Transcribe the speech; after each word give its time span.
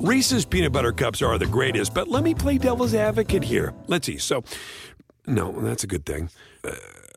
Reese's 0.00 0.44
peanut 0.44 0.70
butter 0.70 0.92
cups 0.92 1.22
are 1.22 1.38
the 1.38 1.46
greatest, 1.46 1.92
but 1.92 2.06
let 2.06 2.22
me 2.22 2.32
play 2.32 2.56
devil's 2.56 2.94
advocate 2.94 3.42
here. 3.42 3.74
Let's 3.88 4.06
see. 4.06 4.16
So, 4.16 4.44
no, 5.26 5.50
that's 5.60 5.82
a 5.82 5.88
good 5.88 6.06
thing. 6.06 6.30
Uh, 6.62 6.70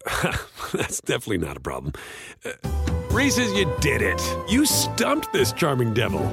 that's 0.73 0.99
definitely 1.01 1.37
not 1.37 1.57
a 1.57 1.59
problem. 1.59 1.93
Uh, 2.43 2.53
Reese's, 3.11 3.53
you 3.53 3.71
did 3.81 4.01
it. 4.01 4.20
You 4.49 4.65
stumped 4.65 5.31
this 5.31 5.53
charming 5.53 5.93
devil. 5.93 6.27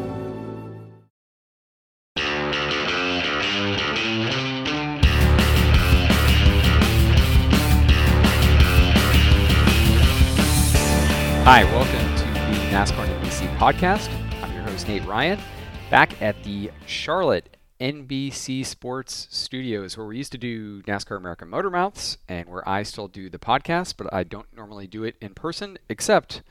Hi, 11.45 11.65
welcome 11.65 12.17
to 12.17 12.25
the 12.25 12.65
NASCAR 12.71 13.07
NBC 13.21 13.55
podcast. 13.59 14.09
I'm 14.43 14.53
your 14.55 14.63
host, 14.63 14.89
Nate 14.89 15.05
Ryan, 15.05 15.39
back 15.91 16.21
at 16.21 16.43
the 16.45 16.71
Charlotte 16.85 17.57
NBC 17.81 18.67
Sports 18.67 19.27
Studios, 19.31 19.97
where 19.97 20.07
we 20.07 20.19
used 20.19 20.33
to 20.33 20.39
do 20.39 20.83
NASCAR 20.83 21.17
American 21.17 21.49
Motor 21.49 21.71
Mouths 21.71 22.19
and 22.29 22.47
where 22.49 22.69
I 22.69 22.83
still 22.83 23.09
do 23.09 23.31
the 23.31 23.39
podcast, 23.39 23.95
but 23.97 24.13
I 24.13 24.23
don't 24.25 24.55
normally 24.55 24.87
do 24.87 25.05
it 25.05 25.17
in 25.23 25.33
person, 25.33 25.79
except 25.89 26.43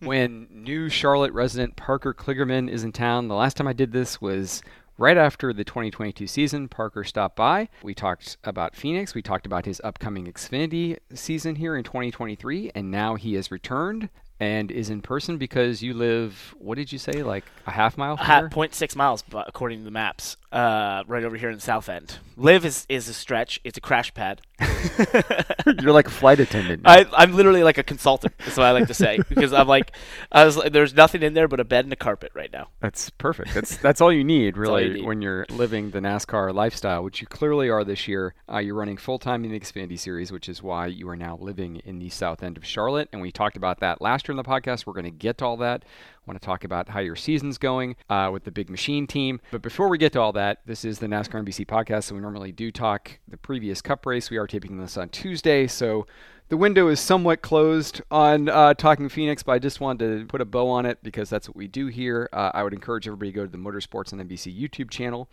hmm. 0.00 0.06
when 0.06 0.46
new 0.50 0.90
Charlotte 0.90 1.32
resident 1.32 1.76
Parker 1.76 2.12
Kligerman 2.12 2.68
is 2.68 2.84
in 2.84 2.92
town. 2.92 3.28
The 3.28 3.34
last 3.34 3.56
time 3.56 3.66
I 3.66 3.72
did 3.72 3.92
this 3.92 4.20
was 4.20 4.62
right 4.98 5.16
after 5.16 5.54
the 5.54 5.64
2022 5.64 6.26
season. 6.26 6.68
Parker 6.68 7.02
stopped 7.02 7.36
by. 7.36 7.70
We 7.82 7.94
talked 7.94 8.36
about 8.44 8.76
Phoenix. 8.76 9.14
We 9.14 9.22
talked 9.22 9.46
about 9.46 9.64
his 9.64 9.80
upcoming 9.82 10.30
Xfinity 10.30 10.98
season 11.14 11.54
here 11.54 11.76
in 11.76 11.84
2023, 11.84 12.72
and 12.74 12.90
now 12.90 13.14
he 13.14 13.34
has 13.34 13.50
returned 13.50 14.10
and 14.42 14.72
is 14.72 14.90
in 14.90 15.00
person 15.00 15.38
because 15.38 15.82
you 15.82 15.94
live. 15.94 16.52
What 16.58 16.74
did 16.74 16.90
you 16.90 16.98
say? 16.98 17.22
Like 17.22 17.44
a 17.64 17.70
half 17.70 17.96
mile 17.96 18.16
from 18.16 18.26
Ha- 18.26 18.40
here? 18.40 18.48
0.6 18.48 18.96
miles, 18.96 19.22
but 19.22 19.48
according 19.48 19.78
to 19.78 19.84
the 19.84 19.92
maps, 19.92 20.36
uh, 20.50 21.04
right 21.06 21.22
over 21.22 21.36
here 21.36 21.48
in 21.48 21.54
the 21.54 21.60
south 21.60 21.88
end. 21.88 22.18
Live 22.36 22.64
is, 22.64 22.84
is 22.88 23.08
a 23.08 23.14
stretch. 23.14 23.60
It's 23.62 23.78
a 23.78 23.80
crash 23.80 24.12
pad. 24.14 24.42
You're 25.80 25.92
like 25.92 26.06
a 26.06 26.10
flight 26.10 26.40
attendant. 26.40 26.82
I, 26.84 27.06
I'm 27.12 27.34
literally 27.34 27.62
like 27.62 27.78
a 27.78 27.82
consultant. 27.82 28.34
That's 28.38 28.56
what 28.56 28.66
I 28.66 28.72
like 28.72 28.88
to 28.88 28.94
say 28.94 29.18
because 29.28 29.52
I'm 29.52 29.66
like, 29.66 29.92
I 30.30 30.44
was 30.44 30.56
like, 30.56 30.72
there's 30.72 30.94
nothing 30.94 31.22
in 31.22 31.34
there 31.34 31.48
but 31.48 31.60
a 31.60 31.64
bed 31.64 31.84
and 31.84 31.92
a 31.92 31.96
carpet 31.96 32.32
right 32.34 32.52
now. 32.52 32.68
That's 32.80 33.10
perfect. 33.10 33.54
That's 33.54 33.76
that's 33.76 34.00
all 34.00 34.12
you 34.12 34.24
need, 34.24 34.56
all 34.56 34.62
you 34.80 34.86
really, 34.86 34.92
need. 34.94 35.04
when 35.06 35.22
you're 35.22 35.46
living 35.50 35.90
the 35.90 36.00
NASCAR 36.00 36.52
lifestyle, 36.54 37.02
which 37.02 37.20
you 37.20 37.26
clearly 37.26 37.68
are 37.70 37.84
this 37.84 38.06
year. 38.08 38.34
Uh, 38.50 38.58
you're 38.58 38.74
running 38.74 38.96
full 38.96 39.18
time 39.18 39.44
in 39.44 39.52
the 39.52 39.60
Xfinity 39.60 39.98
Series, 39.98 40.32
which 40.32 40.48
is 40.48 40.62
why 40.62 40.86
you 40.86 41.08
are 41.08 41.16
now 41.16 41.38
living 41.40 41.76
in 41.84 41.98
the 41.98 42.10
south 42.10 42.42
end 42.42 42.56
of 42.56 42.66
Charlotte. 42.66 43.08
And 43.12 43.22
we 43.22 43.32
talked 43.32 43.56
about 43.56 43.80
that 43.80 44.00
last 44.02 44.28
year 44.28 44.31
in 44.32 44.36
the 44.36 44.42
podcast. 44.42 44.86
We're 44.86 44.94
going 44.94 45.04
to 45.04 45.10
get 45.10 45.38
to 45.38 45.46
all 45.46 45.56
that. 45.58 45.84
I 45.84 46.30
want 46.30 46.40
to 46.40 46.44
talk 46.44 46.64
about 46.64 46.88
how 46.88 47.00
your 47.00 47.16
season's 47.16 47.58
going 47.58 47.96
uh, 48.10 48.30
with 48.32 48.44
the 48.44 48.50
Big 48.50 48.68
Machine 48.68 49.06
team. 49.06 49.40
But 49.50 49.62
before 49.62 49.88
we 49.88 49.98
get 49.98 50.12
to 50.14 50.20
all 50.20 50.32
that, 50.32 50.62
this 50.66 50.84
is 50.84 50.98
the 50.98 51.06
NASCAR 51.06 51.44
NBC 51.44 51.66
podcast, 51.66 52.04
so 52.04 52.14
we 52.14 52.20
normally 52.20 52.52
do 52.52 52.70
talk 52.70 53.18
the 53.28 53.36
previous 53.36 53.80
Cup 53.80 54.04
race. 54.06 54.30
We 54.30 54.38
are 54.38 54.46
taping 54.46 54.78
this 54.78 54.96
on 54.96 55.08
Tuesday, 55.10 55.66
so 55.66 56.06
the 56.48 56.56
window 56.56 56.88
is 56.88 57.00
somewhat 57.00 57.40
closed 57.40 58.02
on 58.10 58.48
uh, 58.48 58.74
talking 58.74 59.08
Phoenix, 59.08 59.42
but 59.42 59.52
I 59.52 59.58
just 59.58 59.80
wanted 59.80 60.20
to 60.20 60.26
put 60.26 60.40
a 60.40 60.44
bow 60.44 60.68
on 60.68 60.84
it 60.84 60.98
because 61.02 61.30
that's 61.30 61.48
what 61.48 61.56
we 61.56 61.66
do 61.66 61.86
here. 61.86 62.28
Uh, 62.32 62.50
I 62.52 62.62
would 62.62 62.74
encourage 62.74 63.06
everybody 63.06 63.32
to 63.32 63.36
go 63.36 63.46
to 63.46 63.50
the 63.50 63.56
Motorsports 63.56 64.12
on 64.12 64.18
NBC 64.18 64.54
YouTube 64.54 64.90
channel 64.90 65.30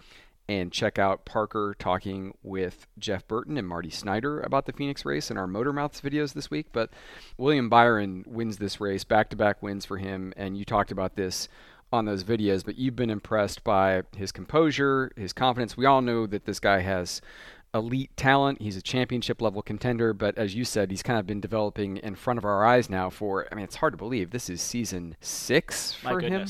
and 0.49 0.71
check 0.71 0.97
out 0.97 1.25
Parker 1.25 1.75
talking 1.77 2.33
with 2.41 2.87
Jeff 2.97 3.27
Burton 3.27 3.55
and 3.55 3.67
Marty 3.67 3.91
Snider 3.91 4.41
about 4.41 4.65
the 4.65 4.73
Phoenix 4.73 5.05
race 5.05 5.29
in 5.29 5.37
our 5.37 5.45
Motor 5.45 5.71
Mouths 5.71 6.01
videos 6.01 6.33
this 6.33 6.49
week. 6.49 6.65
But 6.73 6.89
William 7.37 7.69
Byron 7.69 8.25
wins 8.25 8.57
this 8.57 8.81
race, 8.81 9.03
back 9.03 9.29
to 9.29 9.35
back 9.35 9.61
wins 9.61 9.85
for 9.85 9.97
him, 9.97 10.33
and 10.35 10.57
you 10.57 10.65
talked 10.65 10.91
about 10.91 11.15
this 11.15 11.47
on 11.93 12.05
those 12.05 12.23
videos, 12.23 12.65
but 12.65 12.79
you've 12.79 12.95
been 12.95 13.11
impressed 13.11 13.63
by 13.63 14.01
his 14.17 14.31
composure, 14.31 15.11
his 15.15 15.33
confidence. 15.33 15.77
We 15.77 15.85
all 15.85 16.01
know 16.01 16.25
that 16.25 16.45
this 16.45 16.59
guy 16.59 16.79
has 16.79 17.21
elite 17.71 18.17
talent. 18.17 18.59
He's 18.59 18.75
a 18.75 18.81
championship 18.81 19.43
level 19.43 19.61
contender, 19.61 20.13
but 20.13 20.35
as 20.35 20.55
you 20.55 20.65
said, 20.65 20.89
he's 20.89 21.03
kind 21.03 21.19
of 21.19 21.27
been 21.27 21.41
developing 21.41 21.97
in 21.97 22.15
front 22.15 22.39
of 22.39 22.45
our 22.45 22.65
eyes 22.65 22.89
now 22.89 23.11
for 23.11 23.47
I 23.51 23.55
mean, 23.55 23.65
it's 23.65 23.75
hard 23.75 23.93
to 23.93 23.97
believe. 23.97 24.31
This 24.31 24.49
is 24.49 24.63
season 24.63 25.15
6 25.21 25.97
My 26.03 26.09
for 26.09 26.19
him. 26.21 26.47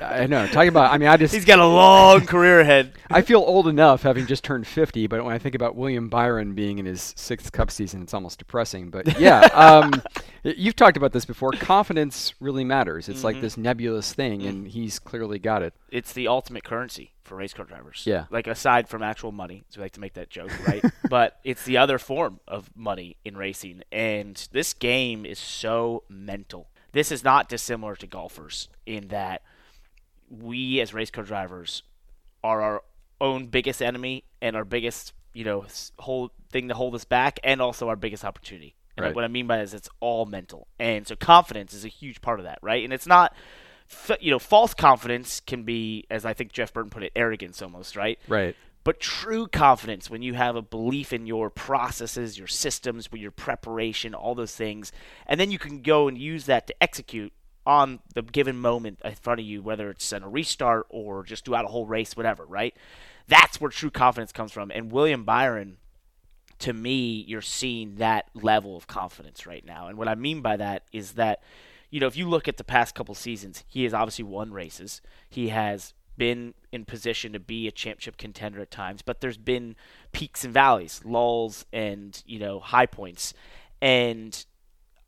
I 0.00 0.26
know. 0.26 0.46
Talking 0.46 0.68
about 0.68 0.92
I 0.92 0.98
mean, 0.98 1.08
I 1.08 1.16
just 1.16 1.34
He's 1.34 1.44
got 1.44 1.58
a 1.58 1.66
long 1.66 2.26
career 2.26 2.60
ahead. 2.60 2.92
I 3.10 3.22
feel 3.22 3.40
old 3.40 3.68
enough 3.68 4.02
having 4.02 4.26
just 4.26 4.44
turned 4.44 4.66
50, 4.66 5.06
but 5.06 5.24
when 5.24 5.34
I 5.34 5.38
think 5.38 5.54
about 5.54 5.76
William 5.76 6.08
Byron 6.08 6.54
being 6.54 6.78
in 6.78 6.86
his 6.86 7.14
sixth 7.16 7.52
Cup 7.52 7.70
season, 7.70 8.02
it's 8.02 8.14
almost 8.14 8.38
depressing. 8.38 8.90
But 8.90 9.18
yeah, 9.20 9.40
um, 9.54 10.02
you've 10.42 10.76
talked 10.76 10.96
about 10.96 11.12
this 11.12 11.24
before. 11.24 11.52
Confidence 11.52 12.34
really 12.40 12.64
matters. 12.64 13.08
It's 13.08 13.24
like 13.24 13.40
this 13.40 13.56
nebulous 13.56 14.12
thing, 14.12 14.42
and 14.42 14.66
he's 14.66 14.98
clearly 14.98 15.38
got 15.38 15.62
it. 15.62 15.74
It's 15.90 16.12
the 16.12 16.28
ultimate 16.28 16.64
currency 16.64 17.12
for 17.22 17.36
race 17.36 17.54
car 17.54 17.64
drivers. 17.64 18.02
Yeah. 18.04 18.26
Like 18.30 18.46
aside 18.46 18.88
from 18.88 19.02
actual 19.02 19.32
money, 19.32 19.62
so 19.68 19.80
we 19.80 19.84
like 19.84 19.92
to 19.92 20.00
make 20.00 20.14
that 20.14 20.30
joke, 20.30 20.50
right? 20.66 20.84
but 21.08 21.38
it's 21.44 21.64
the 21.64 21.76
other 21.76 21.98
form 21.98 22.40
of 22.48 22.70
money 22.76 23.16
in 23.24 23.36
racing, 23.36 23.82
and 23.92 24.48
this 24.52 24.74
game 24.74 25.24
is 25.24 25.38
so 25.38 26.04
mental. 26.08 26.68
This 26.92 27.10
is 27.10 27.24
not 27.24 27.48
dissimilar 27.48 27.96
to 27.96 28.06
golfers 28.06 28.68
in 28.86 29.08
that 29.08 29.42
we 30.30 30.80
as 30.80 30.94
race 30.94 31.10
car 31.10 31.24
drivers 31.24 31.82
are 32.44 32.62
our 32.62 32.82
own 33.20 33.46
biggest 33.46 33.82
enemy 33.82 34.24
and 34.40 34.56
our 34.56 34.64
biggest, 34.64 35.12
you 35.32 35.44
know, 35.44 35.64
whole 35.98 36.30
thing 36.50 36.68
to 36.68 36.74
hold 36.74 36.94
us 36.94 37.04
back, 37.04 37.38
and 37.44 37.60
also 37.62 37.88
our 37.88 37.96
biggest 37.96 38.24
opportunity. 38.24 38.74
And 38.96 39.04
Right. 39.06 39.14
what 39.14 39.24
I 39.24 39.28
mean 39.28 39.46
by 39.46 39.56
that 39.56 39.62
is 39.64 39.74
it's 39.74 39.88
all 40.00 40.26
mental, 40.26 40.68
and 40.78 41.06
so 41.06 41.16
confidence 41.16 41.72
is 41.72 41.84
a 41.84 41.88
huge 41.88 42.20
part 42.20 42.40
of 42.40 42.44
that, 42.44 42.58
right? 42.60 42.84
And 42.84 42.92
it's 42.92 43.06
not, 43.06 43.34
you 44.20 44.30
know, 44.30 44.38
false 44.38 44.74
confidence 44.74 45.40
can 45.40 45.62
be, 45.62 46.04
as 46.10 46.26
I 46.26 46.34
think 46.34 46.52
Jeff 46.52 46.72
Burton 46.74 46.90
put 46.90 47.02
it, 47.02 47.12
arrogance 47.16 47.62
almost, 47.62 47.96
right? 47.96 48.18
Right. 48.28 48.54
But 48.84 48.98
true 48.98 49.46
confidence, 49.46 50.10
when 50.10 50.22
you 50.22 50.34
have 50.34 50.56
a 50.56 50.62
belief 50.62 51.12
in 51.12 51.26
your 51.26 51.50
processes, 51.50 52.36
your 52.36 52.48
systems, 52.48 53.08
your 53.12 53.30
preparation, 53.30 54.14
all 54.14 54.34
those 54.34 54.56
things, 54.56 54.90
and 55.26 55.38
then 55.38 55.50
you 55.50 55.58
can 55.58 55.82
go 55.82 56.08
and 56.08 56.18
use 56.18 56.46
that 56.46 56.66
to 56.66 56.82
execute 56.82 57.32
on 57.64 58.00
the 58.14 58.22
given 58.22 58.56
moment 58.56 58.98
in 59.04 59.14
front 59.14 59.38
of 59.38 59.46
you, 59.46 59.62
whether 59.62 59.88
it's 59.88 60.12
in 60.12 60.24
a 60.24 60.28
restart 60.28 60.86
or 60.88 61.22
just 61.22 61.44
throughout 61.44 61.64
a 61.64 61.68
whole 61.68 61.86
race, 61.86 62.16
whatever, 62.16 62.44
right? 62.44 62.74
That's 63.28 63.60
where 63.60 63.70
true 63.70 63.90
confidence 63.90 64.32
comes 64.32 64.50
from. 64.50 64.72
And 64.72 64.90
William 64.90 65.24
Byron, 65.24 65.76
to 66.58 66.72
me, 66.72 67.24
you're 67.28 67.40
seeing 67.40 67.96
that 67.96 68.30
level 68.34 68.76
of 68.76 68.88
confidence 68.88 69.46
right 69.46 69.64
now. 69.64 69.86
And 69.86 69.96
what 69.96 70.08
I 70.08 70.16
mean 70.16 70.40
by 70.40 70.56
that 70.56 70.84
is 70.92 71.12
that, 71.12 71.40
you 71.90 72.00
know, 72.00 72.08
if 72.08 72.16
you 72.16 72.28
look 72.28 72.48
at 72.48 72.56
the 72.56 72.64
past 72.64 72.96
couple 72.96 73.14
seasons, 73.14 73.62
he 73.68 73.84
has 73.84 73.94
obviously 73.94 74.24
won 74.24 74.52
races. 74.52 75.00
He 75.28 75.50
has 75.50 75.94
been 76.16 76.54
in 76.70 76.84
position 76.84 77.32
to 77.32 77.40
be 77.40 77.66
a 77.68 77.72
championship 77.72 78.16
contender 78.16 78.60
at 78.60 78.70
times, 78.70 79.02
but 79.02 79.20
there's 79.20 79.38
been 79.38 79.76
peaks 80.12 80.44
and 80.44 80.52
valleys, 80.52 81.00
lulls 81.04 81.64
and, 81.72 82.22
you 82.26 82.38
know, 82.38 82.60
high 82.60 82.86
points. 82.86 83.34
And 83.80 84.44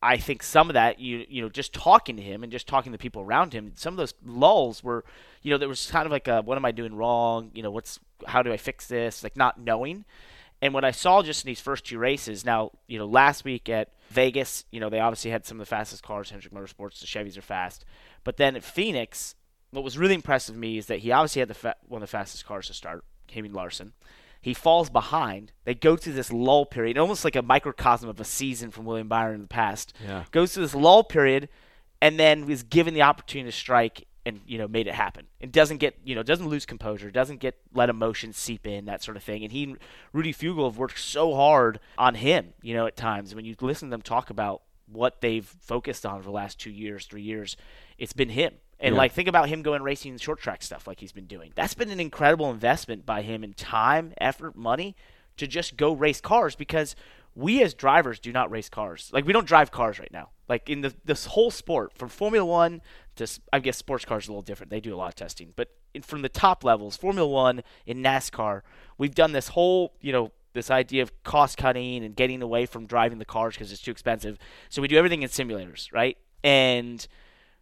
I 0.03 0.19
think 0.19 0.43
some 0.43 0.69
of 0.69 0.75
that, 0.75 1.01
you 1.01 1.25
you 1.29 1.41
know, 1.41 1.49
just 1.49 1.73
talking 1.73 2.17
to 2.17 2.23
him 2.23 2.43
and 2.43 2.53
just 2.53 2.67
talking 2.67 2.93
to 2.93 2.99
people 2.99 3.23
around 3.23 3.55
him, 3.55 3.73
some 3.75 3.95
of 3.95 3.97
those 3.97 4.15
lulls 4.25 4.85
were, 4.85 5.05
you 5.43 5.51
know, 5.51 5.59
there 5.59 5.69
was 5.69 5.91
kind 5.91 6.05
of 6.05 6.13
like 6.13 6.29
a, 6.29 6.43
what 6.43 6.59
am 6.59 6.65
I 6.65 6.73
doing 6.73 6.95
wrong? 6.95 7.51
You 7.55 7.63
know, 7.63 7.71
what's 7.71 7.99
how 8.27 8.43
do 8.43 8.53
I 8.53 8.57
fix 8.57 8.87
this? 8.87 9.23
Like 9.23 9.37
not 9.37 9.59
knowing. 9.59 10.05
And 10.61 10.73
what 10.73 10.85
I 10.85 10.93
saw 10.93 11.23
just 11.23 11.45
in 11.45 11.49
these 11.49 11.61
first 11.61 11.85
two 11.85 11.99
races, 11.99 12.45
now, 12.45 12.71
you 12.87 12.99
know, 12.99 13.07
last 13.07 13.45
week 13.45 13.69
at 13.69 13.91
Vegas, 14.11 14.65
you 14.71 14.81
know, 14.81 14.89
they 14.89 15.01
obviously 15.01 15.31
had 15.31 15.45
some 15.45 15.59
of 15.61 15.67
the 15.67 15.69
fastest 15.69 16.03
cars, 16.03 16.31
Hendrick 16.31 16.55
Motorsports, 16.55 17.01
the 17.01 17.07
Chevys 17.07 17.37
are 17.37 17.43
fast. 17.43 17.85
But 18.25 18.37
then 18.37 18.57
at 18.57 18.65
Phoenix, 18.65 19.35
what 19.75 19.85
was 19.85 19.99
really 19.99 20.15
impressive 20.15 20.55
to 20.55 20.59
me 20.59 20.79
is 20.79 20.87
that 20.87 21.01
he 21.01 21.11
obviously 21.11 21.41
had 21.41 21.49
the 21.49 21.55
fa- 21.55 21.77
one 21.87 22.03
of 22.03 22.09
the 22.09 22.11
fastest 22.11 22.47
cars 22.47 22.69
to 22.69 22.75
start, 22.75 23.05
Kevin 23.27 23.53
Larson. 23.53 23.93
He 24.41 24.53
falls 24.53 24.91
behind. 24.91 25.53
They 25.65 25.75
go 25.75 25.97
through 25.97 26.13
this 26.13 26.31
lull 26.31 26.67
period, 26.67 26.99
almost 26.99 27.25
like 27.25 27.35
a 27.35 27.43
microcosm 27.43 28.11
of 28.11 28.21
a 28.21 28.25
season 28.25 28.71
from 28.71 28.85
William 28.85 29.09
Byron 29.09 29.37
in 29.37 29.41
the 29.43 29.49
past. 29.49 29.95
Yeah. 30.05 30.25
Goes 30.33 30.53
through 30.53 30.65
this 30.65 30.75
lull 30.75 31.03
period, 31.03 31.49
and 32.03 32.21
then 32.21 32.45
was 32.47 32.63
given 32.63 32.93
the 32.93 33.03
opportunity 33.03 33.51
to 33.51 33.57
strike, 33.57 34.07
and 34.27 34.41
you 34.47 34.59
know 34.59 34.69
made 34.69 34.87
it 34.87 34.95
happen. 34.95 35.27
And 35.41 35.51
doesn't 35.51 35.79
get 35.79 35.97
you 36.05 36.15
know 36.15 36.23
doesn't 36.23 36.47
lose 36.47 36.67
composure, 36.67 37.11
doesn't 37.11 37.41
get 37.41 37.57
let 37.73 37.89
emotions 37.89 38.37
seep 38.37 38.67
in, 38.67 38.85
that 38.85 39.03
sort 39.03 39.17
of 39.17 39.23
thing. 39.23 39.45
And 39.45 39.53
he, 39.53 39.77
Rudy 40.13 40.35
Fugle, 40.35 40.67
have 40.67 40.77
worked 40.77 40.99
so 40.99 41.35
hard 41.35 41.81
on 41.97 42.17
him. 42.17 42.53
You 42.61 42.75
know, 42.75 42.87
at 42.87 42.97
times 42.97 43.35
when 43.35 43.47
you 43.47 43.57
listen 43.61 43.89
to 43.89 43.91
them 43.91 44.03
talk 44.03 44.29
about 44.29 44.61
what 44.87 45.21
they've 45.23 45.47
focused 45.47 46.05
on 46.05 46.21
for 46.21 46.27
the 46.27 46.31
last 46.31 46.61
two 46.61 46.71
years, 46.71 47.07
three 47.07 47.23
years, 47.23 47.57
it's 47.97 48.13
been 48.13 48.29
him. 48.29 48.53
And 48.81 48.95
Yeah. 48.95 48.99
like 48.99 49.13
think 49.13 49.29
about 49.29 49.49
him 49.49 49.63
going 49.63 49.83
racing 49.83 50.17
short 50.19 50.41
track 50.41 50.63
stuff 50.63 50.87
like 50.87 51.01
he's 51.01 51.13
been 51.13 51.27
doing. 51.27 51.53
That's 51.55 51.75
been 51.75 51.91
an 51.91 52.01
incredible 52.01 52.51
investment 52.51 53.07
by 53.07 53.23
him 53.23 53.45
in 53.45 53.53
time, 53.55 54.13
effort, 54.21 54.57
money 54.57 54.97
to 55.37 55.47
just 55.47 55.77
go 55.77 55.93
race 55.93 56.21
cars 56.21 56.55
because 56.55 56.95
we 57.35 57.63
as 57.63 57.75
drivers 57.75 58.21
do 58.21 58.33
not 58.33 58.51
race 58.51 58.69
cars. 58.69 59.11
Like 59.13 59.27
we 59.27 59.33
don't 59.33 59.47
drive 59.47 59.71
cars 59.71 59.99
right 59.99 60.13
now. 60.13 60.31
Like 60.49 60.69
in 60.69 60.83
the 60.83 60.95
this 61.05 61.27
whole 61.27 61.51
sport 61.51 61.93
from 61.97 62.09
Formula 62.09 62.45
1 62.45 62.83
to 63.17 63.41
I 63.53 63.59
guess 63.61 63.77
sports 63.79 64.05
cars 64.05 64.27
are 64.29 64.31
a 64.31 64.33
little 64.33 64.43
different. 64.43 64.71
They 64.71 64.81
do 64.81 64.95
a 64.95 64.97
lot 64.99 65.09
of 65.09 65.15
testing, 65.15 65.53
but 65.57 65.69
in, 65.95 66.03
from 66.03 66.23
the 66.23 66.29
top 66.29 66.63
levels, 66.65 66.97
Formula 66.97 67.29
1 67.29 67.63
in 67.87 68.03
NASCAR, 68.03 68.63
we've 68.99 69.15
done 69.15 69.33
this 69.33 69.49
whole, 69.49 69.95
you 70.01 70.13
know, 70.13 70.33
this 70.53 70.71
idea 70.71 71.03
of 71.03 71.11
cost 71.25 71.57
cutting 71.57 72.05
and 72.05 72.15
getting 72.15 72.41
away 72.43 72.67
from 72.67 72.87
driving 72.87 73.19
the 73.19 73.25
cars 73.25 73.55
because 73.55 73.73
it's 73.73 73.81
too 73.83 73.91
expensive. 73.91 74.39
So 74.69 74.81
we 74.83 74.87
do 74.89 74.97
everything 74.97 75.23
in 75.23 75.29
simulators, 75.29 75.93
right? 75.93 76.17
And 76.45 77.05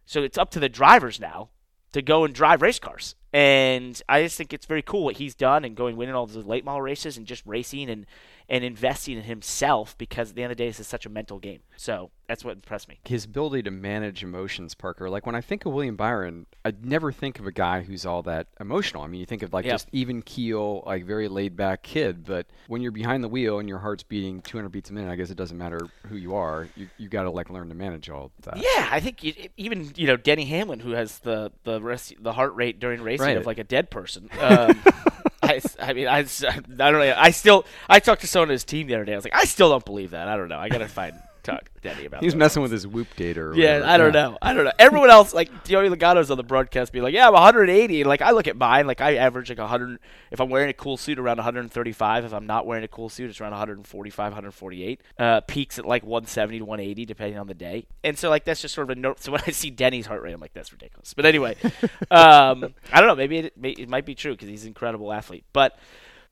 so 0.05 0.23
it's 0.23 0.37
up 0.37 0.51
to 0.51 0.59
the 0.59 0.69
drivers 0.69 1.19
now 1.19 1.49
to 1.93 2.01
go 2.01 2.25
and 2.25 2.33
drive 2.33 2.61
race 2.61 2.79
cars. 2.79 3.15
And 3.31 3.99
I 4.07 4.23
just 4.23 4.37
think 4.37 4.53
it's 4.53 4.65
very 4.65 4.81
cool 4.81 5.03
what 5.05 5.17
he's 5.17 5.33
done 5.33 5.65
and 5.65 5.75
going 5.75 5.95
winning 5.95 6.13
all 6.13 6.27
the 6.27 6.39
late 6.39 6.65
model 6.65 6.81
races 6.81 7.17
and 7.17 7.25
just 7.25 7.43
racing 7.45 7.89
and, 7.89 8.05
and 8.53 8.63
investing 8.63 9.17
in 9.17 9.23
himself 9.23 9.97
because 9.97 10.29
at 10.29 10.35
the 10.35 10.43
end 10.43 10.51
of 10.51 10.57
the 10.57 10.63
day, 10.63 10.69
this 10.69 10.79
is 10.79 10.85
such 10.85 11.07
a 11.07 11.09
mental 11.09 11.39
game. 11.39 11.59
So 11.75 12.11
that's 12.27 12.45
what 12.45 12.51
impressed 12.55 12.87
me. 12.87 12.99
his 13.03 13.25
ability 13.25 13.63
to 13.63 13.71
manage 13.71 14.21
emotions, 14.23 14.75
Parker. 14.75 15.09
Like 15.09 15.25
when 15.25 15.33
I 15.33 15.41
think 15.41 15.65
of 15.65 15.73
William 15.73 15.95
Byron, 15.95 16.45
I 16.63 16.71
never 16.83 17.11
think 17.11 17.39
of 17.39 17.47
a 17.47 17.51
guy 17.51 17.81
who's 17.81 18.05
all 18.05 18.21
that 18.23 18.45
emotional. 18.59 19.01
I 19.01 19.07
mean, 19.07 19.19
you 19.19 19.25
think 19.25 19.41
of 19.41 19.53
like 19.53 19.65
Yeah. 19.65 19.71
just 19.73 19.89
even 19.91 20.21
keel, 20.21 20.83
like 20.85 21.03
very 21.03 21.27
laid 21.27 21.55
back 21.57 21.81
kid. 21.81 22.25
But 22.25 22.45
when 22.67 22.83
you're 22.83 22.91
behind 22.91 23.23
the 23.23 23.27
wheel 23.27 23.57
and 23.57 23.67
your 23.67 23.79
heart's 23.79 24.03
beating 24.03 24.41
200 24.43 24.69
beats 24.69 24.91
a 24.91 24.93
minute, 24.93 25.09
I 25.11 25.15
guess 25.15 25.31
it 25.31 25.35
doesn't 25.37 25.57
matter 25.57 25.79
who 26.07 26.15
you 26.15 26.35
are. 26.35 26.67
You 26.75 26.87
you 26.99 27.09
got 27.09 27.23
to 27.23 27.31
like 27.31 27.49
learn 27.49 27.69
to 27.69 27.75
manage 27.75 28.07
all 28.11 28.31
that. 28.43 28.57
Yeah, 28.57 28.87
I 28.91 28.99
think 28.99 29.23
you, 29.23 29.33
even 29.57 29.91
you 29.95 30.05
know 30.05 30.15
Denny 30.15 30.45
Hamlin, 30.45 30.79
who 30.79 30.91
has 30.91 31.17
the 31.19 31.51
the 31.63 31.81
rest, 31.81 32.13
the 32.21 32.33
heart 32.33 32.53
rate 32.53 32.79
during 32.79 33.01
racing 33.01 33.25
Right. 33.25 33.37
of 33.37 33.47
like 33.47 33.57
a 33.57 33.63
dead 33.63 33.89
person. 33.89 34.29
Um, 34.39 34.79
I, 35.49 35.61
I 35.79 35.93
mean, 35.93 36.07
I, 36.07 36.19
I 36.19 36.23
don't 36.23 36.77
know. 36.77 37.15
I 37.17 37.31
still 37.31 37.65
I 37.89 37.99
talked 37.99 38.21
to 38.21 38.27
someone 38.27 38.47
on 38.49 38.53
his 38.53 38.63
team 38.63 38.87
the 38.87 38.95
other 38.95 39.03
day. 39.03 39.13
I 39.13 39.15
was 39.17 39.25
like, 39.25 39.35
I 39.35 39.43
still 39.43 39.69
don't 39.69 39.83
believe 39.83 40.11
that. 40.11 40.29
I 40.29 40.37
don't 40.37 40.47
know. 40.47 40.57
I 40.57 40.69
gotta 40.69 40.87
find 40.87 41.19
talk 41.43 41.65
to 41.65 41.81
Denny 41.81 42.05
about. 42.05 42.23
He's 42.23 42.33
that. 42.33 42.37
messing 42.37 42.61
with 42.61 42.71
his 42.71 42.87
whoop 42.87 43.07
data. 43.15 43.41
Or 43.41 43.55
Yeah, 43.55 43.79
whatever. 43.79 43.85
I 43.85 43.97
don't 43.97 44.13
know. 44.13 44.37
I 44.41 44.53
don't 44.53 44.65
know. 44.65 44.71
Everyone 44.79 45.09
else, 45.09 45.33
like 45.33 45.65
Joey 45.65 45.89
Logano's 45.89 46.31
on 46.31 46.37
the 46.37 46.43
broadcast, 46.43 46.91
be 46.91 47.01
like, 47.01 47.13
"Yeah, 47.13 47.27
I'm 47.27 47.33
180." 47.33 48.03
Like 48.03 48.21
I 48.21 48.31
look 48.31 48.47
at 48.47 48.57
mine, 48.57 48.87
like 48.87 49.01
I 49.01 49.15
average 49.15 49.49
like 49.49 49.59
100. 49.59 49.99
If 50.31 50.39
I'm 50.39 50.49
wearing 50.49 50.69
a 50.69 50.73
cool 50.73 50.97
suit, 50.97 51.19
around 51.19 51.37
135. 51.37 52.25
If 52.25 52.33
I'm 52.33 52.47
not 52.47 52.65
wearing 52.65 52.83
a 52.83 52.87
cool 52.87 53.09
suit, 53.09 53.29
it's 53.29 53.39
around 53.39 53.51
145, 53.51 54.31
148. 54.31 55.01
Uh, 55.19 55.41
peaks 55.41 55.77
at 55.77 55.85
like 55.85 56.03
170 56.03 56.59
to 56.59 56.65
180, 56.65 57.05
depending 57.05 57.37
on 57.37 57.47
the 57.47 57.53
day. 57.53 57.85
And 58.03 58.17
so 58.17 58.29
like 58.29 58.45
that's 58.45 58.61
just 58.61 58.73
sort 58.73 58.89
of 58.89 58.97
a 58.97 58.99
note. 58.99 59.19
So 59.19 59.31
when 59.33 59.41
I 59.45 59.51
see 59.51 59.69
Denny's 59.69 60.05
heart 60.05 60.21
rate, 60.21 60.33
I'm 60.33 60.41
like, 60.41 60.53
that's 60.53 60.71
ridiculous. 60.71 61.13
But 61.13 61.25
anyway, 61.25 61.55
um, 62.11 62.73
I 62.91 62.99
don't 62.99 63.07
know. 63.07 63.15
Maybe 63.15 63.37
it, 63.39 63.53
it 63.61 63.89
might 63.89 64.05
be 64.05 64.15
true 64.15 64.33
because 64.33 64.49
he's 64.49 64.63
an 64.63 64.69
incredible 64.69 65.11
athlete. 65.11 65.45
But 65.53 65.77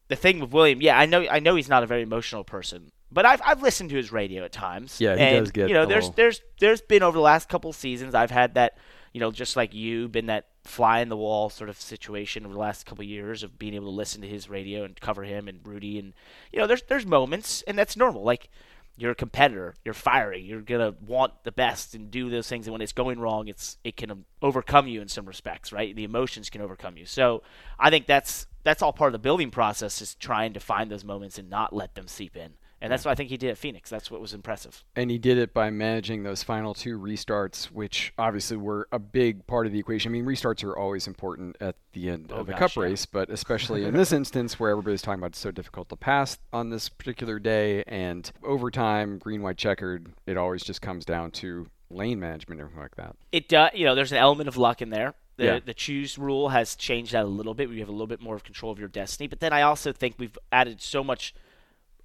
the 0.07 0.15
thing 0.15 0.39
with 0.39 0.51
William, 0.51 0.81
yeah, 0.81 0.99
I 0.99 1.05
know, 1.05 1.25
I 1.29 1.39
know 1.39 1.55
he's 1.55 1.69
not 1.69 1.83
a 1.83 1.87
very 1.87 2.01
emotional 2.01 2.43
person, 2.43 2.91
but 3.11 3.25
I've 3.25 3.41
I've 3.43 3.61
listened 3.61 3.89
to 3.89 3.95
his 3.95 4.11
radio 4.11 4.43
at 4.43 4.51
times. 4.51 4.99
Yeah, 4.99 5.15
he 5.15 5.21
and, 5.21 5.45
does 5.45 5.51
get 5.51 5.67
You 5.67 5.73
know, 5.73 5.85
there's 5.85 6.05
little- 6.05 6.15
there's 6.15 6.41
there's 6.59 6.81
been 6.81 7.03
over 7.03 7.17
the 7.17 7.21
last 7.21 7.49
couple 7.49 7.73
seasons 7.73 8.15
I've 8.15 8.31
had 8.31 8.55
that, 8.55 8.77
you 9.13 9.19
know, 9.19 9.31
just 9.31 9.55
like 9.55 9.73
you, 9.73 10.07
been 10.07 10.27
that 10.27 10.47
fly 10.63 10.99
in 10.99 11.09
the 11.09 11.17
wall 11.17 11.49
sort 11.49 11.69
of 11.69 11.81
situation 11.81 12.45
over 12.45 12.53
the 12.53 12.59
last 12.59 12.85
couple 12.85 13.03
years 13.03 13.43
of 13.43 13.57
being 13.57 13.73
able 13.73 13.87
to 13.87 13.95
listen 13.95 14.21
to 14.21 14.27
his 14.27 14.47
radio 14.47 14.83
and 14.83 14.99
cover 14.99 15.23
him 15.23 15.47
and 15.47 15.59
Rudy 15.65 15.97
and 15.97 16.13
you 16.51 16.59
know, 16.59 16.67
there's 16.67 16.83
there's 16.83 17.05
moments 17.05 17.63
and 17.63 17.77
that's 17.77 17.97
normal. 17.97 18.23
Like 18.23 18.49
you're 18.97 19.11
a 19.11 19.15
competitor, 19.15 19.73
you're 19.83 19.93
fiery, 19.93 20.41
you're 20.41 20.61
gonna 20.61 20.93
want 21.05 21.33
the 21.43 21.51
best 21.51 21.95
and 21.95 22.11
do 22.11 22.29
those 22.29 22.47
things 22.47 22.67
and 22.67 22.71
when 22.71 22.81
it's 22.81 22.93
going 22.93 23.19
wrong 23.19 23.47
it's 23.47 23.77
it 23.83 23.97
can 23.97 24.11
um, 24.11 24.25
overcome 24.41 24.87
you 24.87 25.01
in 25.01 25.07
some 25.07 25.25
respects, 25.25 25.73
right? 25.73 25.95
The 25.95 26.03
emotions 26.03 26.49
can 26.49 26.61
overcome 26.61 26.95
you. 26.95 27.05
So 27.05 27.41
I 27.79 27.89
think 27.89 28.05
that's 28.05 28.47
that's 28.63 28.81
all 28.81 28.93
part 28.93 29.09
of 29.09 29.13
the 29.13 29.19
building 29.19 29.51
process 29.51 30.01
is 30.01 30.15
trying 30.15 30.53
to 30.53 30.59
find 30.59 30.91
those 30.91 31.03
moments 31.03 31.37
and 31.37 31.49
not 31.49 31.73
let 31.73 31.95
them 31.95 32.07
seep 32.07 32.37
in. 32.37 32.53
And 32.81 32.91
that's 32.91 33.05
what 33.05 33.11
I 33.11 33.15
think 33.15 33.29
he 33.29 33.37
did 33.37 33.51
at 33.51 33.57
Phoenix. 33.57 33.89
That's 33.89 34.09
what 34.09 34.19
was 34.21 34.33
impressive. 34.33 34.83
And 34.95 35.11
he 35.11 35.17
did 35.19 35.37
it 35.37 35.53
by 35.53 35.69
managing 35.69 36.23
those 36.23 36.41
final 36.41 36.73
two 36.73 36.97
restarts, 36.97 37.65
which 37.65 38.11
obviously 38.17 38.57
were 38.57 38.87
a 38.91 38.97
big 38.99 39.45
part 39.45 39.67
of 39.67 39.71
the 39.71 39.79
equation. 39.79 40.11
I 40.11 40.13
mean, 40.13 40.25
restarts 40.25 40.63
are 40.63 40.75
always 40.75 41.05
important 41.07 41.57
at 41.61 41.75
the 41.93 42.09
end 42.09 42.31
Oh, 42.33 42.37
of 42.37 42.49
a 42.49 42.51
gosh, 42.53 42.59
cup 42.59 42.75
yeah. 42.75 42.83
race, 42.83 43.05
but 43.05 43.29
especially 43.31 43.85
in 43.85 43.93
this 43.93 44.11
instance 44.11 44.59
where 44.59 44.71
everybody's 44.71 45.01
talking 45.03 45.19
about 45.19 45.31
it's 45.31 45.39
so 45.39 45.51
difficult 45.51 45.89
to 45.89 45.95
pass 45.95 46.39
on 46.51 46.69
this 46.71 46.89
particular 46.89 47.37
day 47.37 47.83
and 47.85 48.31
overtime, 48.43 49.19
green, 49.19 49.41
white, 49.43 49.57
checkered, 49.57 50.11
it 50.25 50.35
always 50.37 50.63
just 50.63 50.81
comes 50.81 51.05
down 51.05 51.31
to 51.31 51.67
lane 51.91 52.19
management 52.19 52.59
and 52.61 52.67
everything 52.67 52.81
like 52.81 52.95
that. 52.95 53.15
It 53.31 53.47
does, 53.47 53.71
you 53.75 53.85
know, 53.85 53.93
there's 53.95 54.11
an 54.11 54.17
element 54.17 54.47
of 54.47 54.57
luck 54.57 54.81
in 54.81 54.89
there. 54.89 55.13
The, 55.37 55.43
Yeah. 55.45 55.59
the 55.63 55.73
choose 55.73 56.17
rule 56.17 56.49
has 56.49 56.75
changed 56.75 57.11
that 57.13 57.23
a 57.23 57.27
little 57.27 57.53
bit. 57.53 57.69
We 57.69 57.79
have 57.79 57.89
a 57.89 57.91
little 57.91 58.07
bit 58.07 58.21
more 58.21 58.35
of 58.35 58.43
control 58.43 58.71
of 58.71 58.79
your 58.79 58.87
destiny. 58.87 59.27
But 59.27 59.39
then 59.39 59.53
I 59.53 59.61
also 59.61 59.91
think 59.91 60.15
we've 60.17 60.37
added 60.51 60.81
so 60.81 61.03
much. 61.03 61.33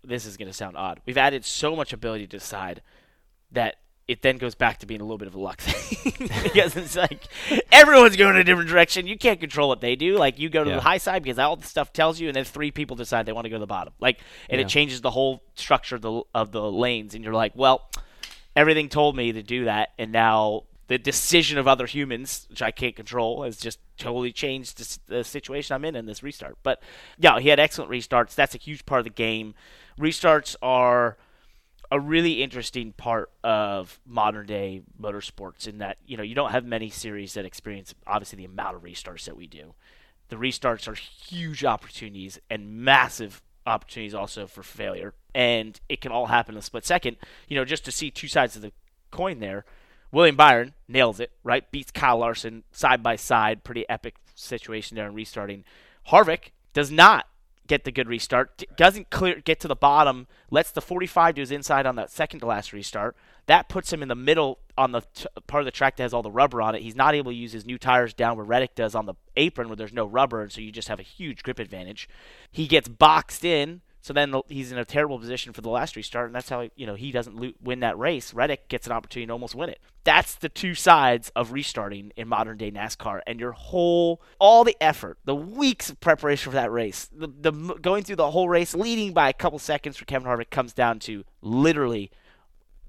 This 0.07 0.25
is 0.27 0.37
going 0.37 0.49
to 0.49 0.55
sound 0.55 0.77
odd. 0.77 1.01
We've 1.07 1.19
added 1.19 1.45
so 1.45 1.75
much 1.77 1.93
ability 1.93 2.27
to 2.27 2.39
decide 2.39 2.83
that 3.53 3.77
it 4.09 4.23
then 4.23 4.39
goes 4.39 4.55
back 4.55 4.79
to 4.79 4.87
being 4.87 5.01
a 5.01 5.05
little 5.05 5.19
bit 5.19 5.27
of 5.27 5.35
a 5.35 5.41
luck 5.41 5.61
thing 5.61 6.29
because 6.45 6.77
it's 6.77 6.95
like 6.95 7.25
everyone's 7.73 8.15
going 8.17 8.37
in 8.37 8.41
a 8.41 8.45
different 8.45 8.69
direction. 8.71 9.07
You 9.09 9.19
can't 9.19 9.41
control 9.41 9.69
what 9.69 9.81
they 9.81 9.97
do. 9.97 10.17
Like 10.17 10.39
you 10.39 10.49
go 10.49 10.63
to 10.63 10.71
Yeah. 10.71 10.77
the 10.77 10.83
high 10.83 10.99
side 10.99 11.25
because 11.25 11.41
all 11.41 11.57
the 11.57 11.67
stuff 11.67 11.93
tells 11.93 12.21
you, 12.21 12.29
and 12.29 12.37
then 12.37 12.45
three 12.45 12.71
people 12.71 12.95
decide 12.95 13.27
they 13.27 13.33
want 13.33 13.47
to 13.47 13.51
go 13.51 13.57
to 13.57 13.61
the 13.61 13.67
bottom. 13.67 13.93
Like, 13.99 14.21
and 14.49 14.61
Yeah. 14.61 14.67
it 14.67 14.71
changes 14.71 15.01
the 15.01 15.11
whole 15.11 15.43
structure 15.57 15.97
of 15.97 16.03
the 16.03 16.23
of 16.35 16.53
the 16.53 16.71
lanes. 16.71 17.15
And 17.17 17.25
you're 17.25 17.35
like, 17.35 17.53
well, 17.57 17.91
everything 18.55 18.89
told 18.89 19.17
me 19.17 19.33
to 19.33 19.43
do 19.43 19.65
that, 19.65 19.91
and 19.99 20.13
now 20.13 20.65
the 20.89 20.99
decision 20.99 21.59
of 21.59 21.67
other 21.67 21.87
humans, 21.87 22.47
which 22.49 22.63
I 22.63 22.71
can't 22.71 22.95
control, 22.95 23.43
has 23.43 23.57
just 23.57 23.81
totally 23.99 24.31
changed 24.31 24.79
the, 25.09 25.17
the 25.17 25.25
situation 25.25 25.75
I'm 25.75 25.85
in 25.85 25.97
in 25.97 26.07
this 26.07 26.23
restart. 26.23 26.57
But 26.63 26.81
yeah, 27.19 27.41
he 27.41 27.49
had 27.49 27.59
excellent 27.59 27.91
restarts. 27.91 28.37
That's 28.37 28.55
a 28.55 28.59
huge 28.59 28.87
part 28.87 29.01
of 29.01 29.05
the 29.05 29.11
game. 29.11 29.55
Restarts 29.99 30.57
are 30.63 31.17
a 31.91 32.01
really 32.01 32.43
interesting 32.43 32.93
part 32.93 33.31
of 33.45 34.01
modern 34.05 34.47
day 34.47 34.83
motorsports 35.01 35.69
in 35.69 35.79
that 35.79 35.99
you 36.07 36.17
know 36.17 36.23
you 36.23 36.35
don't 36.35 36.51
have 36.51 36.65
many 36.65 36.91
series 36.91 37.35
that 37.35 37.45
experience 37.45 37.95
obviously 38.07 38.37
the 38.37 38.45
amount 38.45 38.77
of 38.77 38.83
restarts 38.83 39.25
that 39.25 39.37
we 39.37 39.47
do. 39.47 39.75
The 40.29 40.37
restarts 40.37 40.89
are 40.89 40.95
huge 40.95 41.65
opportunities 41.65 42.41
and 42.51 42.85
massive 42.85 43.43
opportunities 43.65 44.15
also 44.15 44.47
for 44.47 44.63
failure, 44.63 45.15
and 45.35 45.81
it 45.89 46.01
can 46.01 46.13
all 46.13 46.27
happen 46.27 46.55
in 46.55 46.59
a 46.59 46.63
split 46.63 46.85
second. 46.85 47.17
You 47.49 47.57
know, 47.57 47.65
just 47.65 47.85
to 47.85 47.93
see 47.93 48.11
two 48.11 48.29
sides 48.29 48.57
of 48.57 48.63
the 48.63 48.73
coin 49.11 49.39
there. 49.39 49.65
William 50.13 50.37
Byron 50.37 50.75
nails 50.89 51.21
it, 51.21 51.33
right? 51.43 51.71
Beats 51.71 51.91
Kyle 51.91 52.19
Larson 52.19 52.63
side 52.71 53.03
by 53.03 53.17
side. 53.17 53.65
Pretty 53.65 53.89
epic 53.89 54.15
situation 54.35 54.95
there 54.95 55.07
in 55.07 55.15
restarting. 55.15 55.65
Harvick 56.09 56.53
does 56.73 56.91
not 56.91 57.27
get 57.67 57.85
the 57.85 57.93
good 57.93 58.09
restart. 58.09 58.65
Doesn't 58.77 59.11
clear 59.11 59.41
get 59.41 59.61
to 59.61 59.69
the 59.69 59.77
bottom. 59.77 60.27
Lets 60.51 60.71
the 60.71 60.81
45 60.81 61.35
do 61.35 61.41
his 61.41 61.51
inside 61.51 61.87
on 61.87 61.97
that 61.97 62.11
second 62.11 62.41
to 62.41 62.47
last 62.47 62.73
restart. 62.73 63.17
That 63.47 63.69
puts 63.69 63.93
him 63.93 64.03
in 64.03 64.09
the 64.09 64.15
middle 64.15 64.59
on 64.77 64.93
the 64.93 65.03
t- 65.15 65.27
part 65.47 65.63
of 65.63 65.65
the 65.65 65.71
track 65.71 65.97
that 65.97 66.03
has 66.03 66.13
all 66.13 66.23
the 66.23 66.31
rubber 66.31 66.61
on 66.61 66.75
it. 66.75 66.83
He's 66.83 66.97
not 66.97 67.15
able 67.15 67.31
to 67.31 67.37
use 67.37 67.53
his 67.53 67.65
new 67.65 67.79
tires 67.79 68.13
down 68.13 68.37
where 68.37 68.45
Reddick 68.45 68.75
does 68.75 68.95
on 68.95 69.07
the 69.07 69.15
apron 69.37 69.69
where 69.69 69.77
there's 69.77 69.93
no 69.93 70.07
rubber, 70.07 70.43
and 70.43 70.51
so 70.51 70.61
you 70.61 70.73
just 70.73 70.89
have 70.89 70.99
a 70.99 71.05
huge 71.05 71.43
grip 71.43 71.59
advantage. 71.59 72.09
He 72.51 72.67
gets 72.67 72.89
boxed 72.89 73.45
in. 73.45 73.83
So 74.07 74.13
then 74.13 74.31
the- 74.31 74.43
he's 74.47 74.71
in 74.71 74.79
a 74.79 74.85
terrible 74.85 75.19
position 75.19 75.53
for 75.53 75.63
the 75.63 75.69
last 75.69 75.97
restart, 75.97 76.27
and 76.27 76.35
that's 76.37 76.49
how 76.49 76.69
you 76.77 76.87
know 76.87 76.95
he 76.95 77.11
doesn't 77.11 77.35
lo- 77.35 77.55
win 77.61 77.81
that 77.81 77.99
race. 77.99 78.33
Reddick 78.33 78.69
gets 78.69 78.87
an 78.87 78.93
opportunity 78.93 79.27
to 79.27 79.33
almost 79.33 79.57
win 79.57 79.69
it. 79.69 79.81
That's 80.05 80.37
the 80.37 80.49
two 80.49 80.77
sides 80.77 81.33
of 81.35 81.51
restarting 81.51 82.13
in 82.17 82.29
modern 82.29 82.57
day 82.57 82.71
NASCAR, 82.71 83.23
and 83.27 83.41
your 83.41 83.51
whole, 83.51 84.23
all 84.39 84.63
the 84.63 84.77
effort, 84.81 85.19
the 85.25 85.35
weeks 85.35 85.91
of 85.91 85.99
preparation 85.99 86.53
for 86.53 86.55
that 86.55 86.71
race, 86.71 87.11
the, 87.13 87.27
the 87.27 87.51
going 87.51 88.05
through 88.05 88.15
the 88.15 88.31
whole 88.31 88.49
race, 88.49 88.77
leading 88.77 89.13
by 89.13 89.29
a 89.29 89.33
couple 89.33 89.59
seconds 89.59 89.97
for 89.97 90.05
Kevin 90.05 90.29
Harvick, 90.29 90.51
comes 90.51 90.73
down 90.73 91.01
to 91.01 91.25
literally 91.43 92.13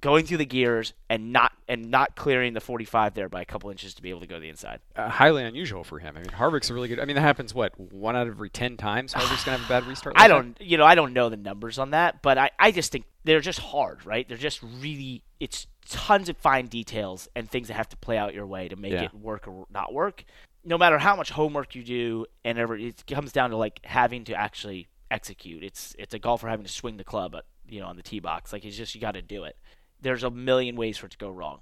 going 0.02 0.26
through 0.26 0.38
the 0.38 0.46
gears 0.46 0.94
and 1.10 1.34
not 1.34 1.52
and 1.68 1.90
not 1.92 2.16
clearing 2.16 2.54
the 2.54 2.62
45 2.62 3.14
there 3.16 3.28
by 3.30 3.42
a 3.42 3.46
couple 3.46 3.70
inches 3.70 3.94
to 3.96 4.02
be 4.02 4.10
able 4.10 4.20
to 4.22 4.28
go 4.28 4.36
to 4.36 4.42
the 4.42 4.50
inside. 4.50 4.80
Uh, 4.96 5.10
highly 5.10 5.44
unusual 5.44 5.84
for 5.84 6.00
him. 6.00 6.16
I 6.16 6.22
mean, 6.22 6.30
Harvick's 6.30 6.70
a 6.70 6.74
really 6.74 6.88
good. 6.88 7.00
I 7.00 7.06
mean, 7.06 7.16
that 7.16 7.22
happens 7.22 7.54
what 7.54 7.78
one 7.80 8.16
out 8.16 8.28
of 8.28 8.34
every 8.34 8.50
ten 8.50 8.78
times. 8.78 9.14
Harvick's 9.14 9.44
gonna 9.44 9.58
have 9.58 9.66
a 9.66 9.70
bad 9.70 9.86
restart. 9.90 10.16
I 10.18 10.22
like 10.24 10.30
that? 10.30 10.34
don't, 10.60 10.62
you 10.70 10.78
know, 10.78 10.86
I 10.86 10.96
don't 10.96 11.14
know 11.14 11.30
the 11.30 11.38
numbers 11.38 11.80
on 11.80 11.92
that, 11.92 12.22
but 12.22 12.38
I, 12.38 12.52
I 12.60 12.72
just 12.72 12.92
think 12.92 13.06
they're 13.24 13.42
just 13.42 13.60
hard, 13.60 14.06
right? 14.06 14.28
They're 14.28 14.38
just 14.38 14.62
really, 14.64 15.24
it's 15.40 15.68
tons 15.90 16.30
of 16.30 16.38
fine 16.38 16.68
details 16.68 17.28
and 17.36 17.50
things 17.50 17.68
that 17.70 17.74
have 17.76 17.90
to 17.90 17.98
play 17.98 18.18
out 18.18 18.34
your 18.34 18.46
way 18.46 18.68
to 18.68 18.76
make 18.76 18.92
Yeah. 18.94 19.04
it 19.04 19.14
work 19.14 19.48
or 19.48 19.66
not 19.72 19.94
work. 19.94 20.24
No 20.64 20.78
matter 20.78 20.98
how 20.98 21.16
much 21.16 21.30
homework 21.32 21.76
you 21.76 21.84
do, 21.84 22.26
and 22.44 22.58
ever, 22.58 22.76
it 22.78 23.04
comes 23.08 23.32
down 23.32 23.50
to 23.52 23.58
like 23.58 23.80
having 23.86 24.26
to 24.26 24.34
actually 24.34 24.88
execute. 25.10 25.64
It's 25.64 25.96
it's 25.98 26.14
a 26.14 26.20
golfer 26.20 26.48
having 26.50 26.66
to 26.66 26.72
swing 26.72 26.98
the 26.98 27.04
club, 27.06 27.36
at, 27.36 27.46
you 27.70 27.80
know, 27.80 27.88
on 27.88 27.96
the 27.96 28.04
tee 28.04 28.20
box. 28.20 28.52
Like 28.54 28.66
it's 28.66 28.76
just 28.78 28.94
you 28.94 29.02
got 29.02 29.14
to 29.14 29.22
do 29.22 29.44
it. 29.46 29.56
There's 30.02 30.24
a 30.24 30.30
million 30.32 30.76
ways 30.76 30.98
for 30.98 31.06
it 31.08 31.12
to 31.14 31.18
go 31.18 31.30
wrong. 31.30 31.60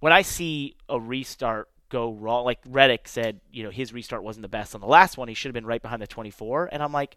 When 0.00 0.12
I 0.12 0.22
see 0.22 0.76
a 0.88 0.98
restart 1.00 1.68
go 1.88 2.12
wrong, 2.12 2.44
like 2.44 2.60
Reddick 2.66 3.08
said, 3.08 3.40
you 3.52 3.62
know, 3.64 3.70
his 3.70 3.92
restart 3.92 4.22
wasn't 4.22 4.42
the 4.42 4.48
best 4.48 4.74
on 4.74 4.80
the 4.80 4.86
last 4.86 5.16
one. 5.18 5.28
He 5.28 5.34
should 5.34 5.48
have 5.48 5.54
been 5.54 5.66
right 5.66 5.82
behind 5.82 6.00
the 6.00 6.06
24, 6.06 6.70
and 6.72 6.82
I'm 6.82 6.92
like, 6.92 7.16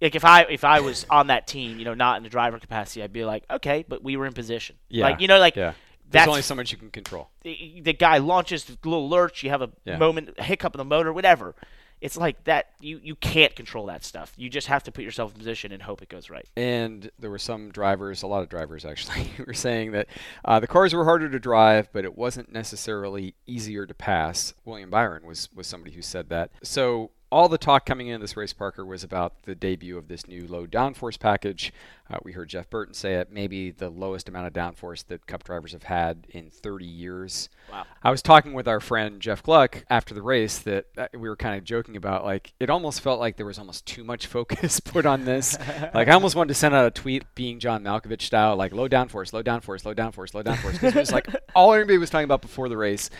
like 0.00 0.14
if 0.14 0.24
I 0.24 0.42
if 0.42 0.64
I 0.64 0.80
was 0.80 1.06
on 1.10 1.28
that 1.28 1.46
team, 1.46 1.78
you 1.78 1.84
know, 1.84 1.94
not 1.94 2.16
in 2.18 2.22
the 2.22 2.28
driver 2.28 2.58
capacity, 2.58 3.02
I'd 3.02 3.12
be 3.12 3.24
like, 3.24 3.44
okay, 3.50 3.84
but 3.88 4.02
we 4.04 4.16
were 4.16 4.26
in 4.26 4.32
position. 4.32 4.76
Yeah, 4.88 5.04
Like 5.06 5.20
you 5.20 5.28
know, 5.28 5.38
like 5.38 5.56
yeah. 5.56 5.72
There's 6.08 6.20
that's 6.22 6.28
only 6.28 6.42
so 6.42 6.54
much 6.54 6.70
you 6.70 6.78
can 6.78 6.90
control. 6.90 7.30
the, 7.42 7.80
the 7.82 7.92
guy 7.92 8.18
launches 8.18 8.70
a 8.70 8.88
little 8.88 9.08
lurch, 9.08 9.42
you 9.42 9.50
have 9.50 9.60
a 9.62 9.70
Yeah. 9.84 9.96
moment, 9.98 10.30
a 10.38 10.44
hiccup 10.44 10.72
in 10.74 10.78
the 10.78 10.84
motor, 10.84 11.12
whatever. 11.12 11.56
It's 12.00 12.16
like 12.16 12.44
that. 12.44 12.70
You 12.80 13.00
you 13.02 13.14
can't 13.16 13.54
control 13.54 13.86
that 13.86 14.04
stuff. 14.04 14.32
You 14.36 14.48
just 14.48 14.66
have 14.66 14.82
to 14.84 14.92
put 14.92 15.04
yourself 15.04 15.32
in 15.32 15.38
position 15.38 15.72
and 15.72 15.82
hope 15.82 16.02
it 16.02 16.08
goes 16.08 16.30
right. 16.30 16.46
And 16.56 17.10
there 17.18 17.30
were 17.30 17.38
some 17.38 17.70
drivers, 17.70 18.22
a 18.22 18.26
lot 18.26 18.42
of 18.42 18.48
drivers 18.48 18.84
actually, 18.84 19.30
were 19.46 19.54
saying 19.54 19.92
that 19.92 20.08
uh, 20.44 20.60
the 20.60 20.66
cars 20.66 20.94
were 20.94 21.04
harder 21.04 21.28
to 21.28 21.38
drive, 21.38 21.88
but 21.92 22.04
it 22.04 22.16
wasn't 22.16 22.52
necessarily 22.52 23.34
easier 23.46 23.86
to 23.86 23.94
pass. 23.94 24.54
William 24.64 24.90
Byron 24.90 25.26
was, 25.26 25.48
was 25.54 25.66
somebody 25.66 25.92
who 25.92 26.02
said 26.02 26.28
that. 26.28 26.50
So 26.62 27.10
all 27.30 27.48
the 27.48 27.58
talk 27.58 27.84
coming 27.84 28.08
into 28.08 28.22
this 28.22 28.36
race, 28.36 28.52
Parker, 28.52 28.84
was 28.84 29.02
about 29.02 29.42
the 29.42 29.54
debut 29.54 29.98
of 29.98 30.08
this 30.08 30.26
new 30.26 30.46
low 30.46 30.66
downforce 30.66 31.18
package. 31.18 31.72
Uh, 32.08 32.18
we 32.22 32.32
heard 32.32 32.48
Jeff 32.48 32.70
Burton 32.70 32.94
say 32.94 33.14
it, 33.14 33.32
maybe 33.32 33.72
the 33.72 33.90
lowest 33.90 34.28
amount 34.28 34.46
of 34.46 34.52
downforce 34.52 35.04
that 35.08 35.26
Cup 35.26 35.42
drivers 35.42 35.72
have 35.72 35.82
had 35.82 36.26
in 36.30 36.50
30 36.50 36.84
years. 36.84 37.48
Wow. 37.72 37.84
I 38.00 38.12
was 38.12 38.22
talking 38.22 38.52
with 38.52 38.68
our 38.68 38.78
friend 38.78 39.20
Jeff 39.20 39.42
Gluck 39.42 39.84
after 39.90 40.14
the 40.14 40.22
race 40.22 40.58
that 40.60 40.86
uh, 40.96 41.08
we 41.14 41.28
were 41.28 41.34
kind 41.34 41.58
of 41.58 41.64
joking 41.64 41.96
about. 41.96 42.24
Like, 42.24 42.52
it 42.60 42.70
almost 42.70 43.00
felt 43.00 43.18
like 43.18 43.36
there 43.36 43.46
was 43.46 43.58
almost 43.58 43.86
too 43.86 44.04
much 44.04 44.28
focus 44.28 44.78
put 44.84 45.04
on 45.04 45.24
this. 45.24 45.58
like, 45.94 46.06
I 46.06 46.12
almost 46.12 46.36
wanted 46.36 46.48
to 46.48 46.54
send 46.54 46.76
out 46.76 46.86
a 46.86 46.90
tweet 46.92 47.24
being 47.34 47.58
John 47.58 47.82
Malkovich 47.82 48.22
style, 48.22 48.54
like 48.54 48.72
low 48.72 48.88
downforce, 48.88 49.32
low 49.32 49.42
downforce, 49.42 49.84
low 49.84 49.94
downforce, 49.94 50.32
low 50.32 50.44
downforce. 50.44 50.72
Because 50.72 50.94
it 50.94 51.00
was 51.00 51.12
like 51.12 51.26
all 51.56 51.72
everybody 51.72 51.98
was 51.98 52.10
talking 52.10 52.24
about 52.24 52.42
before 52.42 52.68
the 52.68 52.76
race. 52.76 53.10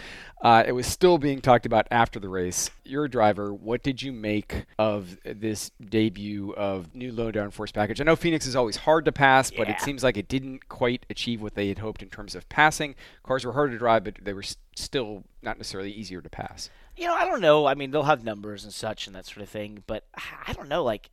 Uh, 0.42 0.62
it 0.66 0.72
was 0.72 0.86
still 0.86 1.16
being 1.16 1.40
talked 1.40 1.64
about 1.64 1.86
after 1.90 2.20
the 2.20 2.28
race. 2.28 2.70
You're 2.84 3.06
a 3.06 3.10
driver. 3.10 3.54
What 3.54 3.82
did 3.82 4.02
you 4.02 4.12
make 4.12 4.66
of 4.78 5.16
this 5.24 5.70
debut 5.82 6.52
of 6.54 6.94
new 6.94 7.10
low 7.10 7.32
downforce 7.32 7.72
package? 7.72 8.00
I 8.00 8.04
know 8.04 8.16
Phoenix 8.16 8.46
is 8.46 8.54
always 8.54 8.76
hard 8.76 9.06
to 9.06 9.12
pass, 9.12 9.50
but 9.50 9.68
it 9.68 9.80
seems 9.80 10.04
like 10.04 10.16
it 10.16 10.28
didn't 10.28 10.68
quite 10.68 11.06
achieve 11.08 11.40
what 11.40 11.54
they 11.54 11.68
had 11.68 11.78
hoped 11.78 12.02
in 12.02 12.10
terms 12.10 12.34
of 12.34 12.48
passing. 12.50 12.94
Cars 13.22 13.46
were 13.46 13.52
harder 13.52 13.72
to 13.72 13.78
drive, 13.78 14.04
but 14.04 14.16
they 14.22 14.34
were 14.34 14.44
still 14.76 15.24
not 15.42 15.56
necessarily 15.56 15.90
easier 15.90 16.20
to 16.20 16.28
pass. 16.28 16.68
You 16.96 17.06
know, 17.06 17.14
I 17.14 17.24
don't 17.24 17.40
know. 17.40 17.66
I 17.66 17.74
mean, 17.74 17.90
they'll 17.90 18.02
have 18.02 18.22
numbers 18.22 18.64
and 18.64 18.72
such 18.72 19.06
and 19.06 19.16
that 19.16 19.26
sort 19.26 19.42
of 19.42 19.48
thing, 19.48 19.84
but 19.86 20.06
I 20.46 20.52
don't 20.52 20.68
know. 20.68 20.84
Like 20.84 21.10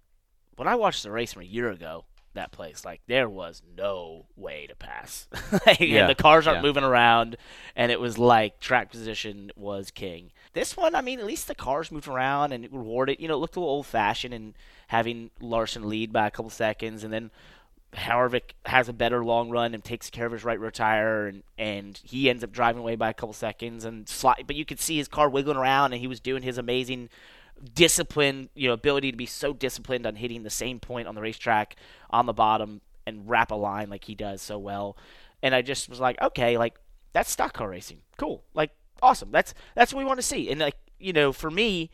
when 0.57 0.67
I 0.67 0.75
watched 0.75 1.01
the 1.03 1.11
race 1.11 1.33
from 1.33 1.43
a 1.43 1.45
year 1.45 1.71
ago, 1.71 2.05
that 2.33 2.51
place, 2.51 2.83
like 2.85 3.01
there 3.07 3.29
was 3.29 3.61
no 3.77 4.25
way 4.35 4.67
to 4.67 4.75
pass. 4.75 5.27
like, 5.65 5.79
and 5.81 5.89
Yeah, 5.89 6.07
the 6.07 6.15
cars 6.15 6.47
aren't 6.47 6.57
yeah. 6.59 6.63
moving 6.63 6.83
around, 6.83 7.37
and 7.75 7.91
it 7.91 7.99
was 7.99 8.17
like 8.17 8.59
track 8.59 8.89
position 8.91 9.51
was 9.55 9.91
king. 9.91 10.31
This 10.53 10.75
one, 10.77 10.95
I 10.95 11.01
mean, 11.01 11.19
at 11.19 11.25
least 11.25 11.47
the 11.47 11.55
cars 11.55 11.91
moved 11.91 12.07
around 12.07 12.51
and 12.51 12.63
it 12.65 12.71
rewarded. 12.73 13.19
You 13.19 13.27
know, 13.27 13.35
it 13.35 13.37
looked 13.37 13.55
a 13.55 13.59
little 13.59 13.73
old 13.73 13.85
fashioned 13.87 14.33
and 14.33 14.53
having 14.87 15.31
Larson 15.39 15.89
lead 15.89 16.11
by 16.13 16.27
a 16.27 16.31
couple 16.31 16.49
seconds, 16.51 17.03
and 17.03 17.11
then 17.13 17.31
Harvick 17.93 18.53
has 18.65 18.89
a 18.89 18.93
better 18.93 19.23
long 19.23 19.49
run 19.49 19.73
and 19.73 19.83
takes 19.83 20.09
care 20.09 20.25
of 20.25 20.31
his 20.31 20.43
right 20.43 20.59
rear 20.59 20.71
tire, 20.71 21.27
and, 21.27 21.43
and 21.57 21.99
he 22.03 22.29
ends 22.29 22.43
up 22.43 22.51
driving 22.51 22.81
away 22.81 22.95
by 22.95 23.09
a 23.09 23.13
couple 23.13 23.33
seconds. 23.33 23.85
And 23.85 24.05
sli- 24.07 24.45
but 24.47 24.55
you 24.55 24.65
could 24.65 24.79
see 24.79 24.97
his 24.97 25.07
car 25.07 25.29
wiggling 25.29 25.57
around, 25.57 25.93
and 25.93 26.01
he 26.01 26.07
was 26.07 26.19
doing 26.19 26.41
his 26.43 26.57
amazing 26.57 27.09
discipline, 27.73 28.49
you 28.55 28.67
know, 28.67 28.73
ability 28.73 29.11
to 29.11 29.17
be 29.17 29.25
so 29.25 29.53
disciplined 29.53 30.05
on 30.05 30.15
hitting 30.15 30.43
the 30.43 30.49
same 30.49 30.79
point 30.79 31.07
on 31.07 31.15
the 31.15 31.21
racetrack 31.21 31.75
on 32.09 32.25
the 32.25 32.33
bottom 32.33 32.81
and 33.05 33.29
wrap 33.29 33.51
a 33.51 33.55
line 33.55 33.89
like 33.89 34.05
he 34.05 34.15
does 34.15 34.41
so 34.41 34.57
well. 34.57 34.97
And 35.41 35.53
I 35.53 35.61
just 35.61 35.89
was 35.89 35.99
like, 35.99 36.21
okay, 36.21 36.57
like 36.57 36.75
that's 37.11 37.31
stock 37.31 37.53
car 37.53 37.69
racing, 37.69 37.99
cool, 38.17 38.43
like 38.53 38.71
awesome. 39.01 39.31
That's 39.31 39.53
that's 39.75 39.93
what 39.93 39.99
we 39.99 40.05
want 40.05 40.19
to 40.19 40.25
see. 40.25 40.49
And 40.49 40.59
like 40.59 40.77
you 40.99 41.13
know, 41.13 41.31
for 41.33 41.51
me, 41.51 41.89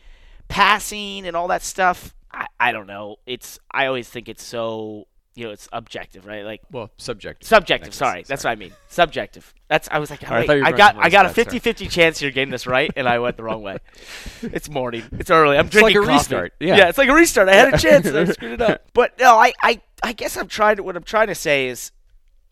passing 0.48 1.26
and 1.26 1.36
all 1.36 1.48
that 1.48 1.64
stuff, 1.64 2.16
I, 2.32 2.48
I 2.60 2.72
don't 2.72 2.88
know. 2.88 3.18
It's 3.26 3.60
I 3.72 3.88
always 3.88 4.08
think 4.08 4.30
it's 4.30 4.44
so 4.44 5.08
you 5.36 5.46
know 5.46 5.52
it's 5.52 5.70
objective, 5.72 6.26
right? 6.26 6.44
Like 6.44 6.62
Well, 6.72 6.92
subjective. 6.98 7.48
Subjective, 7.48 7.94
sorry. 7.94 8.24
That's 8.24 8.44
what 8.44 8.52
I 8.52 8.56
mean. 8.56 8.74
Subjective. 8.88 9.54
That's 9.68 9.88
I 9.92 10.00
was 10.00 10.10
like, 10.10 10.30
I 10.30 10.42
wait, 10.42 10.50
were 10.50 10.66
I 10.66 10.72
got 10.72 10.98
I 10.98 11.10
got 11.10 11.26
a 11.26 11.34
that, 11.34 11.48
50-50 11.48 11.90
chance 11.90 12.22
you're 12.22 12.32
getting 12.32 12.52
this 12.52 12.68
right 12.68 12.92
and 12.96 13.08
I 13.08 13.20
went 13.20 13.38
the 13.38 13.44
wrong 13.44 13.62
way. 13.62 13.78
it's 14.42 14.70
morning. 14.70 15.04
It's 15.14 15.30
early. 15.30 15.58
I'm 15.58 15.66
like 15.66 15.72
drinking 15.72 16.02
like 16.02 16.08
a 16.08 16.12
coffee. 16.12 16.18
restart, 16.18 16.54
yeah. 16.60 16.78
yeah, 16.78 16.90
it's 16.90 16.98
like 16.98 17.10
a 17.10 17.14
restart. 17.14 17.48
I 17.48 17.56
had 17.56 17.74
a 17.74 17.78
chance 17.78 18.06
and 18.06 18.18
I 18.18 18.26
screwed 18.34 18.54
it 18.54 18.62
up. 18.62 18.86
But 18.94 19.18
no, 19.20 19.36
I, 19.38 19.54
I 19.62 19.82
I 20.04 20.14
guess 20.14 20.36
I'm 20.36 20.48
trying 20.48 20.78
to 20.78 20.84
what 20.84 20.96
I'm 20.96 21.04
trying 21.04 21.28
to 21.28 21.36
say 21.36 21.68
is 21.68 21.92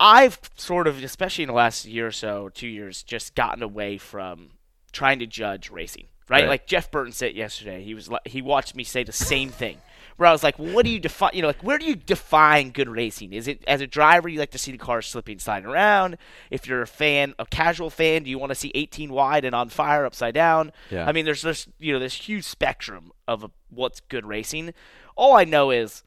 I've 0.00 0.38
sort 0.56 0.86
of 0.86 1.02
especially 1.02 1.44
in 1.44 1.48
the 1.48 1.54
last 1.54 1.84
year 1.84 2.06
or 2.06 2.12
so, 2.12 2.48
2 2.50 2.66
years 2.66 3.02
just 3.02 3.34
gotten 3.34 3.62
away 3.62 3.98
from 3.98 4.50
trying 4.92 5.18
to 5.18 5.26
judge 5.26 5.70
racing. 5.70 6.06
Right? 6.28 6.42
Right. 6.42 6.48
Like 6.48 6.66
Jeff 6.66 6.90
Burton 6.90 7.12
said 7.12 7.34
yesterday. 7.34 7.82
He 7.82 7.94
was 7.94 8.08
like, 8.08 8.26
he 8.26 8.42
watched 8.42 8.76
me 8.76 8.84
say 8.84 9.02
the 9.02 9.12
same 9.12 9.48
thing. 9.48 9.78
Where 10.18 10.28
I 10.28 10.32
was 10.32 10.42
like, 10.42 10.58
well, 10.58 10.74
what 10.74 10.84
do 10.84 10.90
you 10.90 10.98
define? 10.98 11.30
You 11.32 11.42
know, 11.42 11.48
like 11.48 11.62
where 11.62 11.78
do 11.78 11.86
you 11.86 11.96
define 11.96 12.70
good 12.70 12.88
racing? 12.88 13.32
Is 13.32 13.48
it 13.48 13.64
as 13.66 13.80
a 13.80 13.86
driver 13.86 14.28
you 14.28 14.38
like 14.38 14.50
to 14.50 14.58
see 14.58 14.72
the 14.72 14.78
car 14.78 15.00
slipping, 15.00 15.38
sliding 15.38 15.68
around? 15.68 16.18
If 16.50 16.66
you're 16.66 16.82
a 16.82 16.86
fan, 16.86 17.34
a 17.38 17.46
casual 17.46 17.88
fan, 17.88 18.24
do 18.24 18.30
you 18.30 18.38
want 18.38 18.50
to 18.50 18.56
see 18.56 18.72
18 18.74 19.12
wide 19.12 19.44
and 19.44 19.54
on 19.54 19.68
fire 19.68 20.04
upside 20.04 20.34
down? 20.34 20.72
Yeah. 20.90 21.06
I 21.06 21.12
mean, 21.12 21.24
there's 21.24 21.42
this 21.42 21.68
you 21.78 21.92
know 21.92 21.98
this 21.98 22.14
huge 22.14 22.44
spectrum 22.44 23.12
of 23.26 23.50
what's 23.70 24.00
good 24.00 24.26
racing. 24.26 24.74
All 25.16 25.36
I 25.36 25.44
know 25.44 25.70
is 25.70 26.02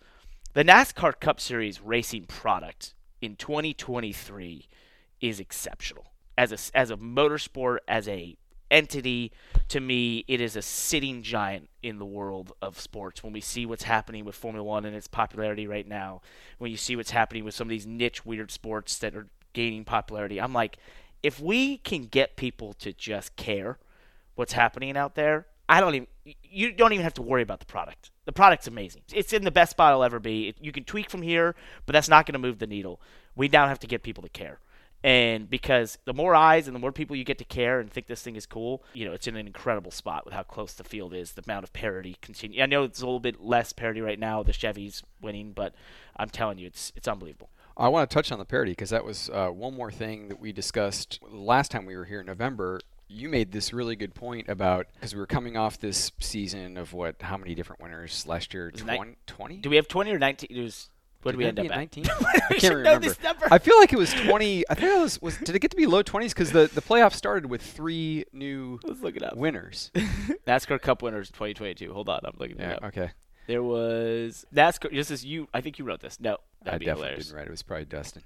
the 0.53 0.63
NASCAR 0.63 1.20
Cup 1.20 1.39
Series 1.39 1.82
racing 1.82 2.25
product 2.25 2.94
in 3.22 3.36
2023 3.38 4.68
is 5.22 5.39
exceptional 5.39 6.06
as 6.38 6.51
a 6.51 6.77
as 6.77 6.91
a 6.91 6.98
motorsport 6.98 7.77
as 7.88 8.08
a 8.08 8.38
entity 8.72 9.32
to 9.68 9.80
me 9.80 10.25
it 10.28 10.42
is 10.42 10.56
a 10.56 10.62
sitting 10.62 11.22
giant 11.22 11.70
in 11.84 12.00
the 12.00 12.06
world 12.06 12.54
of 12.62 12.80
sports. 12.80 13.24
When 13.24 13.34
we 13.34 13.42
see 13.42 13.66
what's 13.66 13.84
happening 13.84 14.25
with 14.25 14.36
formula 14.36 14.63
1 14.63 14.86
and 14.86 14.96
its 14.96 15.08
popularity 15.08 15.68
right 15.68 15.88
now 15.88 16.22
when 16.58 16.72
you 16.72 16.78
see 16.78 16.96
what's 16.96 17.12
happening 17.12 17.44
with 17.44 17.54
some 17.54 17.68
of 17.68 17.70
these 17.70 17.86
niche 17.86 18.25
weird 18.25 18.50
sports 18.50 18.98
that 19.00 19.16
are 19.16 19.28
gaining 19.54 19.84
popularity 19.84 20.40
i'm 20.40 20.54
like 20.54 20.78
if 21.22 21.40
we 21.40 21.78
can 21.78 22.04
get 22.04 22.38
people 22.38 22.72
to 22.74 22.94
just 22.94 23.36
care 23.36 23.78
what's 24.36 24.54
happening 24.54 24.96
out 24.96 25.16
there 25.16 25.46
i 25.68 25.82
don't 25.82 25.94
even 25.94 26.08
you 26.44 26.72
don't 26.72 26.94
even 26.94 27.04
have 27.04 27.13
to 27.16 27.22
worry 27.22 27.42
about 27.42 27.60
the 27.60 27.66
product. 27.66 28.12
The 28.25 28.32
product's 28.32 28.68
amazing. 28.68 29.01
It's 29.12 29.34
in 29.34 29.44
the 29.44 29.51
best 29.51 29.72
spot 29.72 29.92
it'll 29.92 30.04
ever 30.04 30.20
be. 30.20 30.54
You 30.60 30.72
can 30.72 30.84
tweak 30.84 31.10
from 31.10 31.22
here 31.22 31.56
but 31.86 31.94
that's 31.94 32.10
not 32.10 32.25
going 32.25 32.34
to 32.34 32.40
move 32.40 32.60
the 32.60 32.68
needle. 32.68 33.01
We 33.36 33.48
now 33.48 33.68
have 33.68 33.80
to 33.80 33.88
get 33.88 34.04
people 34.04 34.22
to 34.24 34.30
care 34.30 34.60
and 35.03 35.50
because 35.50 35.98
the 36.05 36.13
more 36.13 36.36
eyes 36.36 36.67
and 36.67 36.75
the 36.75 36.79
more 36.79 36.91
people 36.91 37.15
you 37.15 37.24
get 37.24 37.38
to 37.39 37.46
care 37.46 37.79
and 37.79 37.91
think 37.91 38.08
this 38.08 38.22
thing 38.22 38.36
is 38.36 38.46
cool, 38.46 38.84
you 38.93 39.05
know, 39.05 39.13
it's 39.13 39.27
in 39.27 39.36
an 39.36 39.48
incredible 39.48 39.91
spot 39.91 40.25
with 40.25 40.34
how 40.34 40.43
close 40.43 40.74
the 40.74 40.84
field 40.84 41.13
is, 41.13 41.31
the 41.31 41.43
amount 41.46 41.63
of 41.63 41.74
parity 41.74 42.17
continue. 42.22 42.62
I 42.62 42.67
know 42.67 42.84
it's 42.84 43.01
a 43.01 43.05
little 43.05 43.20
bit 43.20 43.41
less 43.41 43.74
parity 43.74 44.01
right 44.01 44.20
now, 44.20 44.43
the 44.43 44.53
Chevy's 44.53 45.03
winning, 45.22 45.53
but 45.53 45.74
I'm 46.15 46.29
telling 46.29 46.58
you, 46.58 46.67
it's 46.67 46.93
it's 46.96 47.08
unbelievable. 47.08 47.50
I 47.77 47.88
want 47.88 48.10
to 48.10 48.13
touch 48.13 48.31
on 48.31 48.39
the 48.39 48.46
parity 48.46 48.74
because 48.74 48.89
that 48.91 49.05
was 49.05 49.29
uh, 49.29 49.48
one 49.48 49.74
more 49.74 49.91
thing 49.91 50.27
that 50.27 50.39
we 50.39 50.51
discussed 50.51 51.20
last 51.31 51.72
time 51.72 51.86
we 51.86 51.96
were 51.96 52.05
here 52.05 52.20
in 52.20 52.25
November. 52.27 52.79
You 53.08 53.27
made 53.27 53.51
this 53.51 53.74
really 53.74 53.96
good 53.96 54.13
point 54.13 54.48
about 54.48 54.88
because 54.93 55.13
we 55.13 55.20
were 55.20 55.27
coming 55.27 55.58
off 55.58 55.79
this 55.79 56.12
season 56.20 56.77
of 56.77 56.93
what? 56.93 57.22
How 57.22 57.38
many 57.38 57.55
different 57.55 57.81
winners 57.81 58.25
last 58.27 58.53
year? 58.53 58.70
it 58.70 58.86
nine- 58.86 59.15
20? 59.25 59.58
Do 59.58 59.70
we 59.70 59.77
have 59.77 59.88
20 59.88 60.12
or 60.12 60.20
19? 60.20 60.48
It 60.50 60.62
was, 60.62 60.89
what 61.24 61.32
did, 61.32 61.38
we 61.38 61.46
end 61.46 61.60
up 61.60 61.66
at? 61.66 61.72
19? 61.72 62.06
I 62.20 62.40
can't 62.50 62.62
should 62.62 62.70
know 62.72 62.78
remember. 62.78 63.08
this 63.08 63.22
number. 63.24 63.48
I 63.51 63.58
feel 63.58 63.78
like 63.78 63.94
it 63.94 63.98
was 63.98 64.13
20. 64.13 64.66
I 64.70 64.74
think 64.75 64.92
it 64.92 65.00
was. 65.00 65.22
was 65.22 65.38
did 65.38 65.56
it 65.56 65.60
get 65.60 65.72
to 65.72 65.78
be 65.78 65.86
low 65.86 66.04
20s? 66.04 66.30
Because 66.30 66.51
the 66.51 66.70
the 66.74 66.82
playoff 66.82 67.13
started 67.13 67.48
with 67.48 67.62
three 67.62 68.25
new 68.34 68.80
Let's 68.84 69.01
look 69.01 69.16
it 69.16 69.24
up. 69.24 69.36
winners. 69.36 69.92
NASCAR 70.48 70.82
Cup 70.82 71.01
winners 71.01 71.30
2022. 71.30 71.94
Hold 71.94 72.10
on, 72.10 72.22
I'm 72.24 72.34
looking 72.38 72.60
it 72.60 72.78
up. 72.78 72.84
Okay. 72.86 73.12
There 73.48 73.63
was 73.63 74.46
NASCAR. 74.54 74.92
This 74.92 75.12
is 75.12 75.25
you. 75.25 75.48
I 75.54 75.62
think 75.62 75.80
you 75.80 75.86
wrote 75.86 76.00
this. 76.00 76.20
No, 76.20 76.34
I 76.34 76.38
that'd 76.66 76.80
be 76.80 76.86
definitely 76.86 77.04
hilarious. 77.08 77.25
didn't 77.28 77.38
write. 77.38 77.48
It 77.48 77.51
was 77.51 77.63
probably 77.63 77.86
Dustin. 77.86 78.24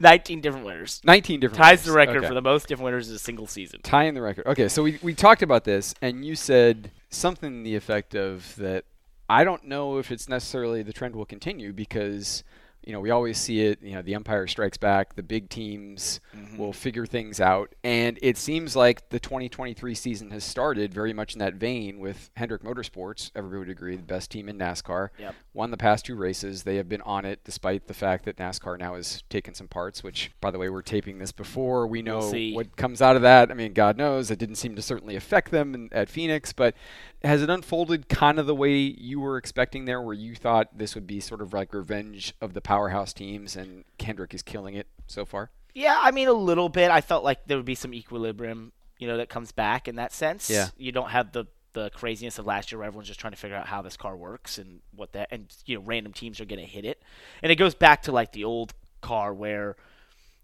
19 0.00 0.40
different 0.40 0.66
winners. 0.66 1.00
19 1.04 1.40
different. 1.40 1.62
Ties 1.62 1.84
the 1.84 1.92
record 1.92 2.18
Okay. 2.18 2.28
for 2.28 2.34
the 2.34 2.42
most 2.42 2.66
different 2.68 2.84
winners 2.86 3.08
in 3.08 3.16
a 3.16 3.18
single 3.18 3.46
season. 3.46 3.80
tying 3.82 4.14
the 4.14 4.22
record. 4.22 4.46
Okay, 4.46 4.68
so 4.68 4.82
we, 4.82 4.98
we 5.02 5.14
talked 5.14 5.42
about 5.42 5.64
this, 5.64 5.94
and 6.02 6.24
you 6.24 6.36
said 6.36 6.90
something 7.08 7.58
to 7.58 7.64
the 7.64 7.76
effect 7.76 8.14
of 8.14 8.54
that 8.56 8.84
I 9.30 9.44
don't 9.44 9.66
know 9.66 9.98
if 9.98 10.10
it's 10.10 10.28
necessarily 10.28 10.82
the 10.82 10.92
trend 10.92 11.14
will 11.14 11.24
continue 11.24 11.72
because 11.72 12.42
you 12.84 12.92
know 12.92 12.98
we 12.98 13.10
always 13.10 13.38
see 13.38 13.60
it. 13.60 13.80
You 13.80 13.92
know, 13.92 14.02
the 14.02 14.14
empire 14.14 14.48
strikes 14.48 14.76
back. 14.76 15.14
The 15.14 15.22
big 15.22 15.48
teams 15.48 16.18
mm-hmm. 16.36 16.58
will 16.58 16.72
figure 16.72 17.06
things 17.06 17.40
out, 17.40 17.72
and 17.84 18.18
it 18.22 18.36
seems 18.36 18.74
like 18.74 19.08
the 19.10 19.20
2023 19.20 19.94
season 19.94 20.32
has 20.32 20.42
started 20.42 20.92
very 20.92 21.12
much 21.12 21.34
in 21.34 21.38
that 21.38 21.54
vein 21.54 22.00
with 22.00 22.32
Hendrick 22.34 22.64
Motorsports. 22.64 23.30
Everybody 23.36 23.58
would 23.60 23.68
agree 23.68 23.94
the 23.94 24.02
best 24.02 24.32
team 24.32 24.48
in 24.48 24.58
NASCAR. 24.58 25.10
Yep. 25.16 25.36
Won 25.54 25.70
the 25.70 25.76
past 25.76 26.06
two 26.06 26.16
races. 26.16 26.64
They 26.64 26.74
have 26.74 26.88
been 26.88 27.02
on 27.02 27.24
it 27.24 27.38
despite 27.44 27.86
the 27.86 27.94
fact 27.94 28.24
that 28.24 28.36
NASCAR 28.36 28.80
now 28.80 28.96
has 28.96 29.22
taken 29.28 29.54
some 29.54 29.68
parts. 29.68 30.02
Which, 30.02 30.32
by 30.40 30.50
the 30.50 30.58
way, 30.58 30.70
we're 30.70 30.82
taping 30.82 31.18
this 31.18 31.30
before 31.30 31.86
we 31.86 32.02
know 32.02 32.18
We'll 32.32 32.54
what 32.54 32.76
comes 32.76 33.00
out 33.00 33.14
of 33.14 33.22
that. 33.22 33.52
I 33.52 33.54
mean, 33.54 33.74
God 33.74 33.96
knows 33.96 34.32
it 34.32 34.40
didn't 34.40 34.56
seem 34.56 34.74
to 34.74 34.82
certainly 34.82 35.14
affect 35.14 35.52
them 35.52 35.72
in, 35.72 35.88
at 35.92 36.08
Phoenix, 36.08 36.52
but 36.52 36.74
has 37.22 37.42
it 37.42 37.50
unfolded 37.50 38.08
kind 38.08 38.38
of 38.38 38.46
the 38.46 38.54
way 38.54 38.76
you 38.76 39.20
were 39.20 39.36
expecting 39.36 39.84
there, 39.84 40.00
where 40.00 40.14
you 40.14 40.34
thought 40.34 40.76
this 40.76 40.94
would 40.94 41.06
be 41.06 41.20
sort 41.20 41.40
of 41.42 41.52
like 41.52 41.74
revenge 41.74 42.34
of 42.40 42.54
the 42.54 42.60
powerhouse 42.60 43.12
teams, 43.12 43.56
and 43.56 43.84
Hendrick 43.98 44.34
is 44.34 44.42
killing 44.42 44.74
it 44.74 44.86
so 45.06 45.24
far? 45.24 45.50
Yeah, 45.74 45.98
I 46.00 46.10
mean 46.10 46.28
a 46.28 46.32
little 46.32 46.68
bit. 46.68 46.90
I 46.90 47.00
felt 47.00 47.22
like 47.22 47.46
there 47.46 47.56
would 47.56 47.66
be 47.66 47.74
some 47.74 47.94
equilibrium, 47.94 48.72
you 48.98 49.06
know, 49.06 49.18
that 49.18 49.28
comes 49.28 49.52
back 49.52 49.86
in 49.86 49.96
that 49.96 50.12
sense. 50.12 50.50
Yeah. 50.50 50.68
You 50.76 50.92
don't 50.92 51.10
have 51.10 51.32
the 51.32 51.46
the 51.72 51.90
craziness 51.90 52.38
of 52.40 52.46
last 52.46 52.72
year 52.72 52.80
where 52.80 52.86
everyone's 52.88 53.06
just 53.06 53.20
trying 53.20 53.32
to 53.32 53.36
figure 53.36 53.56
out 53.56 53.68
how 53.68 53.80
this 53.80 53.96
car 53.96 54.16
works 54.16 54.58
and 54.58 54.80
what 54.96 55.12
that 55.12 55.28
and 55.30 55.46
you 55.66 55.76
know, 55.76 55.82
random 55.82 56.12
teams 56.12 56.40
are 56.40 56.44
gonna 56.44 56.62
hit 56.62 56.84
it. 56.84 57.02
And 57.42 57.52
it 57.52 57.56
goes 57.56 57.74
back 57.74 58.02
to 58.02 58.12
like 58.12 58.32
the 58.32 58.44
old 58.44 58.74
car 59.00 59.32
where 59.32 59.76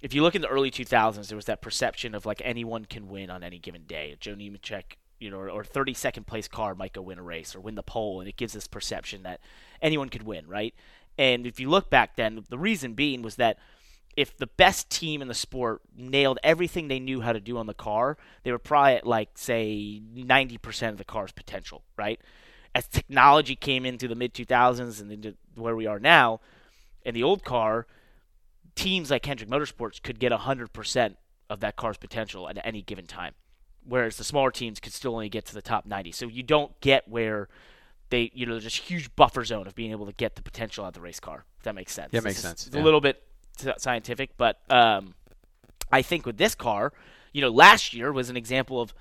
if 0.00 0.14
you 0.14 0.22
look 0.22 0.34
in 0.34 0.42
the 0.42 0.48
early 0.48 0.70
2000s, 0.70 1.28
there 1.28 1.36
was 1.36 1.46
that 1.46 1.62
perception 1.62 2.14
of 2.14 2.26
like 2.26 2.40
anyone 2.44 2.84
can 2.84 3.08
win 3.08 3.30
on 3.30 3.42
any 3.42 3.58
given 3.58 3.84
day. 3.86 4.16
Joe 4.20 4.34
Nemechek, 4.34 4.96
you 5.18 5.30
know, 5.30 5.38
or 5.38 5.64
32nd 5.64 6.26
place 6.26 6.48
car 6.48 6.74
might 6.74 6.92
go 6.92 7.02
win 7.02 7.18
a 7.18 7.22
race 7.22 7.54
or 7.54 7.60
win 7.60 7.74
the 7.74 7.82
pole, 7.82 8.20
and 8.20 8.28
it 8.28 8.36
gives 8.36 8.52
this 8.52 8.66
perception 8.66 9.22
that 9.22 9.40
anyone 9.80 10.08
could 10.08 10.22
win, 10.22 10.46
right? 10.46 10.74
And 11.18 11.46
if 11.46 11.58
you 11.58 11.70
look 11.70 11.88
back 11.90 12.16
then, 12.16 12.44
the 12.48 12.58
reason 12.58 12.94
being 12.94 13.22
was 13.22 13.36
that 13.36 13.58
if 14.16 14.36
the 14.36 14.46
best 14.46 14.88
team 14.88 15.20
in 15.20 15.28
the 15.28 15.34
sport 15.34 15.82
nailed 15.96 16.38
everything 16.42 16.88
they 16.88 16.98
knew 16.98 17.20
how 17.20 17.32
to 17.32 17.40
do 17.40 17.58
on 17.58 17.66
the 17.66 17.74
car, 17.74 18.16
they 18.42 18.50
were 18.50 18.58
probably 18.58 18.94
at 18.94 19.06
like 19.06 19.30
say 19.34 20.00
90% 20.14 20.88
of 20.88 20.96
the 20.98 21.04
car's 21.04 21.32
potential, 21.32 21.82
right? 21.96 22.20
As 22.74 22.86
technology 22.88 23.56
came 23.56 23.84
into 23.84 24.08
the 24.08 24.14
mid 24.14 24.34
2000s 24.34 25.00
and 25.00 25.12
into 25.12 25.34
where 25.54 25.76
we 25.76 25.86
are 25.86 25.98
now, 25.98 26.40
in 27.04 27.14
the 27.14 27.22
old 27.22 27.44
car, 27.44 27.86
teams 28.74 29.10
like 29.10 29.24
Hendrick 29.24 29.50
Motorsports 29.50 30.02
could 30.02 30.18
get 30.18 30.32
100% 30.32 31.16
of 31.48 31.60
that 31.60 31.76
car's 31.76 31.96
potential 31.96 32.48
at 32.48 32.58
any 32.64 32.82
given 32.82 33.06
time, 33.06 33.34
whereas 33.88 34.16
the 34.16 34.24
smaller 34.24 34.50
teams 34.50 34.80
could 34.80 34.92
still 34.92 35.14
only 35.14 35.28
get 35.28 35.44
to 35.46 35.54
the 35.54 35.62
top 35.62 35.86
90. 35.86 36.12
So 36.12 36.26
you 36.26 36.42
don't 36.42 36.78
get 36.80 37.08
where 37.08 37.48
they, 38.10 38.30
you 38.34 38.46
know, 38.46 38.52
there's 38.52 38.64
this 38.64 38.76
huge 38.76 39.14
buffer 39.16 39.44
zone 39.44 39.66
of 39.66 39.74
being 39.74 39.90
able 39.90 40.06
to 40.06 40.12
get 40.12 40.36
the 40.36 40.42
potential 40.42 40.84
out 40.84 40.88
of 40.88 40.94
the 40.94 41.00
race 41.00 41.20
car. 41.20 41.44
If 41.58 41.64
that 41.64 41.74
makes 41.74 41.92
sense. 41.92 42.10
Yeah, 42.12 42.20
makes 42.20 42.36
It's 42.36 42.42
sense, 42.42 42.66
It's 42.66 42.76
yeah. 42.76 42.82
a 42.82 42.84
little 42.84 43.00
bit 43.00 43.22
scientific, 43.78 44.36
but 44.36 44.60
um, 44.70 45.14
I 45.90 46.02
think 46.02 46.26
with 46.26 46.36
this 46.36 46.54
car, 46.54 46.92
you 47.32 47.40
know, 47.40 47.50
last 47.50 47.94
year 47.94 48.12
was 48.12 48.30
an 48.30 48.36
example 48.36 48.80
of 48.80 48.94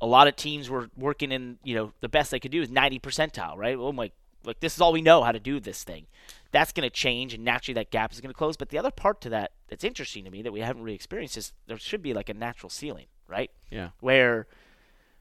a 0.00 0.06
lot 0.06 0.28
of 0.28 0.36
teams 0.36 0.68
were 0.70 0.88
working 0.96 1.32
in, 1.32 1.58
you 1.64 1.74
know, 1.74 1.92
the 2.00 2.08
best 2.08 2.30
they 2.30 2.40
could 2.40 2.50
do 2.50 2.62
is 2.62 2.70
90 2.70 2.98
percentile, 3.00 3.56
right? 3.56 3.76
Oh 3.76 3.92
my, 3.92 4.10
like 4.44 4.60
this 4.60 4.74
is 4.74 4.80
all 4.80 4.92
we 4.92 5.02
know 5.02 5.22
how 5.22 5.32
to 5.32 5.40
do 5.40 5.60
this 5.60 5.84
thing. 5.84 6.06
That's 6.52 6.72
going 6.72 6.88
to 6.88 6.90
change, 6.90 7.34
and 7.34 7.44
naturally 7.44 7.74
that 7.74 7.90
gap 7.90 8.12
is 8.12 8.20
going 8.20 8.30
to 8.30 8.36
close. 8.36 8.56
But 8.56 8.70
the 8.70 8.78
other 8.78 8.90
part 8.90 9.20
to 9.22 9.28
that 9.30 9.52
that's 9.68 9.84
interesting 9.84 10.24
to 10.24 10.30
me 10.30 10.42
that 10.42 10.52
we 10.52 10.60
haven't 10.60 10.82
really 10.82 10.94
experienced 10.96 11.36
is 11.36 11.52
there 11.66 11.78
should 11.78 12.02
be 12.02 12.14
like 12.14 12.28
a 12.28 12.34
natural 12.34 12.70
ceiling, 12.70 13.06
right? 13.30 13.50
Yeah. 13.70 13.90
Where, 14.00 14.46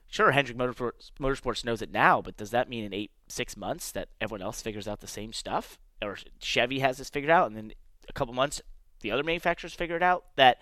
sure, 0.07 0.31
Hendrick 0.31 0.57
Motorsports, 0.57 1.11
Motorsports 1.19 1.63
knows 1.63 1.81
it 1.81 1.91
now, 1.91 2.21
but 2.21 2.35
does 2.37 2.51
that 2.51 2.69
mean 2.69 2.83
in 2.83 2.93
eight, 2.93 3.11
six 3.27 3.55
months 3.55 3.91
that 3.91 4.09
everyone 4.19 4.41
else 4.41 4.61
figures 4.61 4.87
out 4.87 5.01
the 5.01 5.07
same 5.07 5.33
stuff, 5.33 5.77
or 6.01 6.17
Chevy 6.39 6.79
has 6.79 6.97
this 6.97 7.09
figured 7.09 7.31
out, 7.31 7.47
and 7.47 7.55
then 7.55 7.73
a 8.09 8.13
couple 8.13 8.33
months 8.33 8.61
the 9.01 9.11
other 9.11 9.23
manufacturers 9.23 9.73
figure 9.73 9.95
it 9.95 10.03
out 10.03 10.25
that 10.35 10.61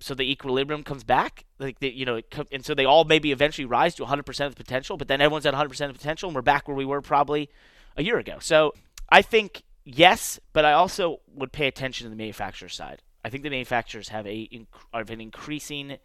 so 0.00 0.14
the 0.14 0.30
equilibrium 0.30 0.82
comes 0.82 1.04
back 1.04 1.44
like 1.58 1.78
the, 1.80 1.88
you 1.90 2.04
know 2.04 2.20
co- 2.30 2.44
and 2.52 2.64
so 2.64 2.74
they 2.74 2.84
all 2.84 3.04
maybe 3.04 3.32
eventually 3.32 3.64
rise 3.64 3.94
to 3.94 4.04
100% 4.04 4.46
of 4.46 4.54
the 4.54 4.62
potential 4.62 4.96
but 4.96 5.08
then 5.08 5.20
everyone's 5.20 5.46
at 5.46 5.54
100% 5.54 5.66
of 5.70 5.92
the 5.92 5.98
potential 5.98 6.28
and 6.28 6.36
we're 6.36 6.42
back 6.42 6.68
where 6.68 6.76
we 6.76 6.84
were 6.84 7.00
probably 7.00 7.48
a 7.96 8.02
year 8.02 8.18
ago 8.18 8.36
so 8.40 8.72
i 9.08 9.22
think 9.22 9.62
yes 9.84 10.38
but 10.52 10.64
i 10.64 10.72
also 10.72 11.20
would 11.34 11.52
pay 11.52 11.66
attention 11.66 12.04
to 12.04 12.10
the 12.10 12.16
manufacturer 12.16 12.68
side 12.68 13.02
i 13.24 13.28
think 13.28 13.42
the 13.42 13.50
manufacturers 13.50 14.08
have 14.08 14.26
a 14.26 14.48
have 14.92 15.10
an 15.10 15.20
increasing 15.20 15.96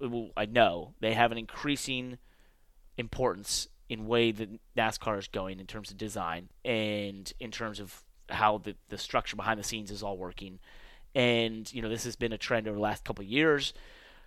well, 0.00 0.30
i 0.36 0.46
know 0.46 0.94
they 1.00 1.14
have 1.14 1.32
an 1.32 1.38
increasing 1.38 2.18
importance 2.96 3.68
in 3.90 4.06
way 4.06 4.30
that 4.30 4.48
NASCAR 4.76 5.18
is 5.18 5.26
going 5.26 5.58
in 5.58 5.66
terms 5.66 5.90
of 5.90 5.98
design 5.98 6.48
and 6.64 7.32
in 7.40 7.50
terms 7.50 7.80
of 7.80 8.04
how 8.28 8.58
the, 8.58 8.76
the 8.88 8.96
structure 8.96 9.34
behind 9.34 9.58
the 9.58 9.64
scenes 9.64 9.90
is 9.90 10.02
all 10.02 10.16
working. 10.16 10.60
And, 11.12 11.70
you 11.74 11.82
know, 11.82 11.88
this 11.88 12.04
has 12.04 12.14
been 12.14 12.32
a 12.32 12.38
trend 12.38 12.68
over 12.68 12.76
the 12.76 12.82
last 12.82 13.04
couple 13.04 13.24
of 13.24 13.28
years. 13.28 13.74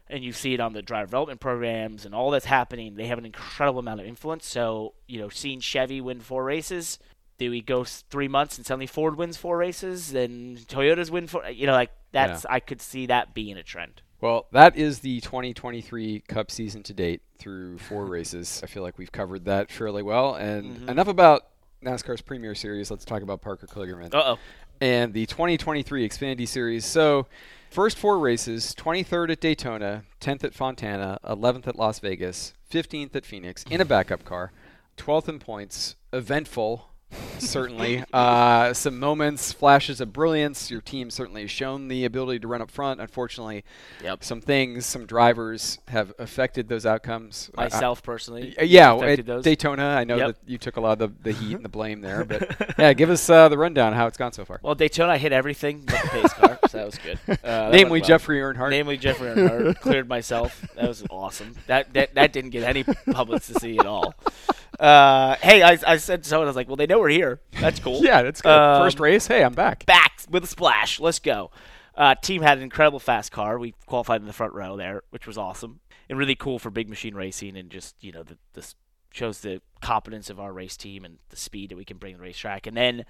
And 0.09 0.21
you 0.21 0.33
see 0.33 0.53
it 0.53 0.59
on 0.59 0.73
the 0.73 0.81
driver 0.81 1.05
development 1.05 1.39
programs 1.39 2.05
and 2.05 2.13
all 2.13 2.29
that's 2.29 2.45
happening. 2.45 2.95
They 2.95 3.07
have 3.07 3.17
an 3.17 3.25
incredible 3.25 3.79
amount 3.79 4.01
of 4.01 4.05
influence. 4.05 4.45
So, 4.45 4.95
you 5.07 5.17
know, 5.17 5.29
seeing 5.29 5.61
Chevy 5.61 6.01
win 6.01 6.19
four 6.19 6.43
races, 6.43 6.99
do 7.37 7.49
we 7.49 7.61
go 7.61 7.85
three 7.85 8.27
months 8.27 8.57
and 8.57 8.65
suddenly 8.65 8.85
Ford 8.85 9.15
wins 9.15 9.37
four 9.37 9.57
races? 9.57 10.11
Then 10.11 10.57
Toyota's 10.67 11.09
win 11.09 11.27
four? 11.27 11.49
You 11.49 11.67
know, 11.67 11.73
like 11.73 11.91
that's, 12.11 12.45
I 12.49 12.59
could 12.59 12.81
see 12.81 13.05
that 13.05 13.33
being 13.33 13.55
a 13.55 13.63
trend. 13.63 14.01
Well, 14.23 14.45
that 14.53 14.77
is 14.77 14.99
the 14.99 15.19
2023 15.19 16.23
Cup 16.29 16.49
season 16.49 16.81
to 16.83 16.93
date 16.93 17.21
through 17.39 17.77
four 17.77 18.05
races. 18.17 18.61
I 18.63 18.67
feel 18.67 18.81
like 18.81 18.97
we've 18.97 19.11
covered 19.11 19.43
that 19.43 19.69
fairly 19.69 20.01
well. 20.01 20.35
And 20.35 20.77
Mm-hmm. 20.77 20.89
enough 20.89 21.09
about 21.09 21.47
NASCAR's 21.83 22.21
Premier 22.21 22.55
Series. 22.55 22.89
Let's 22.89 23.03
talk 23.03 23.21
about 23.21 23.41
Parker 23.41 23.67
Kligerman 23.67 24.13
Uh 24.15 24.35
oh. 24.35 24.39
and 24.79 25.13
the 25.13 25.25
2023 25.25 26.07
Xfinity 26.07 26.47
Series. 26.47 26.85
So, 26.85 27.27
first 27.69 27.97
four 27.97 28.17
races 28.17 28.73
23rd 28.77 29.31
at 29.31 29.41
Daytona, 29.41 30.03
10th 30.21 30.45
at 30.45 30.53
Fontana, 30.53 31.19
11th 31.25 31.67
at 31.67 31.75
Las 31.75 31.99
Vegas, 31.99 32.53
15th 32.71 33.13
at 33.17 33.25
Phoenix 33.25 33.65
in 33.69 33.81
a 33.81 33.85
backup 33.85 34.23
car, 34.23 34.53
12th 34.95 35.27
in 35.27 35.39
points, 35.39 35.97
eventful. 36.13 36.92
Certainly, 37.39 38.03
uh, 38.13 38.73
some 38.73 38.99
moments, 38.99 39.51
flashes 39.53 40.01
of 40.01 40.13
brilliance. 40.13 40.69
Your 40.71 40.81
team 40.81 41.09
certainly 41.09 41.41
has 41.41 41.51
shown 41.51 41.87
the 41.87 42.05
ability 42.05 42.39
to 42.39 42.47
run 42.47 42.61
up 42.61 42.71
front. 42.71 42.99
Unfortunately, 43.01 43.63
Yep. 44.03 44.23
some 44.23 44.41
things, 44.41 44.85
some 44.85 45.05
drivers 45.05 45.79
have 45.89 46.13
affected 46.19 46.67
those 46.67 46.85
outcomes. 46.85 47.49
Uh, 47.57 47.63
Myself 47.63 48.03
personally. 48.03 48.55
uh, 48.59 48.63
yeah, 48.63 48.95
at 48.95 49.25
those. 49.25 49.43
Daytona, 49.43 49.83
I 49.85 50.03
know 50.03 50.17
Yep. 50.17 50.27
that 50.27 50.35
you 50.45 50.57
took 50.57 50.77
a 50.77 50.81
lot 50.81 51.01
of 51.01 51.23
the, 51.23 51.31
the 51.31 51.37
heat 51.37 51.55
and 51.55 51.65
the 51.65 51.69
blame 51.73 52.01
there, 52.01 52.23
but 52.25 52.75
yeah, 52.77 52.93
give 52.93 53.09
us 53.09 53.29
uh, 53.29 53.49
the 53.49 53.57
rundown 53.57 53.93
how 53.93 54.07
it's 54.07 54.17
gone 54.17 54.31
so 54.33 54.45
far. 54.45 54.59
Well, 54.63 54.75
Daytona, 54.75 55.13
I 55.13 55.17
hit 55.17 55.31
everything 55.31 55.81
but 55.85 56.01
the 56.01 56.09
pace 56.09 56.33
car, 56.33 56.59
so 56.69 56.77
that 56.77 56.85
was 56.85 56.97
good. 56.97 57.19
Uh, 57.43 57.69
that 57.69 57.71
Namely, 57.73 57.99
well. 57.99 58.07
Jeffrey 58.07 58.39
Earnhardt. 58.39 58.69
Namely, 58.69 58.95
Jeffrey 58.97 59.27
Earnhardt 59.29 59.79
cleared 59.81 60.07
myself. 60.07 60.65
That 60.75 60.87
was 60.87 61.03
awesome. 61.09 61.55
That 61.67 61.91
that, 61.93 62.13
that 62.15 62.31
didn't 62.31 62.51
get 62.51 62.63
any 62.63 62.83
publicity 62.83 63.77
at 63.79 63.85
all. 63.85 64.13
Uh, 64.79 65.35
hey, 65.41 65.61
I, 65.61 65.77
I 65.85 65.97
said 65.97 66.23
to 66.23 66.29
someone, 66.29 66.47
I 66.47 66.49
was 66.49 66.55
like, 66.55 66.67
well, 66.67 66.75
they 66.75 66.87
know 66.87 66.99
we're 66.99 67.09
here. 67.09 67.39
That's 67.59 67.79
cool. 67.79 67.99
yeah, 68.03 68.23
that's 68.23 68.41
good. 68.41 68.51
Um, 68.51 68.81
First 68.81 68.99
race, 68.99 69.27
hey, 69.27 69.43
I'm 69.43 69.53
back. 69.53 69.85
back 69.85 70.21
with 70.29 70.43
a 70.43 70.47
splash. 70.47 70.99
Let's 70.99 71.19
go. 71.19 71.51
Uh, 71.95 72.15
team 72.15 72.41
had 72.41 72.57
an 72.57 72.63
incredible 72.63 72.99
fast 72.99 73.31
car. 73.31 73.59
We 73.59 73.75
qualified 73.85 74.21
in 74.21 74.27
the 74.27 74.33
front 74.33 74.53
row 74.53 74.75
there, 74.77 75.03
which 75.11 75.27
was 75.27 75.37
awesome 75.37 75.79
and 76.09 76.19
really 76.19 76.35
cool 76.35 76.59
for 76.59 76.69
big 76.69 76.89
machine 76.89 77.15
racing 77.15 77.57
and 77.57 77.69
just 77.69 77.95
you 78.01 78.11
know 78.11 78.23
the 78.23 78.37
this 78.53 78.75
shows 79.11 79.41
the 79.41 79.61
competence 79.81 80.29
of 80.29 80.39
our 80.39 80.51
race 80.51 80.75
team 80.75 81.05
and 81.05 81.19
the 81.29 81.35
speed 81.35 81.69
that 81.69 81.75
we 81.75 81.85
can 81.85 81.97
bring 81.97 82.13
to 82.13 82.17
the 82.17 82.23
racetrack. 82.23 82.65
And 82.65 82.75
then 82.75 83.05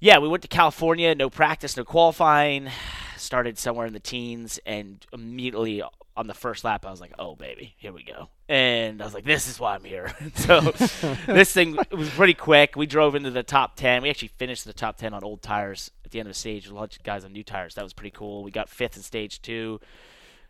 yeah, 0.00 0.18
we 0.18 0.28
went 0.28 0.42
to 0.42 0.48
California, 0.48 1.14
no 1.14 1.30
practice, 1.30 1.76
no 1.76 1.84
qualifying. 1.84 2.70
Started 3.16 3.56
somewhere 3.56 3.86
in 3.86 3.94
the 3.94 4.00
teens, 4.00 4.60
and 4.66 5.06
immediately 5.10 5.82
on 6.16 6.26
the 6.26 6.34
first 6.34 6.64
lap, 6.64 6.86
I 6.86 6.90
was 6.90 7.00
like, 7.00 7.12
"Oh 7.18 7.34
baby, 7.34 7.74
here 7.76 7.92
we 7.92 8.02
go!" 8.02 8.28
And 8.48 9.00
I 9.00 9.04
was 9.04 9.14
like, 9.14 9.24
"This 9.24 9.48
is 9.48 9.60
why 9.60 9.74
I'm 9.74 9.84
here." 9.84 10.14
so 10.34 10.60
this 11.26 11.52
thing 11.52 11.76
it 11.90 11.96
was 11.96 12.10
pretty 12.10 12.34
quick. 12.34 12.76
We 12.76 12.86
drove 12.86 13.14
into 13.14 13.30
the 13.30 13.42
top 13.42 13.76
ten. 13.76 14.02
We 14.02 14.10
actually 14.10 14.28
finished 14.28 14.64
the 14.64 14.72
top 14.72 14.96
ten 14.96 15.14
on 15.14 15.22
old 15.22 15.42
tires 15.42 15.90
at 16.04 16.10
the 16.10 16.20
end 16.20 16.28
of 16.28 16.34
the 16.34 16.38
stage. 16.38 16.66
A 16.68 16.74
lot 16.74 16.96
of 16.96 17.02
guys 17.02 17.24
on 17.24 17.32
new 17.32 17.44
tires. 17.44 17.74
That 17.74 17.84
was 17.84 17.92
pretty 17.92 18.12
cool. 18.12 18.42
We 18.42 18.50
got 18.50 18.68
fifth 18.68 18.96
in 18.96 19.02
stage 19.02 19.42
two. 19.42 19.80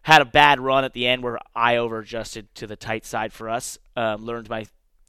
Had 0.02 0.22
a 0.22 0.26
bad 0.26 0.60
run 0.60 0.84
at 0.84 0.92
the 0.92 1.06
end 1.06 1.22
where 1.22 1.38
I 1.54 1.76
over 1.76 1.98
adjusted 1.98 2.54
to 2.56 2.66
the 2.66 2.76
tight 2.76 3.04
side 3.04 3.32
for 3.32 3.48
us. 3.48 3.76
Um, 3.96 4.24
learned 4.24 4.48
my 4.48 4.66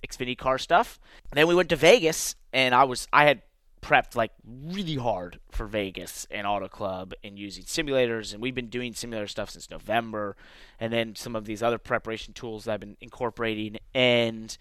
Xfinity 0.08 0.38
car 0.38 0.58
stuff. 0.58 1.00
Then 1.32 1.48
we 1.48 1.56
went 1.56 1.70
to 1.70 1.76
Vegas, 1.76 2.36
and 2.52 2.74
I 2.74 2.84
was 2.84 3.08
I 3.14 3.26
had 3.26 3.42
prepped 3.88 4.16
like 4.16 4.32
really 4.46 4.96
hard 4.96 5.40
for 5.50 5.66
Vegas 5.66 6.28
and 6.30 6.46
Auto 6.46 6.68
Club 6.68 7.14
and 7.24 7.40
using 7.40 7.64
simulators, 7.64 8.34
and 8.34 8.42
we've 8.42 8.54
been 8.54 8.68
doing 8.68 8.94
simulator 8.94 9.28
stuff 9.28 9.50
since 9.50 9.70
November, 9.70 10.36
and 10.80 10.92
then 10.92 11.16
some 11.16 11.36
of 11.36 11.46
these 11.46 11.64
other 11.64 11.78
preparation 11.78 12.34
tools 12.34 12.66
that 12.66 12.74
I've 12.74 12.80
been 12.82 12.98
incorporating. 13.00 13.78
And 13.94 14.56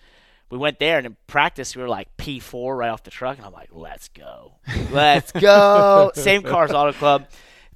we 0.49 0.59
went 0.59 0.79
there, 0.79 0.99
and 0.99 1.07
in 1.07 1.17
practice 1.27 1.75
we 1.75 1.83
were 1.83 1.89
like 1.89 2.17
P4 2.19 2.77
right 2.77 2.89
off 2.89 3.03
the 3.03 3.11
truck, 3.11 3.37
and 3.37 3.45
I'm 3.45 3.53
like, 3.53 3.71
let's 3.73 4.09
go, 4.09 4.55
let's 4.93 5.33
go. 5.33 6.13
Same 6.15 6.43
cars, 6.43 6.71
Auto 6.71 6.93
Club. 6.93 7.27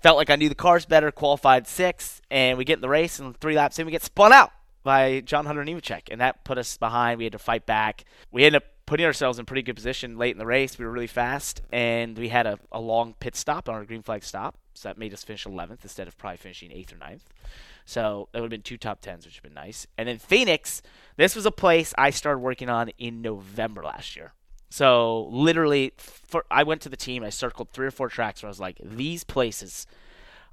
Felt 0.00 0.16
like 0.16 0.30
I 0.30 0.36
knew 0.36 0.48
the 0.48 0.54
cars 0.54 0.86
better. 0.86 1.10
Qualified 1.10 1.66
sixth, 1.66 2.22
and 2.30 2.58
we 2.58 2.64
get 2.64 2.74
in 2.74 2.80
the 2.80 2.88
race, 2.88 3.18
and 3.18 3.36
three 3.38 3.56
laps 3.56 3.78
in, 3.78 3.86
we 3.86 3.92
get 3.92 4.04
spun 4.04 4.32
out 4.32 4.52
by 4.82 5.20
John 5.20 5.46
Hunter 5.46 5.64
Nemechek, 5.64 6.02
and 6.10 6.20
that 6.20 6.44
put 6.44 6.58
us 6.58 6.76
behind. 6.76 7.18
We 7.18 7.24
had 7.24 7.32
to 7.32 7.38
fight 7.38 7.66
back. 7.66 8.04
We 8.30 8.44
ended 8.44 8.62
up 8.62 8.69
putting 8.90 9.07
ourselves 9.07 9.38
in 9.38 9.46
pretty 9.46 9.62
good 9.62 9.76
position 9.76 10.18
late 10.18 10.33
in 10.33 10.38
the 10.38 10.44
race. 10.44 10.76
We 10.76 10.85
were 10.85 10.90
really 10.90 11.07
fast, 11.07 11.62
and 11.70 12.18
we 12.18 12.29
had 12.29 12.44
a, 12.44 12.59
a 12.72 12.81
long 12.81 13.14
pit 13.20 13.37
stop 13.37 13.68
on 13.68 13.76
our 13.76 13.85
green 13.85 14.03
flag 14.03 14.24
stop, 14.24 14.57
so 14.74 14.88
that 14.88 14.98
made 14.98 15.14
us 15.14 15.22
finish 15.22 15.44
11th 15.44 15.85
instead 15.85 16.09
of 16.09 16.18
probably 16.18 16.38
finishing 16.38 16.70
8th 16.70 16.94
or 16.94 16.96
9th. 16.96 17.20
So 17.85 18.29
that 18.33 18.40
would 18.40 18.46
have 18.46 18.50
been 18.50 18.62
two 18.62 18.76
top 18.76 19.00
tens, 19.00 19.24
which 19.24 19.37
would 19.37 19.48
have 19.48 19.55
been 19.55 19.62
nice. 19.62 19.87
And 19.96 20.09
then 20.09 20.18
Phoenix, 20.18 20.83
this 21.16 21.37
was 21.37 21.46
a 21.46 21.53
place 21.53 21.94
I 21.96 22.11
started 22.11 22.40
working 22.40 22.68
on 22.68 22.88
in 22.98 23.22
November 23.22 23.85
last 23.85 24.16
year. 24.16 24.33
So 24.70 25.29
literally, 25.31 25.92
for, 25.96 26.44
I 26.50 26.64
went 26.64 26.81
to 26.81 26.88
the 26.88 26.96
team. 26.96 27.22
I 27.22 27.31
circled 27.31 27.70
three 27.70 27.87
or 27.87 27.92
four 27.92 28.09
tracks 28.09 28.42
where 28.42 28.48
I 28.48 28.50
was 28.50 28.59
like, 28.59 28.79
these 28.83 29.22
places, 29.22 29.87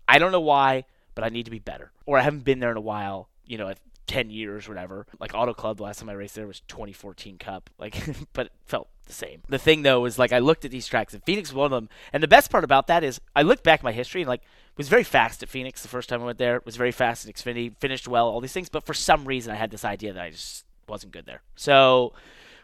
I 0.07 0.19
don't 0.19 0.31
know 0.31 0.39
why, 0.39 0.85
but 1.15 1.23
I 1.23 1.29
need 1.29 1.45
to 1.45 1.51
be 1.51 1.57
better. 1.57 1.91
Or 2.05 2.19
I 2.19 2.21
haven't 2.21 2.45
been 2.45 2.59
there 2.59 2.69
in 2.69 2.77
a 2.77 2.81
while. 2.81 3.29
You 3.47 3.57
know, 3.57 3.73
10 4.07 4.29
years 4.29 4.67
whatever. 4.67 5.05
Like 5.19 5.33
Auto 5.33 5.53
Club, 5.53 5.77
the 5.77 5.83
last 5.83 5.99
time 5.99 6.09
I 6.09 6.13
raced 6.13 6.35
there 6.35 6.47
was 6.47 6.61
2014 6.61 7.37
Cup. 7.37 7.69
Like, 7.79 7.95
but 8.33 8.47
it 8.47 8.51
felt 8.65 8.89
the 9.05 9.13
same. 9.13 9.41
The 9.47 9.59
thing 9.59 9.83
though 9.83 10.05
is 10.05 10.17
like 10.17 10.31
I 10.31 10.39
looked 10.39 10.65
at 10.65 10.71
these 10.71 10.87
tracks 10.87 11.13
and 11.13 11.23
Phoenix 11.23 11.49
was 11.49 11.55
one 11.55 11.65
of 11.65 11.71
them. 11.71 11.89
And 12.11 12.23
the 12.23 12.27
best 12.27 12.49
part 12.49 12.63
about 12.63 12.87
that 12.87 13.03
is 13.03 13.21
I 13.35 13.43
looked 13.43 13.63
back 13.63 13.83
my 13.83 13.91
history 13.91 14.21
and 14.21 14.27
like 14.27 14.41
was 14.77 14.89
very 14.89 15.03
fast 15.03 15.43
at 15.43 15.49
Phoenix 15.49 15.81
the 15.81 15.87
first 15.87 16.09
time 16.09 16.21
I 16.21 16.25
went 16.25 16.37
there. 16.37 16.61
Was 16.65 16.75
very 16.75 16.91
fast 16.91 17.27
at 17.27 17.33
Xfinity, 17.33 17.75
finished 17.79 18.07
well, 18.07 18.27
all 18.27 18.41
these 18.41 18.53
things. 18.53 18.69
But 18.69 18.85
for 18.85 18.93
some 18.93 19.25
reason 19.25 19.53
I 19.53 19.57
had 19.57 19.71
this 19.71 19.85
idea 19.85 20.13
that 20.13 20.23
I 20.23 20.31
just 20.31 20.65
wasn't 20.87 21.13
good 21.13 21.25
there. 21.25 21.41
So 21.55 22.13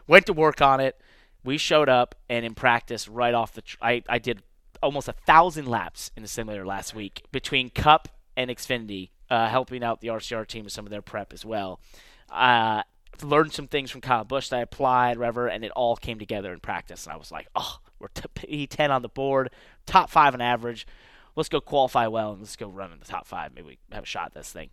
went 0.06 0.26
to 0.26 0.32
work 0.32 0.60
on 0.60 0.80
it. 0.80 1.00
We 1.44 1.58
showed 1.58 1.88
up 1.88 2.14
and 2.28 2.44
in 2.44 2.54
practice 2.54 3.08
right 3.08 3.34
off 3.34 3.52
the 3.52 3.62
tr- 3.62 3.76
I 3.80 4.02
I 4.08 4.18
did 4.18 4.42
almost 4.82 5.08
a 5.08 5.12
thousand 5.12 5.66
laps 5.66 6.10
in 6.16 6.22
the 6.22 6.28
simulator 6.28 6.66
last 6.66 6.94
week 6.94 7.24
between 7.32 7.70
Cup 7.70 8.08
and 8.36 8.50
Xfinity, 8.50 9.10
uh, 9.30 9.48
helping 9.48 9.82
out 9.82 10.00
the 10.00 10.08
RCR 10.08 10.46
team 10.46 10.64
with 10.64 10.72
some 10.72 10.86
of 10.86 10.90
their 10.90 11.02
prep 11.02 11.32
as 11.32 11.44
well. 11.44 11.80
Uh, 12.30 12.82
learned 13.22 13.52
some 13.52 13.68
things 13.68 13.90
from 13.90 14.00
Kyle 14.00 14.24
Busch 14.24 14.48
that 14.48 14.58
I 14.58 14.62
applied, 14.62 15.18
whatever, 15.18 15.46
and 15.46 15.64
it 15.64 15.70
all 15.72 15.96
came 15.96 16.18
together 16.18 16.52
in 16.52 16.60
practice. 16.60 17.04
And 17.04 17.12
I 17.12 17.16
was 17.16 17.30
like, 17.30 17.48
oh, 17.54 17.78
we're 17.98 18.08
t- 18.08 18.66
P10 18.66 18.90
on 18.90 19.02
the 19.02 19.08
board, 19.08 19.50
top 19.86 20.10
five 20.10 20.34
on 20.34 20.40
average. 20.40 20.86
Let's 21.36 21.48
go 21.48 21.60
qualify 21.60 22.06
well 22.06 22.32
and 22.32 22.40
let's 22.40 22.56
go 22.56 22.68
run 22.68 22.92
in 22.92 22.98
the 22.98 23.04
top 23.04 23.26
five. 23.26 23.54
Maybe 23.54 23.66
we 23.68 23.78
have 23.92 24.04
a 24.04 24.06
shot 24.06 24.26
at 24.26 24.34
this 24.34 24.52
thing. 24.52 24.70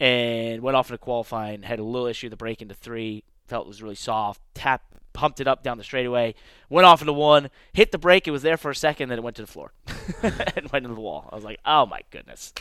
And 0.00 0.62
went 0.62 0.76
off 0.76 0.90
into 0.90 0.98
qualifying, 0.98 1.62
had 1.62 1.78
a 1.78 1.84
little 1.84 2.08
issue 2.08 2.26
with 2.26 2.32
the 2.32 2.36
brake 2.36 2.60
into 2.60 2.74
three, 2.74 3.24
felt 3.46 3.66
it 3.66 3.68
was 3.68 3.82
really 3.82 3.94
soft, 3.94 4.40
tap 4.54 4.82
pumped 5.12 5.40
it 5.40 5.46
up 5.46 5.62
down 5.62 5.76
the 5.76 5.84
straightaway, 5.84 6.34
went 6.70 6.86
off 6.86 7.02
into 7.02 7.12
one, 7.12 7.50
hit 7.74 7.92
the 7.92 7.98
brake. 7.98 8.26
It 8.26 8.30
was 8.30 8.42
there 8.42 8.56
for 8.56 8.70
a 8.70 8.74
second, 8.74 9.10
then 9.10 9.18
it 9.18 9.22
went 9.22 9.36
to 9.36 9.42
the 9.42 9.46
floor 9.46 9.72
and 10.22 10.70
went 10.70 10.84
into 10.84 10.94
the 10.94 11.00
wall. 11.00 11.28
I 11.32 11.34
was 11.34 11.44
like, 11.44 11.60
oh 11.64 11.86
my 11.86 12.00
goodness. 12.10 12.52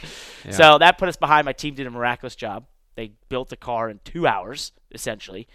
Yeah. 0.46 0.52
So 0.52 0.78
that 0.78 0.98
put 0.98 1.10
us 1.10 1.18
behind. 1.18 1.46
My 1.46 1.54
team 1.54 1.74
did 1.74 1.88
a 1.88 1.92
miraculous 1.92 2.36
job. 2.36 2.66
They 2.96 3.14
built 3.30 3.50
the 3.50 3.58
car 3.58 3.90
in 3.90 4.00
two 4.04 4.28
hours, 4.28 4.74
essentially, 4.92 5.48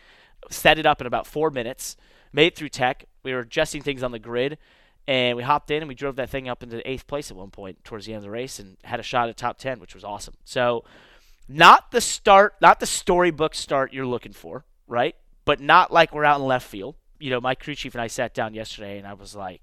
set 0.50 0.78
it 0.78 0.86
up 0.86 1.00
in 1.00 1.06
about 1.06 1.26
four 1.26 1.50
minutes, 1.50 1.96
made 2.32 2.46
it 2.46 2.56
through 2.56 2.70
tech. 2.70 3.04
We 3.22 3.32
were 3.32 3.40
adjusting 3.40 3.82
things 3.82 4.02
on 4.02 4.12
the 4.12 4.18
grid, 4.18 4.58
and 5.06 5.36
we 5.36 5.42
hopped 5.42 5.70
in 5.70 5.82
and 5.82 5.88
we 5.88 5.94
drove 5.94 6.16
that 6.16 6.30
thing 6.30 6.48
up 6.48 6.62
into 6.62 6.88
eighth 6.88 7.06
place 7.06 7.30
at 7.30 7.36
one 7.36 7.50
point 7.50 7.84
towards 7.84 8.06
the 8.06 8.12
end 8.12 8.18
of 8.18 8.24
the 8.24 8.30
race 8.30 8.58
and 8.58 8.76
had 8.84 9.00
a 9.00 9.02
shot 9.02 9.28
at 9.28 9.36
top 9.36 9.58
10, 9.58 9.80
which 9.80 9.94
was 9.94 10.04
awesome. 10.04 10.34
So, 10.44 10.84
not 11.48 11.90
the 11.92 12.00
start, 12.00 12.54
not 12.60 12.80
the 12.80 12.86
storybook 12.86 13.54
start 13.54 13.92
you're 13.92 14.06
looking 14.06 14.32
for, 14.32 14.64
right? 14.88 15.14
but 15.46 15.60
not 15.60 15.90
like 15.90 16.12
we're 16.12 16.24
out 16.24 16.40
in 16.40 16.46
left 16.46 16.68
field. 16.68 16.96
You 17.18 17.30
know, 17.30 17.40
my 17.40 17.54
crew 17.54 17.74
chief 17.74 17.94
and 17.94 18.02
I 18.02 18.08
sat 18.08 18.34
down 18.34 18.52
yesterday, 18.52 18.98
and 18.98 19.06
I 19.06 19.14
was 19.14 19.34
like, 19.34 19.62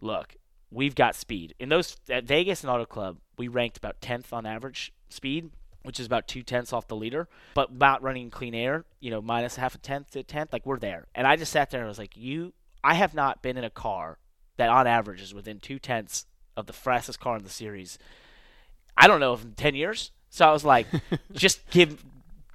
"Look, 0.00 0.36
we've 0.74 0.94
got 0.94 1.14
speed 1.14 1.54
in 1.58 1.68
those 1.68 1.96
at 2.08 2.24
Vegas 2.24 2.62
and 2.62 2.70
Auto 2.70 2.84
Club. 2.84 3.18
We 3.38 3.48
ranked 3.48 3.76
about 3.76 4.00
tenth 4.00 4.32
on 4.32 4.46
average 4.46 4.92
speed, 5.08 5.50
which 5.82 5.98
is 5.98 6.06
about 6.06 6.28
two 6.28 6.42
tenths 6.42 6.72
off 6.72 6.88
the 6.88 6.96
leader. 6.96 7.28
But 7.54 7.70
about 7.70 8.02
running 8.02 8.30
clean 8.30 8.54
air, 8.54 8.84
you 9.00 9.10
know, 9.10 9.22
minus 9.22 9.56
half 9.56 9.74
a 9.74 9.78
tenth 9.78 10.10
to 10.12 10.20
a 10.20 10.22
tenth, 10.22 10.52
like 10.52 10.66
we're 10.66 10.78
there. 10.78 11.06
And 11.14 11.26
I 11.26 11.36
just 11.36 11.52
sat 11.52 11.70
there 11.70 11.80
and 11.80 11.86
I 11.86 11.88
was 11.88 11.98
like, 11.98 12.16
"You, 12.16 12.52
I 12.82 12.94
have 12.94 13.14
not 13.14 13.42
been 13.42 13.56
in 13.56 13.64
a 13.64 13.70
car 13.70 14.18
that 14.56 14.68
on 14.68 14.86
average 14.86 15.20
is 15.22 15.34
within 15.34 15.58
two 15.58 15.78
tenths 15.78 16.26
of 16.56 16.66
the 16.66 16.72
fastest 16.72 17.20
car 17.20 17.36
in 17.36 17.44
the 17.44 17.50
series. 17.50 17.98
I 18.96 19.06
don't 19.06 19.20
know 19.20 19.32
if 19.34 19.42
in 19.42 19.52
ten 19.52 19.74
years. 19.74 20.10
So 20.30 20.46
I 20.48 20.52
was 20.52 20.64
like, 20.64 20.86
just 21.32 21.68
give, 21.70 22.04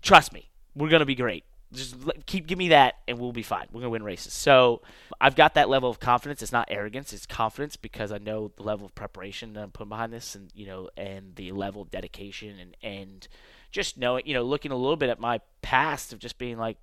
trust 0.02 0.34
me, 0.34 0.50
we're 0.76 0.90
gonna 0.90 1.06
be 1.06 1.16
great 1.16 1.46
just 1.74 1.96
keep 2.26 2.48
give 2.48 2.58
me 2.58 2.70
that 2.70 2.96
and 3.08 3.20
we'll 3.20 3.32
be 3.32 3.44
fine. 3.44 3.68
We're 3.72 3.82
gonna 3.82 3.92
win 3.92 4.04
races. 4.04 4.34
So 4.34 4.82
I've 5.22 5.36
got 5.36 5.54
that 5.54 5.70
level 5.70 5.90
of 5.90 6.00
confidence. 6.00 6.42
It's 6.42 6.52
not 6.52 6.68
arrogance. 6.72 7.14
It's 7.14 7.26
confidence 7.26 7.76
because 7.76 8.12
I 8.12 8.18
know 8.18 8.52
the 8.56 8.64
level 8.64 8.86
of 8.86 8.96
preparation 8.96 9.54
that 9.54 9.62
I'm 9.62 9.72
putting 9.72 9.90
behind 9.90 10.12
this, 10.12 10.36
and 10.36 10.50
you 10.56 10.66
know, 10.66 10.90
and 10.98 11.36
the 11.36 11.52
level 11.52 11.82
of 11.82 11.92
dedication 11.92 12.58
and 12.60 12.78
and 12.82 13.28
just 13.72 13.98
knowing, 13.98 14.26
you 14.26 14.34
know, 14.34 14.44
looking 14.44 14.72
a 14.72 14.76
little 14.76 14.96
bit 14.96 15.10
at 15.10 15.20
my 15.20 15.42
past 15.62 16.12
of 16.12 16.20
just 16.20 16.40
being 16.40 16.58
like, 16.58 16.78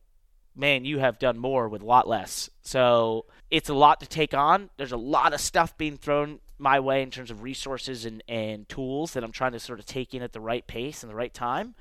man, 0.55 0.85
you 0.85 1.01
have 1.01 1.19
done 1.19 1.37
more 1.37 1.69
with 1.69 1.83
a 1.83 1.87
lot 1.87 2.07
less. 2.07 2.49
So 2.63 3.27
it's 3.51 3.69
a 3.69 3.75
lot 3.75 3.99
to 4.01 4.07
take 4.07 4.35
on. 4.35 4.71
There's 4.77 4.93
a 4.93 4.97
lot 4.97 5.33
of 5.35 5.41
stuff 5.41 5.77
being 5.77 5.97
thrown 5.97 6.39
my 6.59 6.79
way 6.81 7.03
in 7.03 7.11
terms 7.11 7.31
of 7.31 7.43
resources 7.43 8.05
and 8.05 8.23
and 8.29 8.69
tools 8.69 9.15
that 9.15 9.25
I'm 9.25 9.33
trying 9.33 9.53
to 9.53 9.61
sort 9.61 9.81
of 9.81 9.87
take 9.87 10.15
in 10.15 10.23
at 10.23 10.33
the 10.33 10.41
right 10.41 10.67
pace 10.67 11.03
and 11.03 11.11
the 11.11 11.17
right 11.17 11.35
time. 11.35 11.75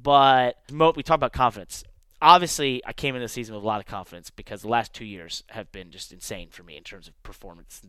But 0.00 0.58
we 0.70 1.02
talk 1.02 1.16
about 1.16 1.32
confidence 1.32 1.84
obviously 2.22 2.80
I 2.86 2.92
came 2.92 3.14
into 3.14 3.24
the 3.24 3.28
season 3.28 3.54
with 3.54 3.64
a 3.64 3.66
lot 3.66 3.80
of 3.80 3.86
confidence 3.86 4.30
because 4.30 4.62
the 4.62 4.68
last 4.68 4.94
two 4.94 5.04
years 5.04 5.42
have 5.50 5.70
been 5.72 5.90
just 5.90 6.12
insane 6.12 6.48
for 6.50 6.62
me 6.62 6.76
in 6.76 6.84
terms 6.84 7.08
of 7.08 7.22
performance. 7.22 7.82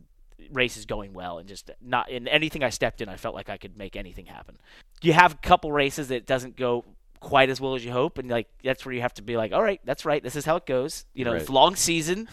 Races 0.52 0.84
going 0.84 1.14
well 1.14 1.38
and 1.38 1.48
just 1.48 1.70
not 1.80 2.10
in 2.10 2.26
anything 2.26 2.64
I 2.64 2.70
stepped 2.70 3.00
in, 3.00 3.08
I 3.08 3.16
felt 3.16 3.34
like 3.34 3.48
I 3.48 3.56
could 3.56 3.78
make 3.78 3.94
anything 3.96 4.26
happen. 4.26 4.58
You 5.00 5.12
have 5.12 5.32
a 5.32 5.36
couple 5.36 5.70
races 5.70 6.08
that 6.08 6.26
doesn't 6.26 6.56
go 6.56 6.84
quite 7.20 7.48
as 7.48 7.60
well 7.60 7.76
as 7.76 7.84
you 7.84 7.92
hope, 7.92 8.18
and 8.18 8.28
like 8.28 8.48
that's 8.62 8.84
where 8.84 8.92
you 8.92 9.00
have 9.00 9.14
to 9.14 9.22
be 9.22 9.36
like, 9.36 9.52
all 9.52 9.62
right, 9.62 9.80
that's 9.84 10.04
right, 10.04 10.22
this 10.22 10.34
is 10.34 10.44
how 10.44 10.56
it 10.56 10.66
goes. 10.66 11.06
You 11.14 11.24
know, 11.24 11.32
right. 11.32 11.40
it's 11.40 11.48
long 11.48 11.76
season. 11.76 12.28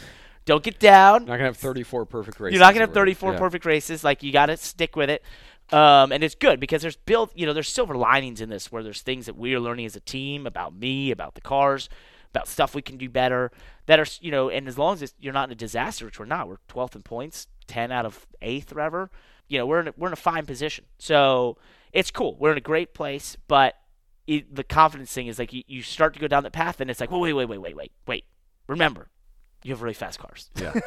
Don't 0.46 0.64
get 0.64 0.80
down. 0.80 1.22
You're 1.22 1.30
not 1.30 1.38
gonna 1.38 1.46
have 1.46 1.58
34 1.58 2.06
perfect 2.06 2.40
races. 2.40 2.56
You're 2.56 2.66
not 2.66 2.74
gonna 2.74 2.88
have 2.88 2.94
34 2.94 3.34
yeah. 3.34 3.40
perfect 3.40 3.66
races. 3.66 4.04
Like 4.04 4.24
you 4.24 4.32
got 4.32 4.48
to 4.48 4.58
stick 4.58 4.96
with 4.96 5.10
it. 5.10 5.24
Um, 5.72 6.12
and 6.12 6.24
it's 6.24 6.36
good 6.36 6.60
because 6.60 6.82
there's 6.82 6.98
built, 6.98 7.32
you 7.34 7.46
know, 7.46 7.54
there's 7.54 7.70
silver 7.70 7.96
linings 7.96 8.42
in 8.42 8.50
this 8.50 8.72
where 8.72 8.84
there's 8.84 9.02
things 9.02 9.26
that 9.26 9.38
we 9.38 9.54
are 9.56 9.60
learning 9.60 9.86
as 9.86 9.96
a 9.96 10.02
team 10.02 10.46
about 10.46 10.76
me, 10.76 11.12
about 11.12 11.36
the 11.36 11.42
cars, 11.42 11.88
about 12.30 12.48
stuff 12.48 12.76
we 12.76 12.82
can 12.82 12.98
do 12.98 13.10
better. 13.10 13.52
That 13.86 14.00
are, 14.00 14.06
you 14.20 14.32
know, 14.32 14.50
and 14.50 14.68
as 14.68 14.78
long 14.78 15.02
as 15.02 15.14
you're 15.20 15.34
not 15.34 15.50
in 15.50 15.54
a 15.54 15.56
disaster, 15.56 16.06
which 16.06 16.20
we're 16.20 16.26
not, 16.26 16.48
we're 16.48 16.58
12th 16.70 16.96
in 16.96 17.04
points, 17.04 17.48
10 17.68 17.92
out 17.92 18.06
of 18.06 18.28
eighth, 18.42 18.74
whatever. 18.74 19.10
You 19.48 19.60
know, 19.60 19.66
we're 19.66 19.80
in 19.82 19.88
a, 19.90 19.94
we're 19.96 20.08
in 20.08 20.14
a 20.14 20.18
fine 20.18 20.46
position. 20.46 20.86
So 20.98 21.58
it's 21.94 22.12
cool. 22.12 22.36
We're 22.38 22.52
in 22.52 22.58
a 22.58 22.62
great 22.62 22.94
place, 22.94 23.38
but 23.48 23.76
it, 24.28 24.54
the 24.54 24.64
confidence 24.64 25.12
thing 25.14 25.28
is 25.28 25.40
like 25.40 25.54
you, 25.54 25.64
you 25.68 25.82
start 25.82 26.14
to 26.14 26.20
go 26.20 26.28
down 26.28 26.44
that 26.44 26.54
path, 26.54 26.80
and 26.80 26.90
it's 26.90 27.00
like, 27.00 27.12
well, 27.12 27.20
wait, 27.20 27.34
wait, 27.34 27.50
wait, 27.50 27.58
wait, 27.60 27.76
wait, 27.76 27.92
wait. 28.08 28.26
Remember, 28.68 29.10
you 29.64 29.72
have 29.72 29.82
really 29.82 29.94
fast 29.94 30.20
cars. 30.20 30.50
Yeah. 30.56 30.72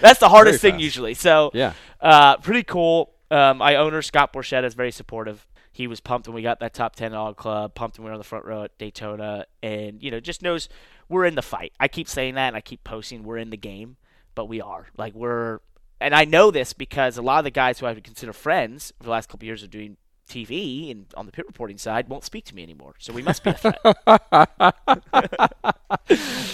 That's 0.00 0.20
the 0.20 0.28
hardest 0.28 0.60
thing 0.60 0.78
usually. 0.78 1.14
So 1.14 1.50
yeah, 1.54 1.72
uh, 2.00 2.36
pretty 2.38 2.62
cool. 2.62 3.12
Um, 3.30 3.58
my 3.58 3.76
owner 3.76 4.02
Scott 4.02 4.32
Borchetta 4.32 4.64
is 4.64 4.74
very 4.74 4.92
supportive. 4.92 5.46
He 5.72 5.86
was 5.86 6.00
pumped 6.00 6.26
when 6.26 6.34
we 6.34 6.42
got 6.42 6.60
that 6.60 6.72
top 6.72 6.96
ten 6.96 7.14
Auto 7.14 7.34
Club. 7.34 7.74
Pumped 7.74 7.98
when 7.98 8.04
we 8.04 8.08
were 8.08 8.14
on 8.14 8.18
the 8.18 8.24
front 8.24 8.44
row 8.44 8.62
at 8.62 8.78
Daytona, 8.78 9.46
and 9.62 10.02
you 10.02 10.10
know 10.10 10.20
just 10.20 10.42
knows 10.42 10.68
we're 11.08 11.26
in 11.26 11.34
the 11.34 11.42
fight. 11.42 11.72
I 11.78 11.88
keep 11.88 12.08
saying 12.08 12.34
that, 12.34 12.48
and 12.48 12.56
I 12.56 12.60
keep 12.60 12.82
posting 12.84 13.24
we're 13.24 13.36
in 13.36 13.50
the 13.50 13.56
game, 13.56 13.96
but 14.34 14.46
we 14.46 14.60
are 14.60 14.88
like 14.96 15.14
we're. 15.14 15.60
And 15.98 16.14
I 16.14 16.24
know 16.26 16.50
this 16.50 16.74
because 16.74 17.16
a 17.16 17.22
lot 17.22 17.38
of 17.38 17.44
the 17.44 17.50
guys 17.50 17.78
who 17.78 17.86
I 17.86 17.92
would 17.92 18.04
consider 18.04 18.34
friends 18.34 18.92
for 18.98 19.04
the 19.04 19.10
last 19.10 19.30
couple 19.30 19.46
years 19.46 19.62
are 19.62 19.68
doing 19.68 19.96
TV 20.28 20.90
and 20.90 21.06
on 21.16 21.26
the 21.26 21.32
pit 21.32 21.46
reporting 21.46 21.78
side 21.78 22.08
won't 22.08 22.24
speak 22.24 22.44
to 22.46 22.54
me 22.54 22.62
anymore. 22.62 22.94
So 22.98 23.12
we 23.12 23.22
must 23.22 23.44
be 23.44 23.50
a 23.50 23.54
threat. 23.54 23.78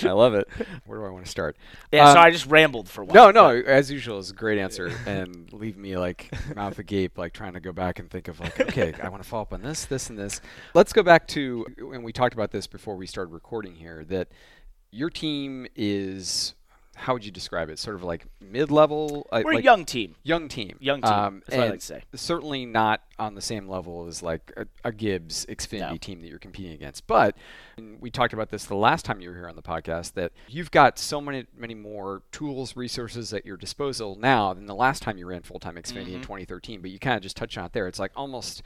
I 0.05 0.13
love 0.13 0.35
it. 0.35 0.49
Where 0.85 0.99
do 0.99 1.05
I 1.05 1.11
want 1.11 1.25
to 1.25 1.31
start? 1.31 1.57
Yeah, 1.91 2.09
um, 2.09 2.15
so 2.15 2.21
I 2.21 2.31
just 2.31 2.47
rambled 2.47 2.89
for 2.89 3.03
a 3.03 3.05
while. 3.05 3.33
No, 3.33 3.51
no, 3.51 3.63
as 3.63 3.91
usual, 3.91 4.19
it's 4.19 4.31
a 4.31 4.35
great 4.35 4.59
answer 4.59 4.93
and 5.07 5.53
leave 5.53 5.77
me 5.77 5.97
like 5.97 6.31
mouth 6.57 6.79
agape, 6.79 7.17
like 7.17 7.33
trying 7.33 7.55
to 7.55 7.61
go 7.61 7.73
back 7.73 7.99
and 7.99 8.11
think 8.11 8.29
of 8.29 8.41
like, 8.41 8.61
okay, 8.61 8.95
I 9.03 9.09
want 9.09 9.23
to 9.23 9.29
follow 9.29 9.43
up 9.43 9.53
on 9.53 9.63
this, 9.63 9.85
this, 9.87 10.11
and 10.11 10.19
this. 10.19 10.41
Let's 10.75 10.93
go 10.93 11.03
back 11.03 11.27
to, 11.29 11.67
and 11.79 12.05
we 12.05 12.13
talked 12.13 12.35
about 12.35 12.51
this 12.51 12.67
before 12.67 12.97
we 12.97 13.07
started 13.07 13.33
recording 13.33 13.75
here, 13.75 14.05
that 14.05 14.29
your 14.91 15.09
team 15.09 15.67
is 15.75 16.55
how 16.95 17.15
would 17.15 17.25
you 17.25 17.31
describe 17.31 17.71
it? 17.71 17.79
Sort 17.79 17.97
of 17.97 18.03
like 18.03 18.27
mid-level. 18.41 19.27
Uh, 19.33 19.43
We're 19.45 19.55
like 19.55 19.63
a 19.63 19.65
young 19.65 19.85
team. 19.85 20.15
Young 20.23 20.49
team. 20.49 20.77
Young 20.79 21.01
team. 21.01 21.13
Um, 21.13 21.43
that's 21.47 21.57
what 21.57 21.67
I 21.67 21.71
like 21.71 21.81
to 21.81 21.87
say. 21.87 22.03
Certainly 22.15 22.67
not 22.67 23.03
on 23.19 23.35
the 23.35 23.41
same 23.41 23.69
level 23.69 24.07
as 24.07 24.23
like 24.23 24.53
a, 24.57 24.67
a 24.85 24.93
Gibbs 24.93 25.47
Xfinity 25.47 25.91
no. 25.91 25.97
team 25.97 26.21
that 26.21 26.29
you're 26.29 26.39
competing 26.39 26.73
against. 26.73 27.07
But 27.07 27.37
we 28.01 28.11
talked 28.11 28.35
about 28.35 28.51
this 28.51 28.65
the 28.65 28.75
last 28.75 29.05
time 29.05 29.21
you 29.21 29.31
were 29.31 29.35
here 29.35 29.49
on 29.49 29.57
the 29.57 29.63
podcast 29.63 30.13
that 30.15 30.33
you've 30.49 30.71
got 30.71 30.99
so 30.99 31.21
many 31.21 31.47
many 31.57 31.75
more 31.75 32.23
tools, 32.31 32.77
resources 32.77 33.33
at 33.33 33.47
your 33.47 33.57
disposal 33.57 34.17
now 34.17 34.53
than 34.53 34.67
the 34.67 34.75
last 34.75 35.03
time 35.03 35.17
you 35.17 35.27
ran 35.27 35.43
full-time 35.43 35.77
Xfinity 35.77 36.07
mm-hmm. 36.07 36.17
in 36.17 36.23
2013. 36.23 36.83
But 36.83 36.91
you 36.91 36.99
kind 36.99 37.17
of 37.17 37.23
just 37.23 37.37
touched 37.37 37.57
on 37.57 37.65
it 37.67 37.73
there. 37.73 37.87
It's 37.87 37.99
like 37.99 38.13
almost 38.15 38.63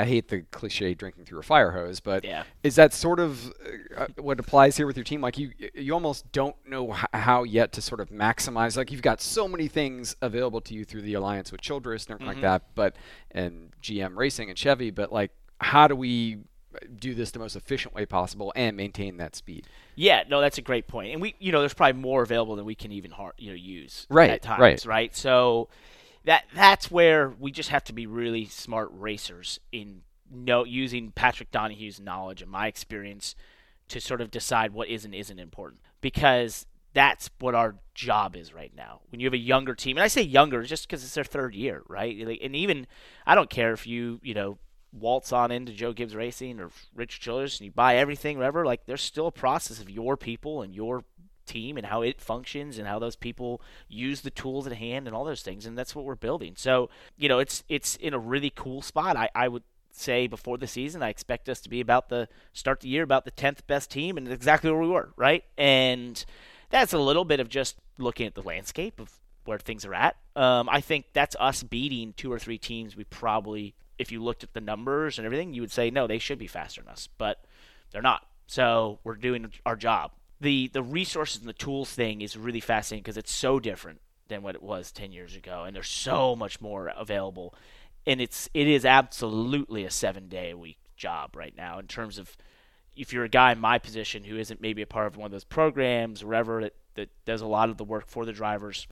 I 0.00 0.04
hate 0.04 0.28
the 0.28 0.40
cliche 0.50 0.94
drinking 0.94 1.26
through 1.26 1.40
a 1.40 1.42
fire 1.42 1.72
hose, 1.72 2.00
but 2.00 2.24
yeah. 2.24 2.44
is 2.62 2.74
that 2.76 2.94
sort 2.94 3.20
of 3.20 3.52
uh, 3.96 4.06
what 4.16 4.40
applies 4.40 4.76
here 4.76 4.86
with 4.86 4.96
your 4.96 5.04
team? 5.04 5.20
Like 5.20 5.36
you, 5.36 5.52
you 5.74 5.92
almost 5.92 6.30
don't 6.32 6.56
know 6.66 6.96
how 7.12 7.42
yet 7.42 7.72
to 7.72 7.82
sort 7.82 8.00
of 8.00 8.08
maximize. 8.08 8.76
Like 8.76 8.90
you've 8.90 9.02
got 9.02 9.20
so 9.20 9.46
many 9.46 9.68
things 9.68 10.16
available 10.22 10.60
to 10.62 10.74
you 10.74 10.84
through 10.84 11.02
the 11.02 11.14
alliance 11.14 11.52
with 11.52 11.60
Childress 11.60 12.06
and 12.06 12.14
everything 12.14 12.36
mm-hmm. 12.36 12.42
like 12.44 12.62
that, 12.62 12.74
but 12.74 12.96
and 13.30 13.70
GM 13.82 14.16
Racing 14.16 14.48
and 14.48 14.58
Chevy. 14.58 14.90
But 14.90 15.12
like, 15.12 15.32
how 15.60 15.86
do 15.86 15.94
we 15.94 16.38
do 16.98 17.14
this 17.14 17.30
the 17.32 17.38
most 17.38 17.56
efficient 17.56 17.94
way 17.94 18.06
possible 18.06 18.52
and 18.56 18.76
maintain 18.76 19.18
that 19.18 19.36
speed? 19.36 19.66
Yeah, 19.96 20.22
no, 20.28 20.40
that's 20.40 20.58
a 20.58 20.62
great 20.62 20.86
point. 20.86 21.12
And 21.12 21.20
we, 21.20 21.34
you 21.38 21.52
know, 21.52 21.60
there's 21.60 21.74
probably 21.74 22.00
more 22.00 22.22
available 22.22 22.56
than 22.56 22.64
we 22.64 22.74
can 22.74 22.92
even, 22.92 23.12
you 23.36 23.50
know, 23.50 23.56
use 23.56 24.06
right, 24.08 24.30
at 24.30 24.42
times, 24.42 24.58
right? 24.58 24.84
Right. 24.86 25.16
So 25.16 25.68
that 26.24 26.44
that's 26.54 26.90
where 26.90 27.30
we 27.38 27.50
just 27.50 27.70
have 27.70 27.84
to 27.84 27.92
be 27.92 28.06
really 28.06 28.46
smart 28.46 28.90
racers 28.92 29.58
in 29.72 30.02
know 30.30 30.64
using 30.64 31.10
Patrick 31.12 31.50
Donahue's 31.50 32.00
knowledge 32.00 32.42
and 32.42 32.50
my 32.50 32.66
experience 32.66 33.34
to 33.88 34.00
sort 34.00 34.20
of 34.20 34.30
decide 34.30 34.72
what 34.72 34.88
is 34.88 35.04
and 35.04 35.14
isn't 35.14 35.38
important 35.38 35.80
because 36.00 36.66
that's 36.92 37.30
what 37.38 37.54
our 37.54 37.76
job 37.94 38.36
is 38.36 38.52
right 38.52 38.72
now. 38.76 39.00
When 39.10 39.20
you 39.20 39.26
have 39.26 39.34
a 39.34 39.38
younger 39.38 39.74
team, 39.74 39.96
and 39.96 40.04
I 40.04 40.08
say 40.08 40.22
younger 40.22 40.62
just 40.62 40.88
because 40.88 41.04
it's 41.04 41.14
their 41.14 41.24
third 41.24 41.54
year, 41.54 41.82
right? 41.88 42.16
And 42.16 42.56
even 42.56 42.86
I 43.26 43.34
don't 43.34 43.50
care 43.50 43.72
if 43.72 43.86
you 43.86 44.20
you 44.22 44.34
know 44.34 44.58
waltz 44.92 45.32
on 45.32 45.50
into 45.50 45.72
Joe 45.72 45.92
Gibbs 45.92 46.16
Racing 46.16 46.60
or 46.60 46.70
Rich 46.94 47.20
Childress 47.20 47.58
and 47.58 47.66
you 47.66 47.72
buy 47.72 47.96
everything, 47.96 48.38
whatever. 48.38 48.64
Like 48.64 48.86
there's 48.86 49.02
still 49.02 49.26
a 49.26 49.32
process 49.32 49.80
of 49.80 49.90
your 49.90 50.16
people 50.16 50.62
and 50.62 50.74
your 50.74 51.04
team 51.50 51.76
and 51.76 51.86
how 51.86 52.02
it 52.02 52.20
functions 52.20 52.78
and 52.78 52.86
how 52.86 52.98
those 52.98 53.16
people 53.16 53.60
use 53.88 54.20
the 54.20 54.30
tools 54.30 54.66
at 54.66 54.72
hand 54.74 55.06
and 55.06 55.16
all 55.16 55.24
those 55.24 55.42
things 55.42 55.66
and 55.66 55.76
that's 55.76 55.94
what 55.94 56.04
we're 56.04 56.14
building 56.14 56.54
so 56.56 56.88
you 57.16 57.28
know 57.28 57.38
it's 57.38 57.64
it's 57.68 57.96
in 57.96 58.14
a 58.14 58.18
really 58.18 58.50
cool 58.50 58.82
spot 58.82 59.16
i, 59.16 59.28
I 59.34 59.48
would 59.48 59.62
say 59.92 60.26
before 60.26 60.56
the 60.58 60.66
season 60.66 61.02
i 61.02 61.08
expect 61.08 61.48
us 61.48 61.60
to 61.62 61.68
be 61.68 61.80
about 61.80 62.08
the 62.08 62.28
start 62.52 62.80
the 62.80 62.88
year 62.88 63.02
about 63.02 63.24
the 63.24 63.32
10th 63.32 63.66
best 63.66 63.90
team 63.90 64.16
and 64.16 64.28
exactly 64.28 64.70
where 64.70 64.80
we 64.80 64.88
were 64.88 65.10
right 65.16 65.44
and 65.58 66.24
that's 66.70 66.92
a 66.92 66.98
little 66.98 67.24
bit 67.24 67.40
of 67.40 67.48
just 67.48 67.76
looking 67.98 68.26
at 68.26 68.34
the 68.34 68.42
landscape 68.42 69.00
of 69.00 69.18
where 69.44 69.58
things 69.58 69.84
are 69.84 69.94
at. 69.94 70.16
Um, 70.36 70.68
I 70.70 70.80
think 70.80 71.06
that's 71.12 71.36
us 71.38 71.62
beating 71.62 72.14
two 72.16 72.32
or 72.32 72.38
three 72.38 72.58
teams. 72.58 72.96
We 72.96 73.04
probably, 73.04 73.74
if 73.98 74.12
you 74.12 74.22
looked 74.22 74.44
at 74.44 74.54
the 74.54 74.60
numbers 74.60 75.18
and 75.18 75.26
everything, 75.26 75.52
you 75.52 75.60
would 75.60 75.72
say 75.72 75.90
no, 75.90 76.06
they 76.06 76.18
should 76.18 76.38
be 76.38 76.46
faster 76.46 76.80
than 76.82 76.90
us, 76.90 77.08
but 77.18 77.44
they're 77.90 78.02
not. 78.02 78.26
So 78.46 79.00
we're 79.04 79.16
doing 79.16 79.50
our 79.66 79.76
job. 79.76 80.12
The 80.40 80.68
the 80.68 80.82
resources 80.82 81.40
and 81.40 81.48
the 81.48 81.54
tools 81.54 81.92
thing 81.92 82.22
is 82.22 82.36
really 82.36 82.60
fascinating 82.60 83.02
because 83.02 83.16
it's 83.16 83.32
so 83.32 83.60
different 83.60 84.00
than 84.28 84.42
what 84.42 84.54
it 84.54 84.62
was 84.62 84.92
10 84.92 85.12
years 85.12 85.34
ago 85.36 85.64
and 85.64 85.74
there's 85.74 85.88
so 85.88 86.34
much 86.34 86.60
more 86.60 86.92
available. 86.96 87.54
And 88.06 88.20
it's 88.20 88.48
it 88.54 88.66
is 88.66 88.84
absolutely 88.84 89.84
a 89.84 89.90
7 89.90 90.28
day 90.28 90.50
a 90.50 90.56
week 90.56 90.78
job 90.96 91.34
right 91.36 91.56
now 91.56 91.78
in 91.78 91.86
terms 91.86 92.18
of 92.18 92.36
if 92.96 93.12
you're 93.12 93.24
a 93.24 93.28
guy 93.28 93.52
in 93.52 93.58
my 93.58 93.78
position 93.78 94.24
who 94.24 94.36
isn't 94.36 94.60
maybe 94.60 94.82
a 94.82 94.86
part 94.86 95.06
of 95.06 95.16
one 95.16 95.26
of 95.26 95.32
those 95.32 95.44
programs 95.44 96.22
or 96.22 96.26
whatever 96.26 96.60
that, 96.60 96.74
that 96.94 97.08
does 97.24 97.40
a 97.40 97.46
lot 97.46 97.70
of 97.70 97.78
the 97.78 97.84
work 97.84 98.06
for 98.06 98.26
the 98.26 98.32
drivers 98.32 98.86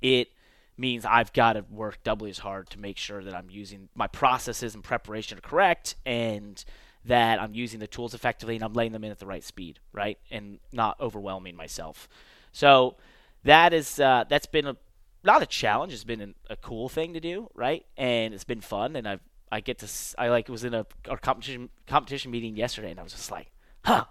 it 0.00 0.28
means 0.76 1.04
I've 1.04 1.32
got 1.32 1.54
to 1.54 1.64
work 1.70 2.02
doubly 2.04 2.30
as 2.30 2.38
hard 2.38 2.70
to 2.70 2.80
make 2.80 2.98
sure 2.98 3.22
that 3.22 3.34
I'm 3.34 3.50
using 3.50 3.88
my 3.94 4.06
processes 4.06 4.74
and 4.74 4.84
preparation 4.84 5.38
are 5.38 5.40
correct 5.40 5.96
and 6.04 6.64
that 7.06 7.40
I'm 7.40 7.54
using 7.54 7.80
the 7.80 7.86
tools 7.86 8.14
effectively 8.14 8.54
and 8.54 8.64
I'm 8.64 8.72
laying 8.72 8.92
them 8.92 9.04
in 9.04 9.10
at 9.10 9.18
the 9.18 9.26
right 9.26 9.44
speed, 9.44 9.78
right? 9.92 10.18
And 10.30 10.58
not 10.72 10.98
overwhelming 11.00 11.56
myself. 11.56 12.08
So 12.52 12.96
that 13.44 13.72
is 13.72 14.00
uh, 14.00 14.24
that's 14.28 14.46
been 14.46 14.66
a 14.66 14.76
not 15.22 15.42
a 15.42 15.46
challenge. 15.46 15.92
It's 15.92 16.04
been 16.04 16.20
an, 16.20 16.34
a 16.50 16.56
cool 16.56 16.88
thing 16.88 17.14
to 17.14 17.20
do, 17.20 17.50
right? 17.54 17.84
And 17.96 18.34
it's 18.34 18.44
been 18.44 18.60
fun. 18.60 18.96
And 18.96 19.08
I 19.08 19.18
I 19.52 19.60
get 19.60 19.78
to 19.80 19.88
I 20.18 20.28
like 20.28 20.48
was 20.48 20.64
in 20.64 20.74
a, 20.74 20.86
a 21.08 21.16
competition 21.16 21.68
competition 21.86 22.30
meeting 22.30 22.56
yesterday, 22.56 22.90
and 22.90 23.00
I 23.00 23.02
was 23.02 23.12
just 23.12 23.30
like, 23.30 23.50
huh. 23.84 24.04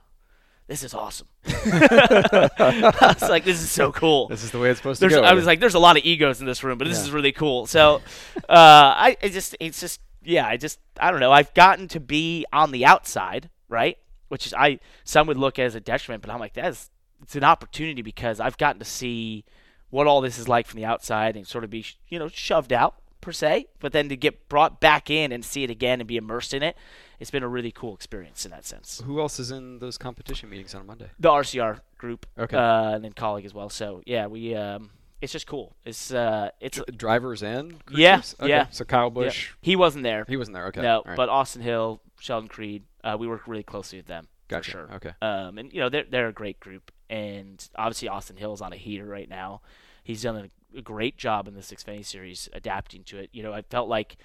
This 0.65 0.81
is 0.81 0.93
awesome. 0.93 1.27
I 1.45 3.15
was 3.19 3.29
like, 3.29 3.43
"This 3.43 3.61
is 3.61 3.69
so 3.69 3.91
cool." 3.91 4.29
This 4.29 4.45
is 4.45 4.51
the 4.51 4.59
way 4.59 4.69
it's 4.69 4.79
supposed 4.79 5.01
there's, 5.01 5.11
to 5.11 5.19
go. 5.19 5.25
I 5.25 5.33
was 5.33 5.45
like, 5.45 5.59
"There's 5.59 5.73
a 5.73 5.79
lot 5.79 5.97
of 5.97 6.05
egos 6.05 6.39
in 6.39 6.45
this 6.45 6.63
room, 6.63 6.77
but 6.77 6.87
this 6.87 6.99
Yeah. 6.99 7.03
is 7.03 7.11
really 7.11 7.33
cool." 7.33 7.65
So, 7.65 8.01
uh, 8.37 8.41
I 8.49 9.17
it 9.21 9.31
just 9.33 9.57
it's 9.59 9.81
just 9.81 9.99
yeah, 10.23 10.47
I 10.47 10.57
just 10.57 10.79
I 10.99 11.11
don't 11.11 11.19
know. 11.19 11.31
I've 11.31 11.53
gotten 11.53 11.87
to 11.89 11.99
be 11.99 12.45
on 12.53 12.71
the 12.71 12.85
outside, 12.85 13.49
right? 13.69 13.97
Which 14.29 14.45
is 14.47 14.53
I 14.53 14.79
some 15.03 15.27
would 15.27 15.37
look 15.37 15.59
as 15.59 15.75
a 15.75 15.79
detriment, 15.79 16.21
but 16.23 16.31
I'm 16.31 16.39
like 16.39 16.53
that's 16.53 16.89
it's 17.21 17.35
an 17.35 17.43
opportunity 17.43 18.01
because 18.01 18.39
I've 18.39 18.57
gotten 18.57 18.79
to 18.79 18.85
see 18.85 19.45
what 19.89 20.07
all 20.07 20.21
this 20.21 20.37
is 20.39 20.47
like 20.47 20.65
from 20.67 20.77
the 20.79 20.85
outside 20.85 21.35
and 21.35 21.47
sort 21.47 21.63
of 21.63 21.69
be 21.69 21.85
you 22.09 22.19
know 22.19 22.27
shoved 22.27 22.73
out 22.73 22.95
per 23.21 23.31
se, 23.31 23.67
but 23.79 23.93
then 23.93 24.09
to 24.09 24.17
get 24.17 24.49
brought 24.49 24.81
back 24.81 25.09
in 25.09 25.31
and 25.31 25.45
see 25.45 25.63
it 25.63 25.69
again 25.69 26.01
and 26.01 26.07
be 26.07 26.17
immersed 26.17 26.53
in 26.53 26.61
it, 26.61 26.75
it's 27.21 27.31
been 27.31 27.43
a 27.43 27.47
really 27.47 27.71
cool 27.71 27.93
experience 27.95 28.43
in 28.43 28.51
that 28.51 28.65
sense. 28.65 29.01
Who 29.05 29.21
else 29.21 29.39
is 29.39 29.49
in 29.49 29.79
those 29.79 29.97
competition 29.97 30.49
meetings 30.49 30.75
on 30.75 30.85
Monday? 30.85 31.09
The 31.19 31.29
RCR 31.29 31.79
group, 31.97 32.25
Okay. 32.37 32.57
uh, 32.57 32.89
and 32.95 33.03
then 33.05 33.13
Kaulig 33.13 33.45
as 33.45 33.53
well. 33.53 33.69
So 33.69 34.01
yeah, 34.05 34.27
we 34.27 34.53
um, 34.55 34.89
it's 35.23 35.31
just 35.31 35.47
cool. 35.47 35.73
It's 35.85 36.13
uh, 36.13 36.49
it's 36.59 36.77
Dr- 36.77 36.97
drivers 36.97 37.41
and 37.41 37.81
Yeah. 37.89 38.21
Okay. 38.41 38.49
yeah. 38.49 38.67
So 38.71 38.83
Kyle 38.83 39.05
yeah. 39.05 39.09
Busch, 39.09 39.51
he 39.61 39.77
wasn't 39.77 40.03
there. 40.03 40.25
he 40.27 40.35
wasn't 40.35 40.55
there. 40.55 40.67
Okay. 40.67 40.81
No, 40.81 41.01
right. 41.05 41.15
but 41.15 41.29
Austin 41.29 41.61
Hill, 41.61 42.01
Sheldon 42.19 42.49
Creed, 42.49 42.83
uh, 43.05 43.15
we 43.17 43.25
work 43.27 43.47
really 43.47 43.63
closely 43.63 43.97
with 43.99 44.07
them 44.07 44.27
Gotcha. 44.49 44.71
for 44.71 44.77
sure. 44.77 44.89
Okay. 44.95 45.11
Um, 45.21 45.57
and 45.57 45.71
you 45.71 45.79
know 45.79 45.87
they're 45.87 46.03
they're 46.03 46.27
a 46.27 46.33
great 46.33 46.59
group, 46.59 46.91
and 47.09 47.65
obviously 47.77 48.09
Austin 48.09 48.35
Hill's 48.35 48.61
on 48.61 48.73
a 48.73 48.75
heater 48.75 49.05
right 49.05 49.29
now. 49.29 49.61
He's 50.03 50.21
done 50.23 50.35
a, 50.75 50.77
a 50.77 50.81
great 50.81 51.17
job 51.17 51.47
in 51.47 51.53
this 51.55 51.71
Xfinity 51.71 52.05
series 52.05 52.49
adapting 52.51 53.05
to 53.05 53.17
it. 53.19 53.29
You 53.31 53.43
know, 53.43 53.53
I 53.53 53.61
felt 53.61 53.87
like 53.87 54.17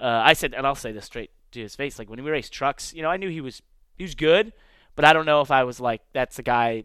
uh, 0.00 0.22
I 0.24 0.32
said, 0.32 0.54
and 0.54 0.66
I'll 0.66 0.74
say 0.74 0.90
this 0.90 1.04
straight 1.04 1.32
to 1.52 1.60
his 1.60 1.76
face, 1.76 1.98
like 1.98 2.08
when 2.08 2.24
we 2.24 2.30
raced 2.30 2.54
trucks, 2.54 2.94
you 2.94 3.02
know, 3.02 3.10
I 3.10 3.18
knew 3.18 3.28
he 3.28 3.42
was 3.42 3.60
he 3.98 4.04
was 4.04 4.14
good, 4.14 4.54
but 4.96 5.04
I 5.04 5.12
don't 5.12 5.26
know 5.26 5.42
if 5.42 5.50
I 5.50 5.64
was 5.64 5.80
like 5.80 6.00
that's 6.14 6.36
the 6.36 6.42
guy 6.42 6.84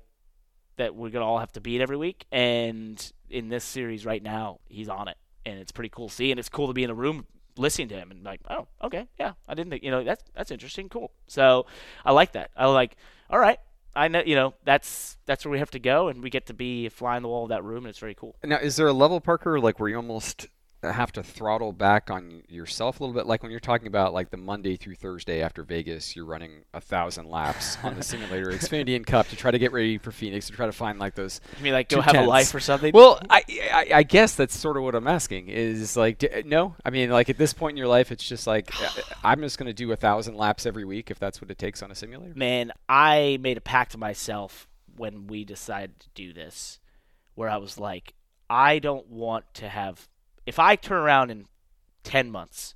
that 0.78 0.96
we're 0.96 1.10
gonna 1.10 1.26
all 1.26 1.40
have 1.40 1.52
to 1.54 1.62
beat 1.62 1.82
every 1.82 1.98
week. 1.98 2.26
And 2.32 3.12
in 3.30 3.50
this 3.50 3.64
series 3.64 4.06
right 4.06 4.22
now, 4.22 4.60
he's 4.68 4.90
on 4.90 5.08
it, 5.08 5.18
and 5.46 5.60
it's 5.60 5.72
pretty 5.72 5.90
cool 5.90 6.10
to 6.10 6.14
see, 6.14 6.32
and 6.32 6.40
it's 6.40 6.50
cool 6.50 6.68
to 6.68 6.74
be 6.74 6.84
in 6.84 6.90
a 6.90 6.96
room 6.96 7.26
listening 7.58 7.88
to 7.88 7.96
him 7.96 8.12
and 8.12 8.24
like, 8.24 8.42
oh, 8.50 8.68
okay, 8.84 9.08
yeah, 9.20 9.34
I 9.48 9.54
didn't 9.54 9.70
think, 9.72 9.84
you 9.84 9.92
know, 9.92 10.04
that's 10.04 10.24
that's 10.36 10.52
interesting, 10.52 10.90
cool. 10.90 11.12
So 11.28 11.66
I 12.04 12.12
like 12.12 12.34
that. 12.34 12.52
I 12.56 12.68
like, 12.68 12.98
all 13.30 13.40
right, 13.40 13.60
I 13.96 14.10
know, 14.10 14.22
you 14.26 14.36
know, 14.36 14.54
that's 14.66 15.18
that's 15.26 15.46
where 15.46 15.52
we 15.52 15.60
have 15.60 15.72
to 15.72 15.80
go, 15.80 16.10
and 16.10 16.22
we 16.22 16.30
get 16.30 16.48
to 16.48 16.54
be 16.54 16.90
fly 16.90 17.18
the 17.20 17.28
wall 17.28 17.44
of 17.44 17.50
that 17.50 17.64
room, 17.64 17.80
and 17.80 17.88
it's 17.88 18.00
very 18.00 18.16
cool. 18.16 18.36
Now, 18.44 18.58
is 18.58 18.76
there 18.76 18.88
a 18.88 18.94
level, 18.94 19.22
Parker, 19.22 19.60
like 19.60 19.80
where 19.80 19.90
you 19.90 19.96
almost 19.96 20.48
have 20.92 21.12
to 21.14 21.24
throttle 21.24 21.72
back 21.72 22.10
on 22.10 22.44
yourself 22.48 23.00
a 23.00 23.04
little 23.04 23.14
bit? 23.14 23.26
Like 23.26 23.44
when 23.44 23.52
you're 23.52 23.60
talking 23.60 23.88
about 23.88 24.14
like 24.14 24.30
the 24.30 24.38
Monday 24.38 24.76
through 24.76 24.96
Thursday 24.96 25.42
after 25.42 25.64
Vegas, 25.64 26.16
you're 26.16 26.26
running 26.26 26.64
a 26.74 26.82
thousand 26.82 27.30
laps 27.30 27.78
on 27.84 27.96
the 27.96 28.04
simulator, 28.04 28.48
Xfinity 28.52 28.96
and 28.96 29.06
Cup 29.06 29.28
to 29.28 29.36
try 29.36 29.52
to 29.52 29.60
get 29.60 29.72
ready 29.72 29.98
for 29.98 30.12
Phoenix 30.12 30.48
to 30.48 30.54
try 30.54 30.66
to 30.66 30.72
find 30.72 31.00
like 31.00 31.16
those. 31.16 31.42
You 31.58 31.64
mean 31.64 31.74
like 31.74 31.90
go 31.90 32.02
have 32.02 32.16
a 32.16 32.22
life 32.22 32.54
or 32.54 32.60
something? 32.60 32.92
Well, 32.94 33.20
I, 33.30 33.44
I 33.72 33.90
I 33.96 34.04
guess 34.04 34.36
that's 34.36 34.58
sort 34.58 34.78
of 34.78 34.84
what 34.84 34.96
I'm 34.96 35.08
asking. 35.08 35.50
Is 35.50 35.96
like 35.96 36.18
d- 36.20 36.44
no, 36.46 36.76
I 36.84 36.90
mean 36.90 37.10
like 37.10 37.30
at 37.30 37.38
this 37.38 37.54
point 37.54 37.74
in 37.74 37.78
your 37.78 37.88
life, 37.88 38.12
it's 38.12 38.24
just 38.24 38.48
like 38.48 38.70
uh, 38.82 38.90
I'm 39.24 39.42
just 39.42 39.58
going 39.58 39.68
to 39.68 39.74
do 39.74 39.92
a 39.92 39.96
thousand 39.96 40.36
laps 40.36 40.66
every 40.66 40.86
week 40.86 41.12
if 41.12 41.20
that's 41.20 41.42
what 41.42 41.52
it 41.52 41.58
takes 41.58 41.82
on 41.84 41.92
a 41.92 41.96
simulator. 41.96 42.34
man, 42.36 42.72
I 42.88 43.38
made 43.42 43.58
a 43.58 43.62
pact 43.62 43.92
to 43.94 43.98
myself 43.98 44.68
when 44.98 45.28
we 45.28 45.44
decided 45.44 46.00
to 46.00 46.08
do 46.16 46.32
this, 46.34 46.80
where 47.36 47.50
I 47.50 47.58
was 47.58 47.78
like, 47.78 48.14
I 48.50 48.80
don't 48.80 49.08
want 49.10 49.46
to 49.56 49.70
have. 49.70 50.08
If 50.46 50.60
I 50.60 50.76
turn 50.76 50.98
around 50.98 51.32
in 51.32 51.46
ten 52.04 52.30
months, 52.30 52.76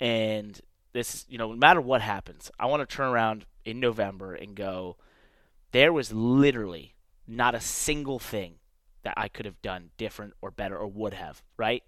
and 0.00 0.60
this, 0.92 1.26
you 1.28 1.38
know, 1.38 1.52
no 1.52 1.56
matter 1.56 1.80
what 1.80 2.00
happens, 2.00 2.50
I 2.58 2.66
want 2.66 2.88
to 2.88 2.96
turn 2.96 3.08
around 3.08 3.46
in 3.64 3.80
November 3.80 4.34
and 4.34 4.54
go. 4.54 4.96
There 5.72 5.92
was 5.92 6.12
literally 6.12 6.94
not 7.26 7.54
a 7.54 7.60
single 7.60 8.18
thing 8.18 8.54
that 9.02 9.14
I 9.16 9.28
could 9.28 9.44
have 9.44 9.60
done 9.60 9.90
different 9.98 10.34
or 10.40 10.50
better 10.50 10.76
or 10.78 10.86
would 10.86 11.12
have. 11.12 11.42
Right? 11.56 11.82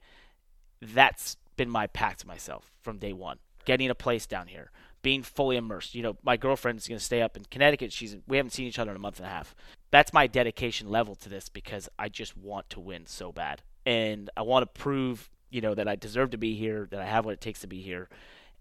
That's 0.80 1.36
been 1.56 1.70
my 1.70 1.86
pact 1.86 2.20
to 2.20 2.26
myself 2.26 2.70
from 2.82 2.98
day 2.98 3.12
one. 3.12 3.38
Getting 3.64 3.90
a 3.90 3.94
place 3.94 4.26
down 4.26 4.46
here, 4.46 4.70
being 5.02 5.22
fully 5.22 5.56
immersed. 5.56 5.94
You 5.94 6.02
know, 6.02 6.16
my 6.22 6.36
girlfriend's 6.36 6.88
going 6.88 6.98
to 6.98 7.04
stay 7.04 7.22
up 7.22 7.36
in 7.36 7.44
Connecticut. 7.50 7.92
She's 7.92 8.16
we 8.26 8.36
haven't 8.36 8.52
seen 8.52 8.66
each 8.66 8.78
other 8.78 8.90
in 8.90 8.96
a 8.96 9.00
month 9.00 9.18
and 9.18 9.26
a 9.26 9.30
half. 9.30 9.54
That's 9.90 10.12
my 10.12 10.26
dedication 10.26 10.88
level 10.88 11.14
to 11.16 11.28
this 11.28 11.48
because 11.48 11.88
I 11.98 12.08
just 12.08 12.36
want 12.36 12.68
to 12.70 12.80
win 12.80 13.06
so 13.06 13.32
bad, 13.32 13.62
and 13.88 14.28
I 14.36 14.42
want 14.42 14.62
to 14.62 14.80
prove, 14.80 15.30
you 15.48 15.62
know, 15.62 15.74
that 15.74 15.88
I 15.88 15.96
deserve 15.96 16.32
to 16.32 16.36
be 16.36 16.54
here, 16.54 16.86
that 16.90 17.00
I 17.00 17.06
have 17.06 17.24
what 17.24 17.32
it 17.32 17.40
takes 17.40 17.60
to 17.60 17.66
be 17.66 17.80
here, 17.80 18.10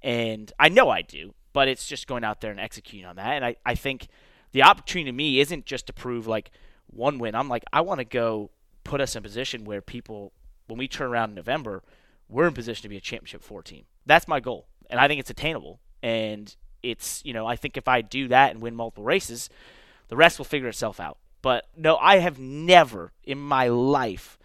and 0.02 0.50
I 0.58 0.70
know 0.70 0.90
I 0.90 1.02
do. 1.02 1.34
But 1.52 1.68
it's 1.68 1.86
just 1.86 2.08
going 2.08 2.24
out 2.24 2.40
there 2.40 2.52
and 2.52 2.62
executing 2.62 3.06
on 3.06 3.18
that, 3.18 3.34
and 3.36 3.44
I 3.44 3.58
I 3.66 3.76
think 3.76 4.08
the 4.54 4.64
opportunity 4.64 5.12
to 5.12 5.16
me 5.16 5.42
isn't 5.42 5.66
just 5.66 5.88
to 5.88 5.94
prove 5.94 6.28
like 6.28 6.52
one 6.86 7.20
win. 7.20 7.36
I'm 7.36 7.50
like 7.50 7.66
I 7.74 7.82
want 7.82 8.00
to 8.00 8.06
go 8.06 8.52
put 8.86 9.02
us 9.02 9.16
in 9.16 9.20
a 9.20 9.22
position 9.22 9.66
where 9.66 9.82
people, 9.82 10.32
when 10.68 10.78
we 10.78 10.88
turn 10.88 11.10
around 11.10 11.30
in 11.30 11.36
November, 11.36 11.84
we're 12.30 12.48
in 12.48 12.54
position 12.54 12.84
to 12.84 12.90
be 12.90 12.96
a 12.96 13.02
championship 13.02 13.44
four 13.44 13.62
team. 13.62 13.84
That's 14.06 14.30
my 14.30 14.40
goal, 14.40 14.68
and 14.90 14.98
I 14.98 15.10
think 15.10 15.20
it's 15.20 15.30
attainable. 15.30 15.82
And 16.02 16.56
it's 16.82 17.22
you 17.26 17.34
know 17.34 17.46
I 17.46 17.58
think 17.58 17.76
if 17.76 17.90
I 17.90 18.00
do 18.00 18.30
that 18.30 18.52
and 18.52 18.62
win 18.62 18.76
multiple 18.76 19.04
races, 19.04 19.50
the 20.08 20.16
rest 20.16 20.38
will 20.38 20.46
figure 20.46 20.70
itself 20.70 21.02
out. 21.02 21.18
But 21.42 21.68
no, 21.76 21.98
I 21.98 22.20
have 22.20 22.40
never 22.40 23.12
in 23.24 23.40
my 23.40 23.68
life, 23.68 24.37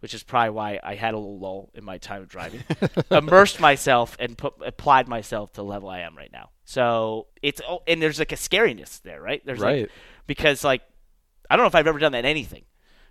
which 0.00 0.12
is 0.14 0.22
probably 0.22 0.50
why 0.50 0.80
I 0.82 0.94
had 0.96 1.14
a 1.14 1.18
little 1.18 1.38
lull 1.38 1.70
in 1.74 1.84
my 1.84 1.98
time 1.98 2.22
of 2.22 2.28
driving, 2.28 2.64
immersed 3.10 3.60
myself 3.60 4.16
and 4.18 4.36
put 4.36 4.54
applied 4.64 5.08
myself 5.08 5.52
to 5.52 5.56
the 5.62 5.64
level 5.64 5.88
I 5.88 6.00
am 6.00 6.16
right 6.16 6.32
now. 6.32 6.50
So 6.64 7.28
it's 7.42 7.60
oh, 7.68 7.82
and 7.86 8.00
there's 8.02 8.18
like 8.18 8.32
a 8.32 8.36
scariness 8.36 9.00
there, 9.02 9.20
right? 9.20 9.44
There's 9.44 9.60
Right. 9.60 9.82
like 9.82 9.90
because 10.26 10.64
like 10.64 10.82
I 11.48 11.56
don't 11.56 11.64
know 11.64 11.68
if 11.68 11.74
I've 11.74 11.86
ever 11.86 11.98
done 11.98 12.12
that 12.12 12.20
in 12.20 12.26
anything. 12.26 12.64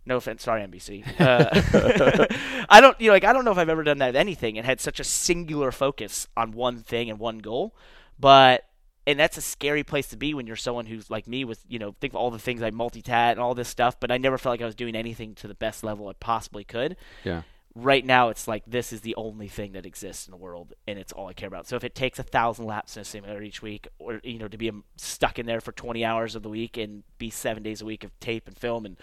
No 0.05 0.15
offense, 0.17 0.43
sorry 0.43 0.61
NBC. 0.61 1.03
Uh, 1.19 2.25
I 2.69 2.81
don't, 2.81 2.99
you 3.01 3.07
know, 3.07 3.13
like 3.13 3.25
I 3.25 3.33
don't 3.33 3.45
know 3.45 3.51
if 3.51 3.57
I've 3.57 3.69
ever 3.69 3.83
done 3.83 3.97
that 3.99 4.09
in 4.09 4.15
anything 4.15 4.57
and 4.57 4.65
had 4.65 4.79
such 4.79 4.99
a 4.99 5.03
singular 5.03 5.71
focus 5.71 6.27
on 6.37 6.53
one 6.53 6.77
thing 6.77 7.09
and 7.09 7.19
one 7.19 7.39
goal. 7.39 7.75
But 8.17 8.65
and 9.09 9.19
that's 9.19 9.37
a 9.37 9.41
scary 9.41 9.83
place 9.83 10.09
to 10.09 10.17
be 10.17 10.35
when 10.35 10.45
you're 10.45 10.55
someone 10.55 10.85
who's 10.85 11.09
like 11.09 11.27
me 11.27 11.43
with, 11.43 11.63
you 11.67 11.79
know, 11.79 11.95
think 11.99 12.13
of 12.13 12.17
all 12.17 12.29
the 12.29 12.37
things 12.37 12.61
I 12.61 12.69
multitat 12.69 13.31
and 13.31 13.39
all 13.39 13.55
this 13.55 13.67
stuff, 13.67 13.99
but 13.99 14.11
I 14.11 14.19
never 14.19 14.37
felt 14.37 14.53
like 14.53 14.61
I 14.61 14.65
was 14.65 14.75
doing 14.75 14.95
anything 14.95 15.33
to 15.35 15.47
the 15.47 15.55
best 15.55 15.83
level 15.83 16.09
I 16.09 16.13
possibly 16.13 16.63
could. 16.63 16.95
Yeah. 17.23 17.41
Right 17.73 18.05
now, 18.05 18.29
it's 18.29 18.47
like 18.47 18.63
this 18.67 18.93
is 18.93 19.01
the 19.01 19.15
only 19.15 19.47
thing 19.47 19.71
that 19.71 19.87
exists 19.87 20.27
in 20.27 20.31
the 20.31 20.37
world, 20.37 20.73
and 20.87 20.99
it's 20.99 21.11
all 21.11 21.27
I 21.27 21.33
care 21.33 21.47
about. 21.47 21.67
So 21.67 21.75
if 21.75 21.83
it 21.83 21.95
takes 21.95 22.19
a 22.19 22.23
thousand 22.23 22.65
laps 22.65 22.97
in 22.97 23.01
a 23.01 23.05
simulator 23.05 23.41
each 23.41 23.63
week, 23.63 23.87
or 23.97 24.21
you 24.23 24.37
know, 24.37 24.47
to 24.47 24.57
be 24.57 24.69
um, 24.69 24.83
stuck 24.97 25.39
in 25.39 25.47
there 25.47 25.61
for 25.61 25.71
20 25.71 26.05
hours 26.05 26.35
of 26.35 26.43
the 26.43 26.49
week 26.49 26.77
and 26.77 27.03
be 27.17 27.31
seven 27.31 27.63
days 27.63 27.81
a 27.81 27.85
week 27.85 28.03
of 28.03 28.19
tape 28.19 28.47
and 28.47 28.57
film 28.57 28.85
and 28.85 28.97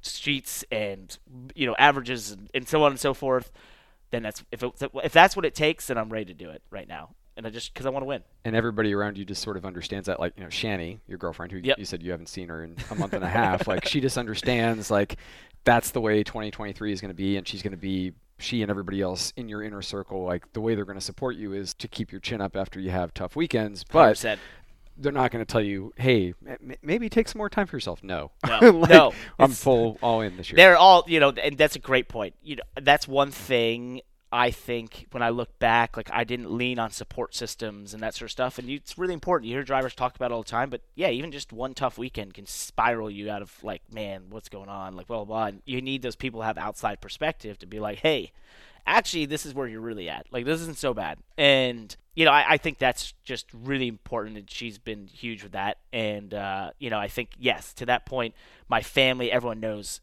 sheets 0.00 0.64
and 0.70 1.18
you 1.54 1.66
know 1.66 1.76
averages 1.78 2.30
and, 2.30 2.48
and 2.54 2.66
so 2.66 2.82
on 2.82 2.92
and 2.92 3.00
so 3.00 3.12
forth, 3.12 3.52
then 4.10 4.22
that's 4.22 4.42
if 4.52 4.62
it, 4.62 4.72
if 5.04 5.12
that's 5.12 5.36
what 5.36 5.44
it 5.44 5.54
takes, 5.54 5.88
then 5.88 5.98
I'm 5.98 6.08
ready 6.08 6.26
to 6.26 6.34
do 6.34 6.48
it 6.48 6.62
right 6.70 6.88
now, 6.88 7.10
and 7.36 7.46
I 7.46 7.50
just 7.50 7.72
because 7.72 7.86
I 7.86 7.90
want 7.90 8.02
to 8.02 8.06
win. 8.06 8.22
and 8.44 8.54
everybody 8.56 8.92
around 8.94 9.16
you 9.18 9.24
just 9.24 9.42
sort 9.42 9.56
of 9.56 9.64
understands 9.64 10.06
that 10.06 10.18
like 10.20 10.32
you 10.36 10.42
know 10.42 10.48
shani 10.48 10.98
your 11.06 11.18
girlfriend 11.18 11.52
who 11.52 11.58
Yep. 11.62 11.78
you 11.78 11.84
said 11.84 12.02
you 12.02 12.10
haven't 12.10 12.28
seen 12.28 12.48
her 12.48 12.64
in 12.64 12.76
a 12.90 12.94
month 12.94 13.12
and 13.12 13.24
a 13.24 13.28
half 13.28 13.66
like 13.66 13.86
she 13.86 14.00
just 14.00 14.18
understands 14.18 14.90
like 14.90 15.16
that's 15.64 15.90
the 15.92 16.00
way 16.00 16.22
2023 16.22 16.92
is 16.92 17.00
going 17.00 17.10
to 17.10 17.14
be 17.14 17.36
and 17.36 17.46
she's 17.46 17.62
going 17.62 17.70
to 17.72 17.76
be 17.76 18.12
she 18.38 18.62
and 18.62 18.70
everybody 18.70 19.00
else 19.02 19.32
in 19.36 19.48
your 19.48 19.62
inner 19.62 19.82
circle 19.82 20.24
like 20.24 20.50
the 20.54 20.60
way 20.60 20.74
they're 20.74 20.84
going 20.86 20.98
to 20.98 21.04
support 21.04 21.36
you 21.36 21.52
is 21.52 21.74
to 21.74 21.86
keep 21.88 22.10
your 22.10 22.20
chin 22.20 22.40
up 22.40 22.56
after 22.56 22.80
you 22.80 22.90
have 22.90 23.12
tough 23.14 23.36
weekends 23.36 23.84
but 23.84 24.16
100%. 24.16 24.38
they're 24.96 25.12
not 25.12 25.30
going 25.30 25.44
to 25.44 25.50
tell 25.50 25.62
you, 25.62 25.92
hey, 25.96 26.34
m- 26.46 26.74
maybe 26.82 27.08
take 27.08 27.26
some 27.28 27.38
more 27.38 27.48
time 27.48 27.66
for 27.66 27.76
yourself. 27.76 28.02
No, 28.02 28.30
No, 28.46 28.58
Like, 28.70 28.90
no, 28.90 29.12
I'm 29.38 29.50
full 29.52 29.98
all 30.02 30.20
in 30.20 30.36
this 30.36 30.50
year. 30.50 30.56
They're 30.56 30.76
all, 30.76 31.04
you 31.06 31.20
know, 31.20 31.30
and 31.30 31.56
that's 31.56 31.74
a 31.74 31.78
great 31.78 32.08
point. 32.08 32.34
You 32.42 32.56
know, 32.56 32.62
that's 32.82 33.08
one 33.08 33.30
thing 33.30 34.02
I 34.32 34.52
think 34.52 35.06
when 35.10 35.22
I 35.22 35.30
look 35.30 35.58
back, 35.58 35.96
like 35.96 36.08
I 36.12 36.22
didn't 36.22 36.56
lean 36.56 36.78
on 36.78 36.90
support 36.90 37.34
systems 37.34 37.92
and 37.92 38.02
that 38.02 38.14
sort 38.14 38.28
of 38.28 38.30
stuff. 38.30 38.58
And 38.58 38.68
you, 38.68 38.76
it's 38.76 38.96
really 38.96 39.14
important. 39.14 39.48
You 39.48 39.56
hear 39.56 39.64
drivers 39.64 39.94
talk 39.94 40.14
about 40.14 40.30
all 40.30 40.42
the 40.42 40.48
time, 40.48 40.70
but 40.70 40.82
yeah, 40.94 41.08
even 41.08 41.32
just 41.32 41.52
one 41.52 41.74
tough 41.74 41.98
weekend 41.98 42.34
can 42.34 42.46
spiral 42.46 43.10
you 43.10 43.28
out 43.30 43.42
of 43.42 43.52
like, 43.64 43.82
man, 43.92 44.24
what's 44.30 44.48
going 44.48 44.68
on? 44.68 44.94
Like, 44.94 45.08
blah 45.08 45.24
blah. 45.24 45.24
blah. 45.24 45.46
And 45.46 45.62
you 45.64 45.82
need 45.82 46.02
those 46.02 46.16
people 46.16 46.42
have 46.42 46.58
outside 46.58 47.00
perspective 47.00 47.58
to 47.58 47.66
be 47.66 47.80
like, 47.80 47.98
hey, 47.98 48.30
actually, 48.86 49.26
this 49.26 49.44
is 49.44 49.52
where 49.52 49.66
you're 49.66 49.80
really 49.80 50.08
at. 50.08 50.26
Like, 50.30 50.44
this 50.44 50.60
isn't 50.60 50.78
so 50.78 50.94
bad. 50.94 51.18
And 51.36 51.96
you 52.14 52.24
know, 52.24 52.32
I, 52.32 52.52
I 52.52 52.56
think 52.56 52.78
that's 52.78 53.14
just 53.24 53.46
really 53.52 53.88
important, 53.88 54.36
and 54.36 54.50
she's 54.50 54.78
been 54.78 55.06
huge 55.06 55.42
with 55.42 55.52
that. 55.52 55.78
And 55.92 56.34
uh, 56.34 56.70
you 56.78 56.90
know, 56.90 56.98
I 56.98 57.08
think 57.08 57.30
yes, 57.38 57.72
to 57.74 57.86
that 57.86 58.06
point, 58.06 58.34
my 58.68 58.80
family, 58.80 59.32
everyone 59.32 59.58
knows, 59.58 60.00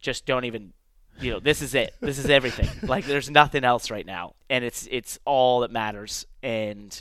just 0.00 0.26
don't 0.26 0.44
even 0.44 0.72
you 1.20 1.30
know 1.32 1.40
this 1.40 1.62
is 1.62 1.74
it. 1.74 1.94
This 2.00 2.18
is 2.18 2.28
everything. 2.30 2.68
Like 2.88 3.04
there's 3.06 3.30
nothing 3.30 3.64
else 3.64 3.90
right 3.90 4.06
now. 4.06 4.34
And 4.48 4.64
it's 4.64 4.88
it's 4.90 5.18
all 5.24 5.60
that 5.60 5.70
matters. 5.70 6.26
And 6.42 7.00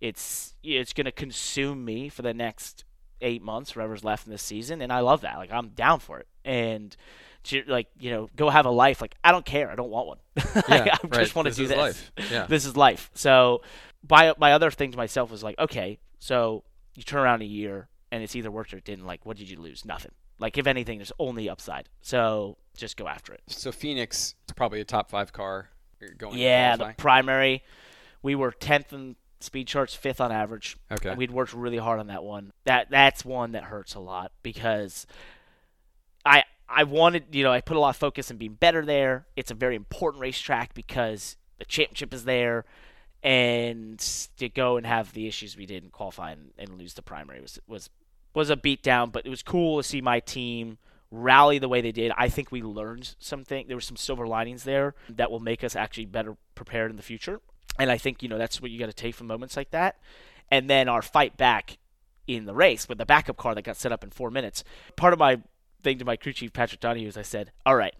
it's 0.00 0.54
it's 0.62 0.92
going 0.92 1.06
to 1.06 1.12
consume 1.12 1.84
me 1.84 2.08
for 2.08 2.22
the 2.22 2.34
next 2.34 2.84
eight 3.20 3.42
months 3.42 3.74
whatever's 3.74 4.04
left 4.04 4.26
in 4.26 4.32
this 4.32 4.42
season. 4.42 4.82
And 4.82 4.92
i 4.92 5.00
love 5.00 5.22
that. 5.22 5.36
Like 5.38 5.50
i'm 5.52 5.68
down 5.70 6.00
for 6.00 6.18
it. 6.20 6.26
And 6.44 6.94
to, 7.44 7.62
like 7.66 7.88
you 7.98 8.10
know 8.10 8.28
go 8.36 8.50
have 8.50 8.66
a 8.66 8.70
life. 8.70 9.00
Like 9.00 9.14
i 9.24 9.32
don't 9.32 9.46
care. 9.46 9.70
I 9.70 9.74
don't 9.76 9.90
want 9.90 10.06
one. 10.08 10.18
Like, 10.54 10.68
Yeah, 10.68 10.96
i 11.02 11.06
right. 11.06 11.12
just 11.12 11.34
want 11.34 11.48
to 11.48 11.54
do 11.54 11.62
is 11.64 11.68
this. 11.68 11.78
life. 11.78 12.12
Yeah. 12.30 12.46
this 12.46 12.64
is 12.64 12.76
life. 12.76 13.10
So 13.14 13.62
my, 14.10 14.34
my 14.38 14.52
other 14.52 14.70
thing 14.70 14.90
to 14.90 14.96
myself 14.98 15.30
was 15.30 15.42
like 15.42 15.58
okay 15.58 15.98
so 16.18 16.64
you 16.94 17.02
turn 17.02 17.20
around 17.20 17.42
a 17.42 17.46
year 17.46 17.88
and 18.12 18.22
it's 18.22 18.36
either 18.36 18.50
worked 18.50 18.72
or 18.74 18.76
it 18.76 18.84
didn't. 18.84 19.06
Like 19.06 19.24
what 19.26 19.36
did 19.36 19.48
you 19.50 19.58
lose? 19.58 19.84
Nothing 19.84 20.12
like 20.38 20.58
if 20.58 20.66
anything 20.66 20.98
there's 20.98 21.12
only 21.18 21.48
upside 21.48 21.88
so 22.02 22.56
just 22.76 22.96
go 22.96 23.06
after 23.06 23.32
it 23.32 23.42
So 23.46 23.70
Phoenix 23.72 24.34
is 24.48 24.52
probably 24.54 24.80
a 24.80 24.84
top 24.84 25.10
five 25.10 25.32
car 25.32 25.68
going. 26.18 26.38
yeah, 26.38 26.76
the 26.76 26.94
primary. 26.96 27.62
We 28.22 28.34
were 28.34 28.50
tenth 28.52 28.92
in 28.92 29.16
speed 29.40 29.68
charts, 29.68 29.94
fifth 29.94 30.20
on 30.20 30.32
average. 30.32 30.76
Okay. 30.90 31.14
We'd 31.14 31.30
worked 31.30 31.52
really 31.52 31.76
hard 31.78 32.00
on 32.00 32.08
that 32.08 32.24
one. 32.24 32.52
That 32.64 32.90
that's 32.90 33.24
one 33.24 33.52
that 33.52 33.64
hurts 33.64 33.94
a 33.94 34.00
lot 34.00 34.32
because 34.42 35.06
I 36.24 36.44
I 36.68 36.84
wanted 36.84 37.26
you 37.32 37.42
know 37.44 37.52
I 37.52 37.60
put 37.60 37.76
a 37.76 37.80
lot 37.80 37.90
of 37.90 37.96
focus 37.96 38.30
in 38.30 38.36
being 38.38 38.54
better 38.54 38.84
there. 38.84 39.26
It's 39.36 39.50
a 39.50 39.54
very 39.54 39.76
important 39.76 40.20
racetrack 40.20 40.74
because 40.74 41.36
the 41.58 41.64
championship 41.64 42.12
is 42.14 42.24
there, 42.24 42.64
and 43.22 43.98
to 44.38 44.48
go 44.48 44.76
and 44.76 44.86
have 44.86 45.12
the 45.12 45.26
issues 45.26 45.56
we 45.56 45.66
did 45.66 45.84
in 45.84 45.90
qualifying 45.90 46.50
and 46.58 46.78
lose 46.78 46.94
the 46.94 47.02
primary 47.02 47.40
was 47.40 47.58
was 47.66 47.90
was 48.34 48.50
a 48.50 48.56
beatdown. 48.56 49.10
But 49.12 49.26
it 49.26 49.30
was 49.30 49.42
cool 49.42 49.78
to 49.78 49.82
see 49.82 50.00
my 50.00 50.20
team 50.20 50.78
rally 51.10 51.58
the 51.58 51.68
way 51.68 51.80
they 51.80 51.92
did. 51.92 52.12
I 52.16 52.28
think 52.28 52.50
we 52.50 52.62
learned 52.62 53.14
something. 53.18 53.66
There 53.68 53.76
were 53.76 53.80
some 53.80 53.96
silver 53.96 54.26
linings 54.26 54.64
there 54.64 54.94
that 55.08 55.30
will 55.30 55.40
make 55.40 55.62
us 55.64 55.76
actually 55.76 56.06
better 56.06 56.36
prepared 56.54 56.90
in 56.90 56.96
the 56.96 57.02
future. 57.02 57.40
And 57.78 57.90
I 57.90 57.98
think, 57.98 58.22
you 58.22 58.28
know, 58.28 58.38
that's 58.38 58.60
what 58.60 58.70
you 58.70 58.78
got 58.78 58.86
to 58.86 58.92
take 58.92 59.14
from 59.14 59.26
moments 59.26 59.56
like 59.56 59.70
that. 59.70 59.98
And 60.50 60.68
then 60.68 60.88
our 60.88 61.02
fight 61.02 61.36
back 61.36 61.78
in 62.26 62.46
the 62.46 62.54
race 62.54 62.88
with 62.88 62.98
the 62.98 63.06
backup 63.06 63.36
car 63.36 63.54
that 63.54 63.62
got 63.62 63.76
set 63.76 63.92
up 63.92 64.04
in 64.04 64.10
four 64.10 64.30
minutes. 64.30 64.64
Part 64.96 65.12
of 65.12 65.18
my 65.18 65.40
thing 65.82 65.98
to 65.98 66.04
my 66.04 66.16
crew 66.16 66.32
chief, 66.32 66.52
Patrick 66.52 66.80
Donahue, 66.80 67.08
is 67.08 67.16
I 67.16 67.22
said, 67.22 67.52
all 67.66 67.76
right, 67.76 67.94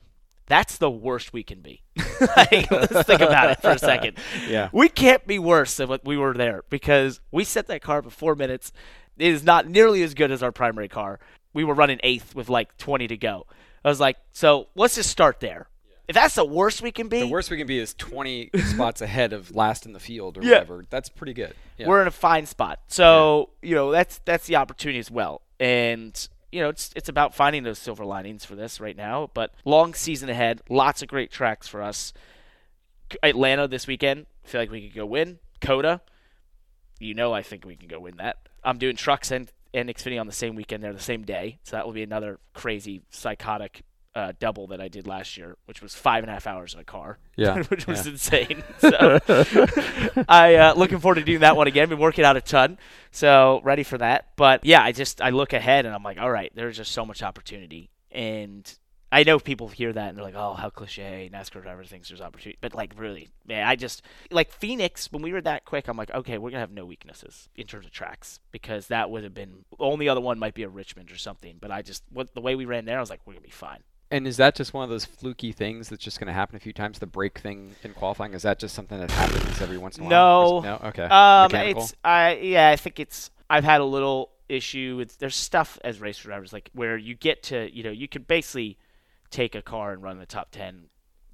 that's 0.47 0.77
the 0.77 0.90
worst 0.90 1.33
we 1.33 1.42
can 1.42 1.61
be. 1.61 1.83
like, 2.37 2.70
let's 2.70 3.03
think 3.07 3.20
about 3.20 3.51
it 3.51 3.61
for 3.61 3.70
a 3.70 3.79
second. 3.79 4.18
Yeah. 4.49 4.68
We 4.73 4.88
can't 4.88 5.27
be 5.27 5.38
worse 5.38 5.77
than 5.77 5.88
what 5.88 6.05
we 6.05 6.16
were 6.16 6.35
there 6.35 6.64
because 6.68 7.20
we 7.31 7.44
set 7.44 7.66
that 7.68 7.83
car 7.83 7.99
up 7.99 8.05
in 8.05 8.11
four 8.11 8.35
minutes. 8.35 8.73
It 9.18 9.29
is 9.33 9.44
not 9.44 9.68
nearly 9.68 10.03
as 10.03 10.14
good 10.14 10.31
as 10.31 10.42
our 10.42 10.53
primary 10.53 10.88
car. 10.88 11.18
We 11.53 11.64
were 11.64 11.74
running 11.74 12.00
eighth 12.03 12.35
with 12.35 12.48
like 12.48 12.77
20 12.79 13.07
to 13.09 13.16
go. 13.16 13.46
I 13.85 13.88
was 13.88 14.00
like, 14.00 14.16
so 14.33 14.68
let's 14.74 14.94
just 14.96 15.11
start 15.11 15.40
there. 15.40 15.68
If 16.09 16.14
that's 16.14 16.35
the 16.35 16.44
worst 16.44 16.83
we 16.83 16.90
can 16.90 17.09
be, 17.09 17.20
The 17.20 17.29
worst 17.29 17.50
we 17.50 17.57
can 17.57 17.66
be 17.66 17.79
is 17.79 17.94
20 17.94 18.50
spots 18.66 19.00
ahead 19.00 19.33
of 19.33 19.55
last 19.55 19.87
in 19.87 19.92
the 19.92 20.00
field 20.00 20.37
or 20.37 20.42
Yeah. 20.42 20.50
whatever. 20.55 20.85
That's 20.90 21.09
pretty 21.09 21.33
good. 21.33 21.55
Yeah. 21.79 21.87
we're 21.88 22.03
in 22.03 22.09
a 22.09 22.11
fine 22.12 22.46
spot. 22.46 22.81
So 22.88 23.50
you 23.62 23.74
know 23.74 23.90
that's 23.90 24.20
that's 24.24 24.46
the 24.46 24.57
opportunity 24.57 24.98
as 24.98 25.11
well. 25.11 25.40
And 25.59 26.29
you 26.53 26.61
know 26.61 26.68
it's 26.68 26.90
it's 26.94 27.09
about 27.09 27.35
finding 27.35 27.62
those 27.62 27.79
silver 27.79 28.05
linings 28.05 28.44
for 28.44 28.55
this 28.55 28.81
right 28.81 28.96
now. 28.96 29.31
But 29.33 29.55
long 29.64 29.94
season 29.94 30.29
ahead, 30.29 30.61
lots 30.68 31.00
of 31.03 31.09
great 31.09 31.31
tracks 31.31 31.68
for 31.68 31.81
us. 31.83 32.12
Atlanta 33.22 33.68
this 33.68 33.87
weekend, 33.87 34.27
I 34.44 34.48
feel 34.48 34.61
like 34.61 34.70
we 34.70 34.88
could 34.88 34.94
go 34.96 35.07
win. 35.07 35.38
COTA, 35.61 36.00
you 36.98 37.14
know 37.14 37.33
I 37.33 37.42
think 37.42 37.64
we 37.64 37.76
can 37.76 37.88
go 37.88 38.00
win 38.00 38.16
that. 38.18 38.37
I'm 38.62 38.78
doing 38.78 38.96
trucks 38.96 39.30
and 39.30 39.50
and 39.72 39.88
Xfinity 39.88 40.20
on 40.20 40.26
the 40.26 40.33
same 40.33 40.54
weekend. 40.54 40.83
They're 40.85 40.92
the 40.92 41.00
same 41.00 41.22
day, 41.22 41.59
so 41.64 41.76
that 41.76 41.85
will 41.87 41.92
be 41.92 42.02
another 42.02 42.38
crazy 42.52 43.02
psychotic. 43.11 43.83
Uh, 44.16 44.33
double 44.38 44.68
that 44.68 44.80
I 44.80 44.87
did 44.87 45.09
last 45.09 45.37
year, 45.37 45.57
which 45.64 45.83
was 45.83 45.92
five 45.96 46.22
and 46.22 46.30
a 46.30 46.35
half 46.35 46.46
hours 46.46 46.72
in 46.72 46.78
a 46.78 46.85
car, 46.85 47.18
Yeah, 47.37 47.61
which 47.68 47.88
was 47.88 48.07
yeah. 48.07 48.12
insane. 48.12 48.62
So 48.78 49.18
I 50.28 50.54
uh, 50.54 50.74
looking 50.74 51.00
forward 51.00 51.16
to 51.16 51.24
doing 51.24 51.40
that 51.40 51.57
one 51.57 51.66
again. 51.66 51.88
Been 51.88 51.98
working 51.98 52.24
out 52.24 52.37
a 52.37 52.40
ton, 52.40 52.78
so 53.11 53.61
ready 53.64 53.83
for 53.83 53.98
that. 53.98 54.28
But 54.37 54.64
yeah, 54.64 54.85
I 54.85 54.92
just 54.92 55.20
I 55.20 55.30
look 55.30 55.52
ahead 55.52 55.85
and 55.85 55.92
I'm 55.92 56.04
like, 56.04 56.18
all 56.20 56.30
right, 56.30 56.52
there's 56.54 56.76
just 56.76 56.92
so 56.92 57.04
much 57.04 57.24
opportunity, 57.24 57.90
and 58.12 58.72
I 59.14 59.22
know 59.22 59.38
people 59.38 59.68
hear 59.68 59.92
that 59.92 60.09
and 60.09 60.18
they're 60.18 60.24
like, 60.24 60.35
oh, 60.35 60.55
how 60.55 60.70
cliche. 60.70 61.31
NASCAR 61.33 61.62
driver 61.62 61.85
thinks 61.85 62.09
there's 62.09 62.20
opportunity, 62.20 62.59
but 62.61 62.74
like 62.74 62.94
really, 62.96 63.29
man, 63.46 63.64
I 63.64 63.77
just 63.77 64.03
like 64.33 64.50
Phoenix 64.50 65.12
when 65.12 65.22
we 65.22 65.33
were 65.33 65.40
that 65.42 65.64
quick. 65.64 65.87
I'm 65.87 65.96
like, 65.96 66.12
okay, 66.12 66.37
we're 66.37 66.50
gonna 66.50 66.59
have 66.59 66.72
no 66.72 66.85
weaknesses 66.85 67.48
in 67.55 67.68
terms 67.68 67.87
of 67.87 67.92
tracks 67.92 68.40
because 68.50 68.88
that 68.88 69.11
would 69.11 69.22
have 69.22 69.33
been 69.33 69.64
only 69.79 70.09
other 70.09 70.20
one 70.20 70.40
might 70.40 70.55
be 70.55 70.64
a 70.64 70.68
Richmond 70.68 71.12
or 71.12 71.16
something. 71.16 71.59
But 71.61 71.70
I 71.70 71.81
just 71.81 72.03
what 72.11 72.35
the 72.35 72.40
way 72.40 72.57
we 72.57 72.64
ran 72.64 72.87
there, 72.87 72.96
I 72.96 73.00
was 73.00 73.09
like, 73.09 73.20
we're 73.24 73.35
gonna 73.35 73.42
be 73.42 73.50
fine. 73.50 73.85
And 74.11 74.27
is 74.27 74.37
that 74.38 74.57
just 74.57 74.74
one 74.74 74.83
of 74.83 74.90
those 74.90 75.05
fluky 75.05 75.53
things 75.53 75.88
that's 75.88 76.03
just 76.03 76.20
going 76.20 76.27
to 76.27 76.33
happen 76.33 76.55
a 76.55 76.61
few 76.61 76.72
times? 76.72 76.98
The 76.98 77.07
brake 77.07 77.38
thing 77.38 77.74
in 77.83 77.94
qualifying 77.94 78.35
is 78.35 78.42
that 78.42 78.59
just 78.59 78.74
something 78.74 79.00
that 79.00 79.11
happens 79.11 79.61
every 79.61 79.79
once 79.79 79.96
in 79.96 80.05
a 80.05 80.09
while? 80.09 80.61
No. 80.62 80.79
No, 80.79 80.88
okay. 80.88 81.05
Um, 81.05 81.50
Mechanical? 81.50 81.83
it's 81.83 81.94
I 82.05 82.35
yeah, 82.37 82.68
I 82.68 82.77
think 82.77 83.00
it's 83.00 83.31
I've 83.48 83.64
had 83.64 83.81
a 83.81 83.85
little 83.85 84.31
issue 84.48 84.96
with 84.98 85.18
there's 85.18 85.37
stuff 85.37 85.79
as 85.85 86.00
race 86.00 86.18
drivers 86.18 86.53
like 86.53 86.68
where 86.74 86.98
you 86.98 87.14
get 87.14 87.42
to 87.44 87.74
you 87.74 87.83
know 87.83 87.90
you 87.90 88.07
can 88.07 88.22
basically 88.22 88.77
take 89.35 89.57
a 89.57 89.62
car 89.62 89.92
and 89.92 90.01
run 90.01 90.18
the 90.18 90.27
top 90.27 90.53
ten 90.53 90.85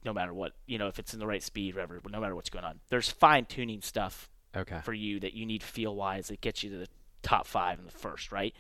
no 0.07 0.15
matter 0.15 0.33
what 0.33 0.53
you 0.67 0.79
know 0.79 0.89
if 0.89 0.99
it's 0.99 1.13
in 1.13 1.21
the 1.21 1.27
right 1.27 1.43
speed 1.43 1.75
whatever 1.75 2.01
no 2.11 2.19
matter 2.19 2.35
what's 2.35 2.49
going 2.49 2.65
on. 2.65 2.81
There's 2.89 3.11
fine 3.11 3.45
tuning 3.45 3.83
stuff 3.83 4.31
okay. 4.57 4.81
for 4.83 4.95
you 4.95 5.21
that 5.21 5.35
you 5.35 5.45
need 5.45 5.63
feel 5.63 5.95
wise 5.95 6.29
that 6.29 6.41
gets 6.41 6.63
you 6.63 6.71
to 6.71 6.79
the 6.79 6.89
top 7.23 7.47
five 7.47 7.79
in 7.79 7.85
the 7.85 7.91
first 7.91 8.33
right. 8.33 8.55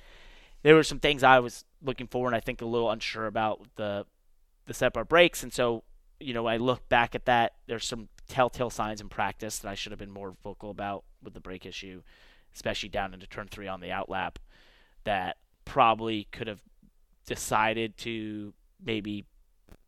There 0.62 0.74
were 0.74 0.82
some 0.82 1.00
things 1.00 1.22
I 1.22 1.38
was 1.40 1.64
looking 1.82 2.06
for 2.06 2.26
and 2.26 2.36
I 2.36 2.40
think 2.40 2.60
a 2.60 2.66
little 2.66 2.90
unsure 2.90 3.26
about 3.26 3.66
the 3.76 4.04
the 4.66 4.74
set 4.74 4.92
bar 4.92 5.06
brakes 5.06 5.42
and 5.42 5.52
so 5.52 5.84
you 6.20 6.34
know 6.34 6.46
I 6.46 6.58
look 6.58 6.86
back 6.90 7.14
at 7.14 7.24
that 7.24 7.54
there's 7.66 7.86
some 7.86 8.08
telltale 8.28 8.68
signs 8.68 9.00
in 9.00 9.08
practice 9.08 9.58
that 9.60 9.70
I 9.70 9.74
should 9.74 9.92
have 9.92 9.98
been 9.98 10.10
more 10.10 10.34
vocal 10.44 10.70
about 10.70 11.04
with 11.22 11.32
the 11.32 11.40
brake 11.40 11.64
issue 11.64 12.02
especially 12.54 12.90
down 12.90 13.14
into 13.14 13.26
turn 13.26 13.48
3 13.48 13.68
on 13.68 13.80
the 13.80 13.88
outlap 13.88 14.36
that 15.04 15.38
probably 15.64 16.28
could 16.30 16.46
have 16.46 16.60
decided 17.26 17.96
to 17.96 18.52
maybe 18.84 19.24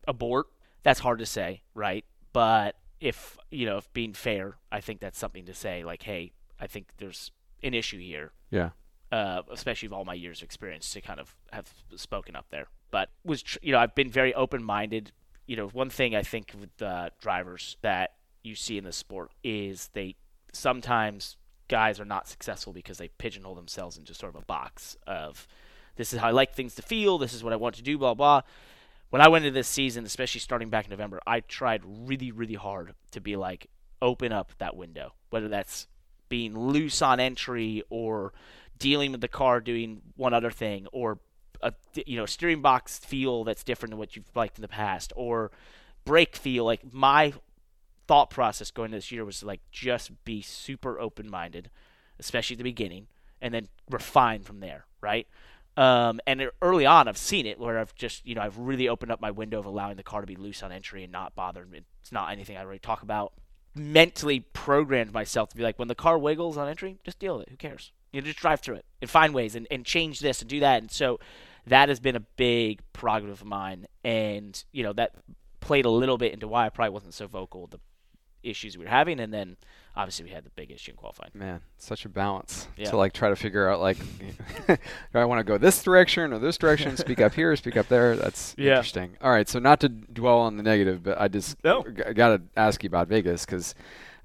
abort 0.07 0.47
that's 0.83 0.99
hard 0.99 1.19
to 1.19 1.25
say 1.25 1.61
right 1.73 2.05
but 2.33 2.75
if 2.99 3.37
you 3.51 3.65
know 3.65 3.77
if 3.77 3.91
being 3.93 4.13
fair 4.13 4.57
I 4.71 4.79
think 4.81 4.99
that's 4.99 5.17
something 5.19 5.45
to 5.45 5.53
say 5.53 5.83
like 5.83 6.03
hey 6.03 6.33
I 6.59 6.67
think 6.67 6.87
there's 6.97 7.31
an 7.61 7.73
issue 7.73 7.99
here 7.99 8.31
Yeah. 8.51 8.69
uh, 9.11 9.41
especially 9.51 9.87
of 9.87 9.93
all 9.93 10.05
my 10.05 10.13
years 10.13 10.39
of 10.39 10.43
experience 10.45 10.91
to 10.93 11.01
kind 11.01 11.19
of 11.19 11.35
have 11.51 11.73
spoken 11.95 12.35
up 12.35 12.45
there. 12.51 12.67
But 12.91 13.09
was 13.23 13.41
tr- 13.43 13.57
you 13.61 13.71
know 13.71 13.79
I've 13.79 13.95
been 13.95 14.09
very 14.09 14.33
open 14.33 14.63
minded. 14.63 15.11
You 15.47 15.55
know, 15.57 15.67
one 15.67 15.89
thing 15.89 16.15
I 16.15 16.21
think 16.21 16.53
with 16.59 16.81
uh, 16.81 17.09
drivers 17.19 17.75
that 17.81 18.13
you 18.43 18.55
see 18.55 18.77
in 18.77 18.83
the 18.85 18.93
sport 18.93 19.31
is 19.43 19.89
they 19.93 20.15
sometimes 20.53 21.37
guys 21.67 21.99
are 21.99 22.05
not 22.05 22.27
successful 22.27 22.71
because 22.71 22.97
they 22.97 23.07
pigeonhole 23.09 23.55
themselves 23.55 23.97
into 23.97 24.13
sort 24.13 24.35
of 24.35 24.41
a 24.41 24.45
box 24.45 24.95
of 25.07 25.47
this 25.95 26.13
is 26.13 26.19
how 26.19 26.27
I 26.27 26.31
like 26.31 26.53
things 26.53 26.75
to 26.75 26.81
feel, 26.81 27.17
this 27.17 27.33
is 27.33 27.43
what 27.43 27.51
I 27.53 27.55
want 27.57 27.75
to 27.75 27.81
do, 27.81 27.97
blah 27.97 28.13
blah. 28.13 28.41
When 29.13 29.21
I 29.21 29.27
went 29.27 29.45
into 29.45 29.53
this 29.53 29.67
season, 29.67 30.05
especially 30.05 30.39
starting 30.39 30.71
back 30.71 30.85
in 30.85 30.89
November, 30.89 31.21
I 31.27 31.41
tried 31.41 31.83
really, 31.85 32.31
really 32.31 32.55
hard 32.55 32.95
to 33.11 33.21
be 33.21 33.35
like 33.35 33.67
open 34.01 34.31
up 34.31 34.53
that 34.57 34.75
window, 34.75 35.13
whether 35.29 35.47
that's 35.47 35.85
being 36.29 36.57
loose 36.57 36.99
on 36.99 37.19
entry 37.19 37.83
or 37.91 38.33
dealing 38.79 39.11
with 39.11 39.21
the 39.21 39.27
car 39.27 39.61
doing 39.61 40.01
one 40.15 40.33
other 40.33 40.49
thing 40.49 40.87
or 40.91 41.19
a 41.61 41.73
you 42.07 42.17
know 42.17 42.25
steering 42.25 42.63
box 42.63 42.97
feel 42.97 43.43
that's 43.43 43.63
different 43.63 43.91
than 43.91 43.99
what 43.99 44.15
you've 44.15 44.35
liked 44.35 44.57
in 44.57 44.63
the 44.63 44.67
past 44.67 45.13
or 45.15 45.51
brake 46.05 46.35
feel. 46.35 46.65
Like 46.65 46.91
my 46.91 47.33
thought 48.07 48.31
process 48.31 48.71
going 48.71 48.87
into 48.87 48.97
this 48.97 49.11
year 49.11 49.23
was 49.23 49.43
like 49.43 49.61
just 49.69 50.25
be 50.25 50.41
super 50.41 50.99
open 50.99 51.29
minded 51.29 51.69
especially 52.17 52.55
at 52.55 52.57
the 52.57 52.63
beginning 52.63 53.05
and 53.39 53.53
then 53.53 53.67
refine 53.91 54.41
from 54.41 54.59
there 54.59 54.85
right 55.01 55.27
um, 55.77 56.19
and 56.27 56.49
early 56.61 56.85
on 56.85 57.07
i've 57.07 57.17
seen 57.17 57.45
it 57.45 57.59
where 57.59 57.79
i've 57.79 57.95
just 57.95 58.25
you 58.25 58.35
know 58.35 58.41
i've 58.41 58.57
really 58.57 58.87
opened 58.87 59.11
up 59.11 59.19
my 59.19 59.31
window 59.31 59.59
of 59.59 59.65
allowing 59.65 59.95
the 59.95 60.03
car 60.03 60.21
to 60.21 60.27
be 60.27 60.35
loose 60.35 60.61
on 60.61 60.71
entry 60.71 61.03
and 61.03 61.11
not 61.11 61.35
bothered 61.35 61.67
it's 62.01 62.11
not 62.11 62.31
anything 62.31 62.57
i 62.57 62.61
really 62.61 62.79
talk 62.79 63.01
about 63.01 63.33
mentally 63.75 64.39
programmed 64.39 65.11
myself 65.11 65.49
to 65.49 65.57
be 65.57 65.63
like 65.63 65.79
when 65.79 65.87
the 65.87 65.95
car 65.95 66.17
wiggles 66.17 66.57
on 66.57 66.69
entry 66.69 66.99
just 67.03 67.17
deal 67.19 67.37
with 67.37 67.47
it 67.47 67.49
who 67.49 67.57
cares 67.57 67.91
You 68.13 68.21
know, 68.21 68.25
just 68.25 68.39
drive 68.39 68.61
through 68.61 68.75
it 68.75 68.85
and 69.01 69.09
find 69.09 69.33
ways 69.33 69.55
and, 69.55 69.67
and 69.71 69.83
change 69.83 70.19
this 70.19 70.39
and 70.41 70.49
do 70.49 70.59
that. 70.59 70.81
And 70.81 70.91
so 70.91 71.19
that 71.65 71.89
has 71.89 71.99
been 71.99 72.15
a 72.15 72.19
big 72.19 72.81
prerogative 72.93 73.41
of 73.41 73.47
mine. 73.47 73.87
And, 74.03 74.63
you 74.71 74.83
know, 74.83 74.93
that 74.93 75.15
played 75.59 75.85
a 75.85 75.89
little 75.89 76.19
bit 76.19 76.31
into 76.31 76.47
why 76.47 76.67
I 76.67 76.69
probably 76.69 76.91
wasn't 76.91 77.15
so 77.15 77.25
vocal 77.25 77.65
the 77.67 77.79
issues 78.43 78.77
we 78.77 78.83
were 78.85 78.89
having. 78.89 79.19
And 79.19 79.33
then 79.33 79.57
obviously 79.95 80.25
we 80.25 80.31
had 80.31 80.43
the 80.43 80.49
big 80.51 80.71
issue 80.71 80.91
in 80.91 80.97
qualifying. 80.97 81.31
Man, 81.33 81.61
such 81.77 82.05
a 82.05 82.09
balance 82.09 82.67
Yeah. 82.77 82.89
to 82.89 82.97
like 82.97 83.13
try 83.13 83.29
to 83.29 83.35
figure 83.35 83.69
out 83.69 83.79
like, 83.79 83.97
do 84.67 84.77
I 85.13 85.25
want 85.25 85.39
to 85.39 85.43
go 85.43 85.57
this 85.57 85.81
direction 85.83 86.33
or 86.33 86.39
this 86.39 86.57
direction? 86.57 86.97
Speak 87.03 87.21
up 87.21 87.33
here, 87.33 87.55
speak 87.55 87.77
up 87.77 87.87
there. 87.87 88.15
That's 88.15 88.55
Yeah. 88.57 88.71
interesting. 88.71 89.17
All 89.21 89.31
right, 89.31 89.47
so 89.47 89.59
not 89.59 89.79
to 89.81 89.89
dwell 89.89 90.39
on 90.39 90.57
the 90.57 90.63
negative, 90.63 91.03
but 91.03 91.19
I 91.21 91.27
just 91.27 91.63
No. 91.63 91.83
g- 91.83 92.13
got 92.13 92.29
to 92.37 92.41
ask 92.57 92.83
you 92.83 92.87
about 92.87 93.07
Vegas 93.07 93.45
because, 93.45 93.75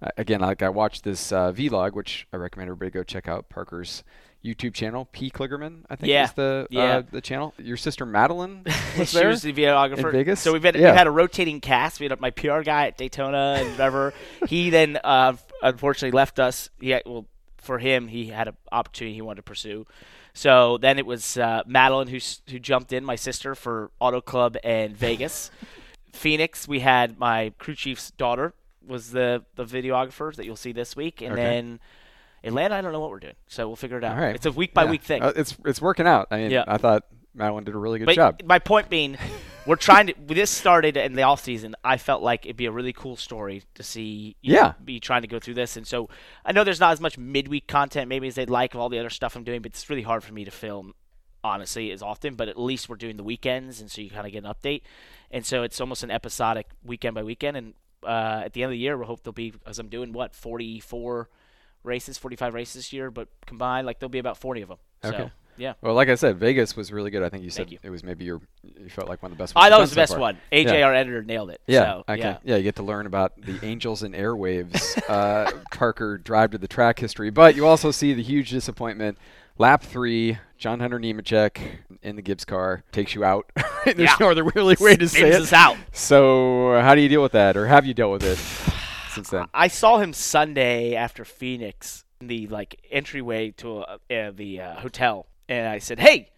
uh, 0.03 0.09
again, 0.17 0.41
like 0.41 0.63
I 0.63 0.69
watched 0.69 1.05
this 1.05 1.33
uh, 1.33 1.53
vlog, 1.53 1.93
which 1.93 2.27
I 2.33 2.37
recommend 2.37 2.69
everybody 2.71 2.91
go 2.91 3.03
check 3.03 3.29
out 3.29 3.49
Parker's 3.49 4.03
YouTube 4.45 4.73
channel, 4.75 5.09
P. 5.11 5.31
Kligerman, 5.31 5.83
I 5.91 5.97
think 5.97 6.11
Yeah. 6.11 6.25
is 6.25 6.33
the 6.33 6.67
Yeah. 6.71 6.83
uh, 6.99 7.03
the 7.11 7.21
channel. 7.21 7.55
Your 7.59 7.77
sister 7.77 8.07
Madeline 8.07 8.63
was 8.99 9.11
she 9.11 9.19
there. 9.19 9.29
was 9.29 9.43
the 9.43 9.53
videographer 9.53 10.07
in 10.07 10.13
Vegas? 10.13 10.41
So 10.41 10.53
we've 10.53 10.63
had 10.63 10.77
Yeah. 10.77 10.93
we 10.93 10.97
had 10.99 11.07
a 11.07 11.11
rotating 11.11 11.61
cast. 11.61 11.99
We 12.01 12.07
had 12.09 12.21
my 12.21 12.31
PR 12.31 12.63
guy 12.63 12.87
at 12.87 12.97
Daytona 12.97 13.57
and 13.61 13.71
whatever. 13.73 14.15
he 14.49 14.71
then 14.71 14.99
uh, 15.03 15.35
unfortunately 15.63 16.17
left 16.17 16.39
us. 16.39 16.71
Had, 16.83 17.03
well 17.05 17.27
for 17.57 17.79
him 17.79 18.07
he 18.09 18.27
had 18.29 18.49
an 18.49 18.57
opportunity 18.71 19.15
he 19.15 19.21
wanted 19.23 19.37
to 19.39 19.43
pursue. 19.43 19.87
So 20.35 20.79
then 20.79 20.99
it 21.01 21.07
was 21.07 21.37
uh, 21.37 21.63
Madeline 21.67 22.07
who 22.07 22.19
who 22.49 22.59
jumped 22.61 22.93
in, 22.93 23.05
my 23.05 23.17
sister 23.17 23.55
for 23.57 23.91
Auto 23.99 24.21
Club 24.21 24.57
and 24.63 24.97
Vegas. 24.97 25.51
Phoenix, 26.13 26.67
we 26.69 26.81
had 26.81 27.19
my 27.19 27.53
crew 27.59 27.75
chief's 27.75 28.11
daughter 28.13 28.55
was 28.87 29.11
the 29.11 29.45
the 29.57 29.65
videographer 29.65 30.35
that 30.37 30.47
you'll 30.47 30.57
see 30.57 30.73
this 30.73 30.95
week, 30.97 31.21
and 31.21 31.33
Okay. 31.33 31.43
then 31.43 31.81
Atlanta. 32.45 32.75
I 32.77 32.81
don't 32.81 32.93
know 32.93 33.01
what 33.01 33.11
we're 33.11 33.19
doing, 33.21 33.37
so 33.47 33.67
we'll 33.67 33.77
figure 33.77 33.99
it 33.99 34.05
out. 34.05 34.17
All 34.17 34.23
right. 34.23 34.35
It's 34.35 34.47
a 34.47 34.53
week 34.53 34.75
by 34.75 34.85
week 34.87 35.03
thing. 35.03 35.23
Uh, 35.23 35.33
it's 35.37 35.57
it's 35.65 35.81
working 35.81 36.07
out. 36.07 36.29
I 36.31 36.39
mean, 36.39 36.51
Yeah. 36.51 36.65
I 36.67 36.77
thought 36.79 37.05
Madeline 37.35 37.65
did 37.65 37.75
a 37.75 37.79
really 37.79 37.99
good 37.99 38.07
But 38.07 38.17
job. 38.17 38.41
my 38.45 38.59
point 38.59 38.89
being, 38.89 39.17
we're 39.67 39.77
trying 39.77 40.09
to. 40.09 40.15
This 40.27 40.51
started 40.51 40.97
in 40.97 41.15
the 41.15 41.23
off 41.23 41.43
season. 41.43 41.75
I 41.85 41.97
felt 41.99 42.23
like 42.23 42.47
it'd 42.47 42.57
be 42.57 42.67
a 42.67 42.73
really 42.73 42.93
cool 42.93 43.17
story 43.17 43.63
to 43.75 43.83
see. 43.83 44.37
You 44.41 44.55
Yeah. 44.55 44.63
know, 44.63 44.75
be 44.85 44.99
trying 45.01 45.23
to 45.23 45.29
go 45.29 45.39
through 45.39 45.55
this, 45.55 45.77
and 45.77 45.87
so 45.87 46.09
I 46.45 46.53
know 46.53 46.65
there's 46.65 46.81
not 46.81 46.93
as 46.93 47.01
much 47.01 47.17
midweek 47.19 47.67
content 47.69 48.09
maybe 48.09 48.29
as 48.29 48.35
they'd 48.35 48.51
like 48.51 48.75
of 48.75 48.81
all 48.81 48.89
the 48.89 48.99
other 48.99 49.11
stuff 49.11 49.37
I'm 49.37 49.45
doing, 49.45 49.63
but 49.63 49.73
it's 49.73 49.89
really 49.91 50.03
hard 50.03 50.25
for 50.25 50.33
me 50.33 50.45
to 50.45 50.51
film 50.51 50.95
honestly 51.45 51.91
as 51.93 52.03
often. 52.03 52.35
But 52.35 52.49
at 52.49 52.59
least 52.59 52.89
we're 52.89 52.97
doing 52.97 53.17
the 53.17 53.25
weekends, 53.25 53.81
and 53.81 53.91
so 53.91 54.01
you 54.01 54.11
kind 54.11 54.27
of 54.27 54.33
get 54.33 54.45
an 54.45 54.53
update, 54.53 54.83
and 55.31 55.45
so 55.47 55.63
it's 55.63 55.81
almost 55.81 56.03
an 56.03 56.11
episodic 56.11 56.67
weekend 56.83 57.15
by 57.15 57.23
weekend. 57.23 57.57
And 57.57 57.75
uh, 58.05 58.43
at 58.45 58.53
the 58.55 58.63
end 58.63 58.69
of 58.71 58.73
the 58.73 58.79
year, 58.79 58.97
we'll 58.97 59.07
hope 59.07 59.23
there'll 59.23 59.33
be 59.35 59.53
as 59.67 59.79
I'm 59.79 59.89
doing 59.89 60.13
what 60.13 60.35
44 60.35 61.29
races, 61.85 62.19
45 62.19 62.55
races 62.55 62.75
this 62.75 62.93
year, 62.93 63.11
but 63.11 63.29
combined 63.47 63.87
like 63.87 63.99
there'll 64.01 64.11
be 64.11 64.19
about 64.19 64.37
40 64.39 64.63
of 64.63 64.69
them. 64.69 64.79
Okay. 65.05 65.17
So 65.17 65.31
yeah. 65.57 65.73
Well, 65.81 65.95
like 65.95 66.09
I 66.09 66.15
said, 66.15 66.39
Vegas 66.39 66.77
was 66.77 66.93
really 66.93 67.11
good. 67.11 67.25
I 67.25 67.29
think 67.31 67.43
you 67.43 67.51
said 67.51 67.73
you. 67.73 67.79
it 67.83 67.91
was 67.91 68.05
maybe 68.05 68.25
your 68.25 68.41
you 68.63 68.89
felt 68.91 69.09
like 69.09 69.23
one 69.25 69.33
of 69.33 69.39
the 69.39 69.43
best. 69.43 69.57
ones 69.57 69.67
I 69.67 69.71
thought 69.71 69.79
it 69.79 69.81
was 69.83 69.91
the 69.91 69.95
so 69.95 70.01
best 70.03 70.13
far. 70.13 70.21
one. 70.21 70.39
AJ, 70.53 70.79
Yeah. 70.79 70.83
our 70.87 70.95
editor, 70.95 71.23
nailed 71.25 71.51
it. 71.51 71.61
Yeah, 71.67 71.83
So, 71.83 72.05
okay. 72.09 72.19
yeah. 72.21 72.39
Yeah, 72.45 72.57
you 72.57 72.63
get 72.63 72.77
to 72.77 72.85
learn 72.85 73.07
about 73.07 73.33
the 73.43 73.59
Angels 73.67 74.05
and 74.05 74.15
Airwaves 74.15 74.97
uh, 75.09 75.51
Parker 75.73 76.17
drive 76.19 76.53
to 76.53 76.59
the 76.59 76.69
track 76.69 77.01
history, 77.01 77.31
but 77.31 77.57
you 77.57 77.67
also 77.67 77.91
see 77.91 78.13
the 78.15 78.23
huge 78.23 78.51
disappointment. 78.51 79.19
Lap 79.61 79.83
three, 79.83 80.39
John 80.59 80.79
Hunter 80.79 81.01
Nemechek 81.01 81.59
in 82.05 82.15
the 82.15 82.23
Gibbs 82.23 82.45
car 82.45 82.85
takes 82.93 83.17
you 83.17 83.25
out. 83.25 83.51
There's 83.85 83.99
Yeah. 83.99 84.15
no 84.21 84.31
other 84.31 84.45
really 84.45 84.77
way 84.79 84.95
to 84.95 85.09
say 85.09 85.19
Spins 85.19 85.35
it. 85.35 85.43
us 85.43 85.53
out. 85.53 85.77
So, 85.91 86.81
how 86.81 86.95
do 86.95 87.01
you 87.01 87.09
deal 87.09 87.23
with 87.23 87.33
that, 87.33 87.57
or 87.57 87.67
have 87.67 87.85
you 87.85 87.95
dealt 87.95 88.13
with 88.13 88.23
it 88.23 88.39
since 89.09 89.31
then? 89.31 89.47
I 89.55 89.69
saw 89.69 89.99
him 89.99 90.13
Sunday 90.13 90.95
after 90.95 91.25
Phoenix 91.25 92.05
in 92.21 92.27
the 92.27 92.47
like 92.49 92.81
entryway 92.91 93.53
to 93.59 93.79
uh, 93.79 93.99
uh, 94.11 94.31
the 94.33 94.61
uh, 94.61 94.75
hotel, 94.81 95.27
and 95.49 95.67
I 95.69 95.79
said, 95.79 95.99
"Hey." 95.99 96.31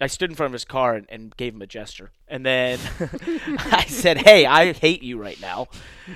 I 0.00 0.08
stood 0.08 0.28
in 0.28 0.36
front 0.36 0.48
of 0.48 0.52
his 0.54 0.64
car 0.64 0.94
and, 0.96 1.06
and 1.08 1.36
gave 1.36 1.54
him 1.54 1.62
a 1.62 1.66
gesture. 1.66 2.10
And 2.26 2.44
then 2.44 2.80
I 3.58 3.84
said, 3.86 4.18
Hey, 4.18 4.44
I 4.44 4.72
hate 4.72 5.02
you 5.02 5.20
right 5.20 5.40
now. 5.40 5.68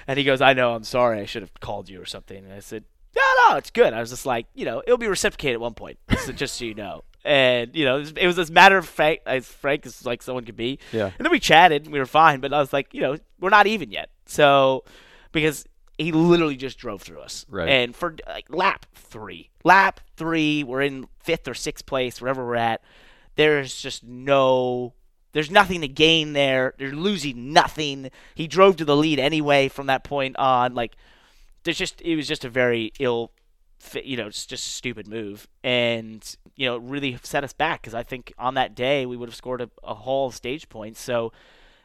And 0.06 0.18
he 0.18 0.24
goes, 0.24 0.40
I 0.40 0.52
know, 0.52 0.74
I'm 0.74 0.84
sorry. 0.84 1.20
I 1.20 1.26
should 1.26 1.42
have 1.42 1.54
called 1.60 1.88
you 1.88 2.00
or 2.00 2.04
something. 2.04 2.44
And 2.44 2.52
I 2.52 2.58
said, 2.58 2.84
No, 3.14 3.22
no, 3.48 3.56
it's 3.56 3.70
good. 3.70 3.92
I 3.92 4.00
was 4.00 4.10
just 4.10 4.26
like, 4.26 4.46
you 4.54 4.64
know, 4.64 4.82
it'll 4.84 4.98
be 4.98 5.06
reciprocated 5.06 5.54
at 5.54 5.60
one 5.60 5.74
point, 5.74 5.98
so 6.24 6.32
just 6.32 6.56
so 6.56 6.64
you 6.64 6.74
know. 6.74 7.04
And, 7.24 7.74
you 7.74 7.84
know, 7.84 7.96
it 7.96 8.00
was, 8.00 8.12
it 8.12 8.26
was 8.26 8.38
as 8.38 8.50
matter 8.50 8.78
of 8.78 8.86
fact, 8.86 9.22
as 9.26 9.46
frank 9.46 9.86
as 9.86 10.04
like 10.04 10.22
someone 10.22 10.44
could 10.44 10.56
be. 10.56 10.78
Yeah. 10.92 11.06
And 11.06 11.24
then 11.24 11.30
we 11.30 11.40
chatted 11.40 11.84
and 11.84 11.92
we 11.92 11.98
were 11.98 12.06
fine, 12.06 12.40
but 12.40 12.52
I 12.52 12.58
was 12.58 12.72
like, 12.72 12.92
you 12.94 13.00
know, 13.00 13.16
we're 13.38 13.50
not 13.50 13.66
even 13.66 13.90
yet. 13.90 14.10
So, 14.26 14.84
because 15.30 15.64
he 15.98 16.12
literally 16.12 16.56
just 16.56 16.78
drove 16.78 17.02
through 17.02 17.20
us. 17.20 17.44
Right. 17.50 17.68
And 17.68 17.94
for 17.94 18.14
like 18.26 18.46
lap 18.48 18.86
three, 18.94 19.50
lap 19.64 20.00
three, 20.16 20.62
we're 20.64 20.82
in 20.82 21.08
fifth 21.18 21.48
or 21.48 21.54
sixth 21.54 21.84
place, 21.84 22.20
wherever 22.20 22.46
we're 22.46 22.54
at. 22.54 22.82
There's 23.34 23.80
just 23.80 24.04
no, 24.04 24.94
there's 25.32 25.50
nothing 25.50 25.80
to 25.82 25.88
gain 25.88 26.32
there. 26.32 26.74
They're 26.78 26.92
losing 26.92 27.52
nothing. 27.52 28.10
He 28.34 28.46
drove 28.46 28.76
to 28.76 28.84
the 28.84 28.96
lead 28.96 29.18
anyway 29.18 29.68
from 29.68 29.86
that 29.86 30.04
point 30.04 30.36
on. 30.36 30.74
Like, 30.74 30.96
there's 31.64 31.78
just, 31.78 32.00
it 32.00 32.16
was 32.16 32.26
just 32.26 32.44
a 32.44 32.48
very 32.48 32.92
ill, 32.98 33.32
you 34.02 34.16
know, 34.16 34.26
it's 34.28 34.46
just 34.46 34.66
a 34.66 34.70
stupid 34.70 35.06
move. 35.06 35.46
And, 35.62 36.24
you 36.56 36.66
know, 36.66 36.76
it 36.76 36.82
really 36.82 37.18
set 37.22 37.44
us 37.44 37.52
back 37.52 37.82
because 37.82 37.94
I 37.94 38.02
think 38.02 38.32
on 38.38 38.54
that 38.54 38.74
day 38.74 39.04
we 39.04 39.16
would 39.16 39.28
have 39.28 39.36
scored 39.36 39.60
a, 39.60 39.70
a 39.84 39.94
whole 39.94 40.30
stage 40.30 40.68
points. 40.68 41.00
So, 41.00 41.32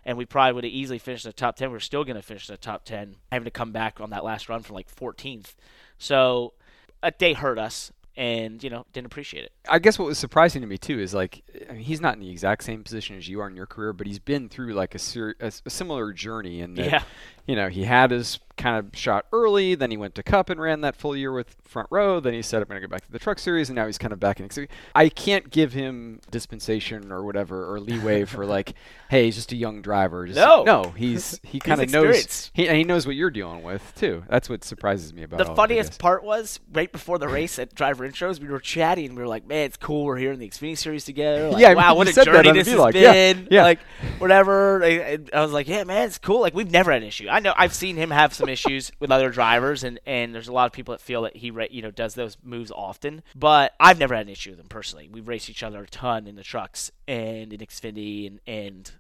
and 0.06 0.18
we 0.18 0.26
probably 0.26 0.54
would 0.54 0.64
have 0.64 0.74
easily 0.74 1.00
finished 1.00 1.26
in 1.26 1.30
the 1.30 1.34
top 1.34 1.56
10. 1.56 1.72
We're 1.72 1.80
still 1.80 2.04
going 2.04 2.16
to 2.16 2.22
finish 2.22 2.50
in 2.50 2.54
the 2.54 2.58
top 2.58 2.86
10, 2.86 3.16
having 3.32 3.46
to 3.46 3.52
come 3.52 3.72
back 3.72 4.00
on 4.02 4.10
that 4.12 4.24
last 4.24 4.50
run 4.50 4.62
from 4.62 4.76
like 4.76 4.94
14th. 4.94 5.56
So 5.98 6.54
a 7.02 7.12
day 7.12 7.34
hurt 7.34 7.58
us 7.58 7.92
and, 8.16 8.64
you 8.64 8.70
know, 8.70 8.86
didn't 8.94 9.08
appreciate 9.08 9.44
it. 9.46 9.52
I 9.68 9.80
guess 9.80 9.98
what 9.98 10.06
was 10.06 10.20
surprising 10.20 10.62
to 10.62 10.68
me 10.68 10.78
too 10.78 11.00
is 11.00 11.14
like 11.14 11.42
I 11.70 11.74
mean, 11.74 11.82
he's 11.84 12.02
not 12.02 12.14
in 12.16 12.20
the 12.20 12.30
exact 12.30 12.64
same 12.64 12.84
position 12.84 13.18
as 13.18 13.28
you 13.28 13.40
are 13.40 13.48
in 13.48 13.56
your 13.56 13.66
career, 13.66 13.94
but 13.94 14.06
he's 14.06 14.20
been 14.20 14.50
through 14.50 14.74
like 14.74 14.94
a, 14.94 15.00
ser- 15.00 15.36
a 15.40 15.52
similar 15.52 16.14
journey. 16.14 16.62
And 16.62 16.78
Yeah. 16.78 17.04
You 17.46 17.56
know, 17.56 17.70
he 17.70 17.84
had 17.84 18.12
his 18.12 18.40
kind 18.56 18.78
of 18.78 18.96
shot 18.98 19.26
early, 19.34 19.74
then 19.74 19.90
he 19.90 19.98
went 19.98 20.14
to 20.14 20.22
Cup 20.22 20.50
and 20.52 20.62
ran 20.62 20.82
that 20.82 20.96
full 20.96 21.18
year 21.18 21.32
with 21.34 21.56
Front 21.64 21.88
Row. 21.90 22.20
Then 22.20 22.34
he 22.34 22.42
said, 22.44 22.62
"I'm 22.62 22.68
going 22.68 22.80
to 22.80 22.88
go 22.88 22.92
back 22.92 23.04
to 23.06 23.12
the 23.12 23.18
Truck 23.20 23.40
Series," 23.40 23.70
and 23.70 23.76
now 23.76 23.88
he's 23.88 23.98
kind 23.98 24.14
of 24.14 24.20
back 24.20 24.40
in. 24.40 24.50
So 24.52 24.66
I 24.94 25.10
can't 25.10 25.50
give 25.50 25.74
him 25.74 26.22
dispensation 26.30 27.12
or 27.12 27.24
whatever 27.24 27.74
or 27.74 27.80
leeway 27.80 28.26
for 28.26 28.46
like, 28.58 28.74
hey, 29.10 29.26
he's 29.26 29.36
just 29.36 29.52
a 29.52 29.56
young 29.56 29.82
driver. 29.82 30.28
Just, 30.28 30.38
No. 30.38 30.64
no, 30.64 30.84
he's 30.92 31.40
he 31.44 31.60
kind 31.60 31.82
of 31.82 31.90
knows 31.92 32.52
he, 32.54 32.68
and 32.68 32.78
he 32.78 32.84
knows 32.84 33.08
what 33.08 33.16
you're 33.16 33.32
dealing 33.32 33.64
with 33.64 33.92
too. 33.96 34.24
That's 34.30 34.50
what 34.50 34.64
surprises 34.64 35.14
me 35.14 35.24
about 35.24 35.42
it. 35.42 35.48
The 35.48 35.56
funniest 35.56 35.98
part 36.00 36.24
was 36.24 36.60
right 36.72 36.92
before 36.92 37.18
the 37.18 37.28
race 37.28 37.58
at 37.58 37.74
driver 37.74 38.08
intros, 38.08 38.40
we 38.40 38.48
were 38.50 38.60
chatting. 38.60 39.08
and 39.08 39.16
We 39.16 39.24
were 39.24 39.28
like, 39.28 39.48
"Man, 39.48 39.66
it's 39.66 39.78
cool. 39.78 40.06
We're 40.06 40.18
here 40.18 40.32
in 40.32 40.38
the 40.40 40.48
Xfinity 40.48 40.78
Series 40.78 41.06
together. 41.06 41.50
Like, 41.50 41.60
Yeah, 41.62 41.74
wow, 41.74 41.96
what 41.96 42.08
a 42.08 42.14
journey 42.24 42.52
this 42.52 42.68
has 42.68 42.78
vlog. 42.78 42.94
Yeah, 42.94 43.12
been. 43.34 43.48
yeah. 43.50 43.64
Like, 43.64 43.80
whatever." 44.20 44.84
I, 44.84 45.18
I 45.34 45.42
was 45.42 45.52
like, 45.52 45.68
"Yeah, 45.68 45.84
man, 45.86 46.06
it's 46.08 46.20
cool. 46.20 46.40
Like, 46.42 46.54
we've 46.54 46.72
never 46.72 46.92
had 46.92 47.02
an 47.02 47.08
issue. 47.08 47.28
I 47.34 47.40
know 47.40 47.54
I've 47.58 47.74
seen 47.74 47.96
him 47.96 48.12
have 48.12 48.32
some 48.32 48.48
issues 48.48 48.92
with 49.00 49.12
other 49.12 49.32
drivers, 49.32 49.84
and 49.84 50.00
and 50.06 50.36
there's 50.36 50.48
a 50.48 50.54
lot 50.54 50.68
of 50.68 50.72
people 50.72 50.92
that 50.94 51.02
feel 51.02 51.24
that 51.24 51.36
he, 51.36 51.52
you 51.72 51.82
know, 51.82 51.90
does 51.90 52.14
those 52.14 52.38
moves 52.44 52.72
often. 52.72 53.24
But 53.36 53.74
I've 53.80 53.98
never 53.98 54.14
had 54.14 54.28
an 54.28 54.32
issue 54.32 54.52
with 54.52 54.60
him 54.60 54.68
personally. 54.68 55.10
We've 55.12 55.28
raced 55.28 55.50
each 55.50 55.64
other 55.64 55.84
a 55.84 55.88
ton 55.88 56.28
in 56.28 56.36
the 56.36 56.44
trucks 56.44 56.92
and 57.08 57.52
in 57.52 57.60
Xfinity, 57.60 58.28
and 58.28 58.40
and 58.46 58.92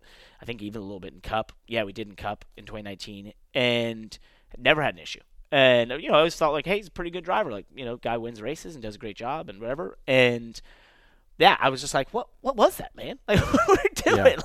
I 0.42 0.46
think 0.46 0.64
even 0.64 0.82
a 0.82 0.84
little 0.84 1.00
bit 1.00 1.14
in 1.14 1.22
Cup. 1.22 1.52
Yeah, 1.68 1.84
we 1.84 1.94
did 1.94 2.08
in 2.08 2.16
Cup 2.16 2.44
in 2.58 2.66
2019, 2.66 3.34
and 3.54 4.18
never 4.58 4.82
had 4.82 4.96
an 4.96 5.00
issue. 5.00 5.22
And 5.52 5.92
you 5.92 6.10
know, 6.10 6.16
I 6.16 6.18
always 6.18 6.36
thought 6.36 6.54
like, 6.54 6.66
hey, 6.66 6.78
he's 6.78 6.88
a 6.88 6.92
pretty 6.92 7.12
good 7.12 7.24
driver. 7.24 7.52
Like, 7.52 7.68
you 7.76 7.86
know, 7.86 7.98
guy 7.98 8.18
wins 8.18 8.42
races 8.42 8.74
and 8.74 8.82
does 8.82 8.96
a 8.96 9.00
great 9.00 9.16
job 9.16 9.48
and 9.48 9.62
whatever. 9.62 10.00
And 10.08 10.60
yeah, 11.38 11.58
I 11.60 11.70
was 11.70 11.82
just 11.82 11.94
like, 11.94 12.10
what? 12.12 12.28
What 12.42 12.56
was 12.56 12.78
that, 12.78 12.96
man? 12.96 13.20
Like, 13.28 13.40
what 13.40 13.68
were 13.68 13.78
we 13.84 13.90
doing? 14.02 14.38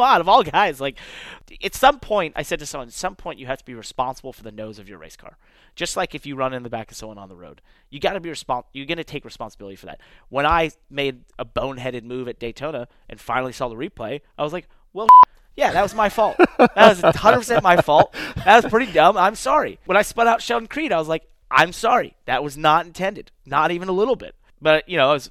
Come 0.00 0.14
on, 0.14 0.20
of 0.22 0.28
all 0.30 0.42
guys. 0.42 0.80
Like, 0.80 0.96
at 1.62 1.74
some 1.74 2.00
point, 2.00 2.32
I 2.34 2.42
said 2.42 2.58
to 2.60 2.66
someone, 2.66 2.88
at 2.88 2.94
some 2.94 3.14
point, 3.14 3.38
you 3.38 3.44
have 3.44 3.58
to 3.58 3.64
be 3.66 3.74
responsible 3.74 4.32
for 4.32 4.42
the 4.42 4.50
nose 4.50 4.78
of 4.78 4.88
your 4.88 4.96
race 4.96 5.14
car. 5.14 5.36
Just 5.74 5.94
like 5.94 6.14
if 6.14 6.24
you 6.24 6.36
run 6.36 6.54
in 6.54 6.62
the 6.62 6.70
back 6.70 6.90
of 6.90 6.96
someone 6.96 7.18
on 7.18 7.28
the 7.28 7.36
road, 7.36 7.60
you 7.90 8.00
got 8.00 8.14
to 8.14 8.20
be 8.20 8.30
respons- 8.30 8.64
You're 8.72 8.86
going 8.86 8.96
to 8.96 9.04
take 9.04 9.26
responsibility 9.26 9.76
for 9.76 9.84
that. 9.86 10.00
When 10.30 10.46
I 10.46 10.70
made 10.88 11.24
a 11.38 11.44
boneheaded 11.44 12.04
move 12.04 12.28
at 12.28 12.38
Daytona 12.38 12.88
and 13.10 13.20
finally 13.20 13.52
saw 13.52 13.68
the 13.68 13.74
replay, 13.74 14.22
I 14.38 14.42
was 14.42 14.52
like, 14.52 14.68
well. 14.92 15.06
Yeah, 15.56 15.72
that 15.72 15.82
was 15.82 15.94
my 15.94 16.08
fault. 16.08 16.36
That 16.58 16.76
was 16.76 17.02
100% 17.02 17.62
my 17.62 17.82
fault. 17.82 18.14
That 18.44 18.62
was 18.62 18.70
pretty 18.70 18.90
dumb. 18.92 19.18
I'm 19.18 19.34
sorry. 19.34 19.78
When 19.84 19.96
I 19.96 20.02
spun 20.02 20.26
out 20.28 20.40
Sheldon 20.40 20.68
Creed, 20.68 20.90
I 20.90 20.96
was 20.96 21.08
like, 21.08 21.28
I'm 21.50 21.72
sorry. 21.72 22.16
That 22.24 22.42
was 22.42 22.56
not 22.56 22.86
intended. 22.86 23.30
Not 23.44 23.70
even 23.72 23.88
a 23.88 23.92
little 23.92 24.16
bit. 24.16 24.36
But, 24.62 24.88
you 24.88 24.96
know, 24.96 25.10
I 25.10 25.12
was 25.12 25.30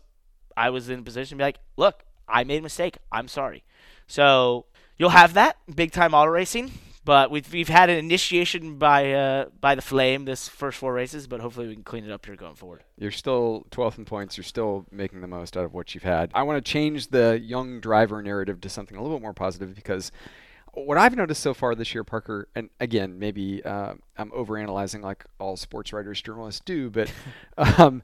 I 0.55 0.69
was 0.69 0.89
in 0.89 0.99
a 0.99 1.03
position 1.03 1.37
to 1.37 1.41
be 1.41 1.45
like, 1.45 1.59
look, 1.77 2.03
I 2.27 2.43
made 2.43 2.59
a 2.59 2.61
mistake. 2.61 2.97
I'm 3.11 3.27
sorry. 3.27 3.63
So 4.09 4.65
you'll 4.97 5.11
have 5.11 5.35
that 5.35 5.57
big 5.73 5.93
time 5.93 6.13
auto 6.13 6.31
racing. 6.31 6.71
But 7.05 7.31
we've 7.31 7.51
we've 7.51 7.69
had 7.69 7.89
an 7.89 7.97
initiation 7.97 8.77
by 8.77 9.13
uh, 9.13 9.45
by 9.59 9.73
the 9.73 9.81
flame 9.81 10.25
this 10.25 10.47
first 10.47 10.77
four 10.77 10.93
races, 10.93 11.25
but 11.25 11.39
hopefully 11.39 11.67
we 11.67 11.73
can 11.73 11.83
clean 11.83 12.03
it 12.03 12.11
up 12.11 12.25
here 12.25 12.35
going 12.35 12.55
forward. 12.55 12.83
You're 12.97 13.09
still 13.09 13.65
12th 13.71 13.97
in 13.97 14.05
points. 14.05 14.37
You're 14.37 14.43
still 14.43 14.85
making 14.91 15.21
the 15.21 15.27
most 15.27 15.55
out 15.55 15.63
of 15.63 15.73
what 15.73 15.95
you've 15.95 16.03
had. 16.03 16.29
I 16.35 16.43
want 16.43 16.63
to 16.63 16.71
change 16.71 17.07
the 17.07 17.39
young 17.41 17.79
driver 17.79 18.21
narrative 18.21 18.61
to 18.61 18.69
something 18.69 18.95
a 18.97 19.01
little 19.01 19.17
bit 19.17 19.23
more 19.23 19.33
positive 19.33 19.73
because 19.73 20.11
what 20.73 20.97
I've 20.97 21.15
noticed 21.15 21.41
so 21.41 21.53
far 21.53 21.73
this 21.73 21.93
year, 21.95 22.03
Parker, 22.03 22.47
and 22.53 22.69
again, 22.79 23.17
maybe 23.17 23.63
uh, 23.63 23.93
I'm 24.17 24.29
overanalyzing 24.31 25.01
like 25.01 25.25
all 25.39 25.57
sports 25.57 25.93
writers, 25.93 26.21
journalists 26.21 26.61
do, 26.63 26.89
but 26.89 27.11
um, 27.57 28.03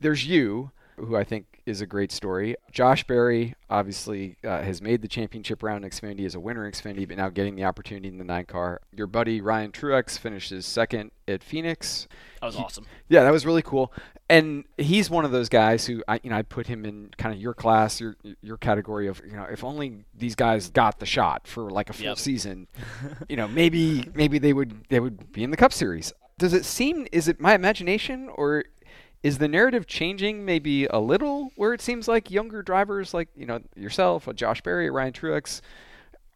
there's 0.00 0.26
you, 0.26 0.70
who 0.96 1.16
I 1.16 1.24
think 1.24 1.57
is 1.68 1.80
a 1.80 1.86
great 1.86 2.10
story. 2.10 2.56
Josh 2.72 3.04
Berry 3.04 3.54
obviously 3.70 4.36
uh, 4.42 4.62
has 4.62 4.80
made 4.80 5.02
the 5.02 5.08
championship 5.08 5.62
round 5.62 5.84
in 5.84 5.90
Xfinity 5.90 6.24
as 6.24 6.34
a 6.34 6.40
winner 6.40 6.64
in 6.66 6.72
Xfinity, 6.72 7.06
but 7.06 7.16
now 7.16 7.28
getting 7.28 7.54
the 7.56 7.64
opportunity 7.64 8.08
in 8.08 8.18
the 8.18 8.24
nine 8.24 8.46
car. 8.46 8.80
Your 8.96 9.06
buddy 9.06 9.40
Ryan 9.40 9.70
Truex 9.72 10.18
finishes 10.18 10.64
second 10.66 11.10
at 11.28 11.42
Phoenix. 11.44 12.08
That 12.40 12.46
was 12.46 12.54
He- 12.56 12.62
awesome. 12.62 12.86
Yeah, 13.08 13.22
that 13.24 13.30
was 13.32 13.44
really 13.46 13.62
cool. 13.62 13.92
And 14.30 14.64
he's 14.76 15.08
one 15.08 15.24
of 15.24 15.30
those 15.30 15.48
guys 15.48 15.86
who 15.86 16.02
I 16.08 16.20
you 16.22 16.28
know 16.30 16.36
I 16.36 16.42
put 16.42 16.66
him 16.66 16.84
in 16.84 17.10
kind 17.16 17.34
of 17.34 17.40
your 17.40 17.54
class, 17.54 18.00
your 18.00 18.16
your 18.42 18.56
category 18.58 19.06
of 19.08 19.20
you 19.26 19.32
know 19.36 19.44
if 19.44 19.64
only 19.64 20.04
these 20.14 20.34
guys 20.34 20.68
got 20.70 20.98
the 21.00 21.06
shot 21.06 21.46
for 21.46 21.70
like 21.70 21.88
a 21.88 21.92
full 21.94 22.04
Yep. 22.06 22.18
season, 22.18 22.66
you 23.28 23.36
know 23.36 23.48
maybe 23.48 24.04
maybe 24.14 24.38
they 24.38 24.52
would 24.52 24.84
they 24.90 25.00
would 25.00 25.32
be 25.32 25.42
in 25.44 25.50
the 25.50 25.56
Cup 25.56 25.72
Series. 25.72 26.12
Does 26.38 26.52
it 26.52 26.64
seem 26.66 27.06
is 27.10 27.26
it 27.26 27.40
my 27.40 27.54
imagination 27.54 28.28
or 28.34 28.64
is 29.22 29.38
the 29.38 29.48
narrative 29.48 29.86
changing 29.86 30.44
maybe 30.44 30.86
a 30.86 30.98
little 30.98 31.50
where 31.56 31.72
it 31.74 31.80
seems 31.80 32.06
like 32.08 32.30
younger 32.30 32.62
drivers 32.62 33.12
like 33.12 33.28
you 33.36 33.46
know 33.46 33.60
yourself, 33.76 34.28
uh, 34.28 34.32
Josh 34.32 34.60
Berry, 34.62 34.90
Ryan 34.90 35.12
Truex, 35.12 35.60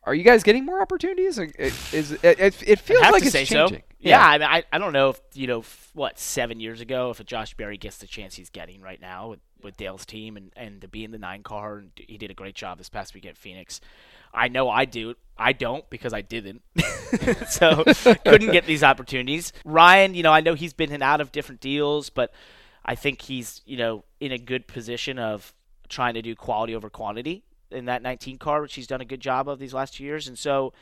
are 0.05 0.15
you 0.15 0.25
guys 0.25 0.43
getting 0.43 0.65
more 0.67 0.83
opportunities? 0.83 1.39
Or 1.39 1.45
it- 1.45 1.75
Is 1.93 2.13
it, 2.13 2.25
it, 2.25 2.63
it 2.67 2.79
feels 2.81 3.03
like 3.03 3.23
it's 3.25 3.33
changing? 3.33 3.69
so. 3.69 3.77
Yeah, 4.01 4.21
I, 4.21 4.39
mean, 4.39 4.49
I 4.49 4.65
I 4.73 4.79
don't 4.79 4.93
know 4.93 5.11
if 5.11 5.21
you 5.33 5.47
know 5.47 5.63
what 5.95 6.19
seven 6.19 6.59
years 6.59 6.81
ago 6.81 7.11
if 7.11 7.21
a 7.21 7.25
Josh 7.25 7.55
Berry 7.55 7.77
gets 7.77 7.99
the 7.99 8.09
chance 8.09 8.35
he's 8.35 8.51
getting 8.51 8.81
right 8.81 9.01
now 9.01 9.29
with, 9.31 9.39
with 9.63 9.77
Dale's 9.77 10.05
team 10.05 10.37
and 10.37 10.51
and 10.57 10.81
to 10.81 10.89
be 10.89 11.05
in 11.05 11.13
the 11.13 11.19
nine 11.19 11.45
car 11.45 11.79
and 11.79 11.93
he 11.95 12.19
did 12.19 12.29
a 12.31 12.35
great 12.35 12.57
job 12.57 12.79
this 12.79 12.89
past 12.89 13.15
week 13.15 13.27
at 13.27 13.37
Phoenix. 13.39 13.81
I 14.35 14.49
know 14.49 14.69
I 14.69 14.87
do. 14.87 15.15
I 15.39 15.53
don't 15.53 15.89
because 15.89 16.13
I 16.13 16.21
didn't. 16.23 16.63
so 17.49 17.85
couldn't 18.25 18.51
get 18.51 18.67
these 18.67 18.83
opportunities. 18.83 19.53
Ryan, 19.65 20.15
you 20.15 20.25
know, 20.25 20.33
I 20.33 20.41
know 20.41 20.55
he's 20.55 20.73
been 20.73 20.89
in 20.89 20.95
and 20.95 21.03
out 21.05 21.21
of 21.21 21.31
different 21.31 21.61
deals, 21.61 22.11
but 22.11 22.33
I 22.85 22.95
think 22.95 23.23
he's 23.23 23.63
you 23.65 23.77
know 23.77 24.05
in 24.21 24.33
a 24.33 24.39
good 24.39 24.67
position 24.67 25.19
of 25.19 25.55
trying 25.89 26.15
to 26.15 26.23
do 26.23 26.35
quality 26.35 26.75
over 26.75 26.89
quantity 26.91 27.45
in 27.71 27.87
that 27.87 28.03
19 28.03 28.39
car, 28.39 28.63
which 28.63 28.75
he's 28.75 28.87
done 28.87 29.01
a 29.01 29.05
good 29.05 29.21
job 29.21 29.49
of 29.49 29.59
these 29.59 29.75
last 29.75 29.95
two 29.95 30.05
years, 30.05 30.29
and 30.29 30.39
so. 30.39 30.73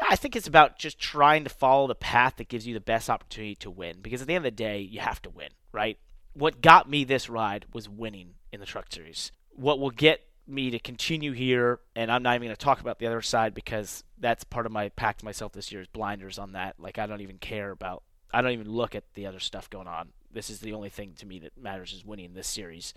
I 0.00 0.14
think 0.14 0.36
it's 0.36 0.46
about 0.46 0.78
just 0.78 1.00
trying 1.00 1.42
to 1.42 1.50
follow 1.50 1.88
the 1.88 1.94
path 1.96 2.36
that 2.36 2.46
gives 2.46 2.64
you 2.68 2.72
the 2.72 2.78
best 2.78 3.10
opportunity 3.10 3.56
to 3.56 3.68
win. 3.68 3.96
Because 4.00 4.20
at 4.20 4.28
the 4.28 4.34
end 4.34 4.46
of 4.46 4.52
the 4.52 4.56
day, 4.56 4.78
you 4.78 5.00
have 5.00 5.20
to 5.22 5.28
win, 5.28 5.48
right? 5.72 5.98
What 6.34 6.60
got 6.60 6.88
me 6.88 7.02
this 7.02 7.28
ride 7.28 7.64
was 7.72 7.88
winning 7.88 8.34
in 8.52 8.60
the 8.60 8.66
Truck 8.66 8.92
Series. 8.92 9.32
What 9.56 9.80
will 9.80 9.90
get 9.90 10.20
me 10.48 10.70
to 10.70 10.78
continue 10.78 11.32
here, 11.32 11.80
and 11.94 12.10
I'm 12.10 12.22
not 12.22 12.34
even 12.34 12.48
going 12.48 12.56
to 12.56 12.64
talk 12.64 12.80
about 12.80 12.98
the 12.98 13.06
other 13.06 13.22
side 13.22 13.54
because 13.54 14.02
that's 14.18 14.44
part 14.44 14.66
of 14.66 14.72
my 14.72 14.88
pact 14.88 15.22
myself 15.22 15.52
this 15.52 15.70
year 15.70 15.82
is 15.82 15.86
blinders 15.88 16.38
on 16.38 16.52
that. 16.52 16.76
Like 16.78 16.98
I 16.98 17.06
don't 17.06 17.20
even 17.20 17.38
care 17.38 17.70
about, 17.70 18.02
I 18.32 18.40
don't 18.40 18.52
even 18.52 18.70
look 18.70 18.94
at 18.94 19.04
the 19.14 19.26
other 19.26 19.40
stuff 19.40 19.68
going 19.68 19.86
on. 19.86 20.10
This 20.32 20.50
is 20.50 20.60
the 20.60 20.72
only 20.72 20.90
thing 20.90 21.14
to 21.18 21.26
me 21.26 21.38
that 21.40 21.56
matters 21.56 21.92
is 21.92 22.04
winning 22.04 22.34
this 22.34 22.48
series. 22.48 22.94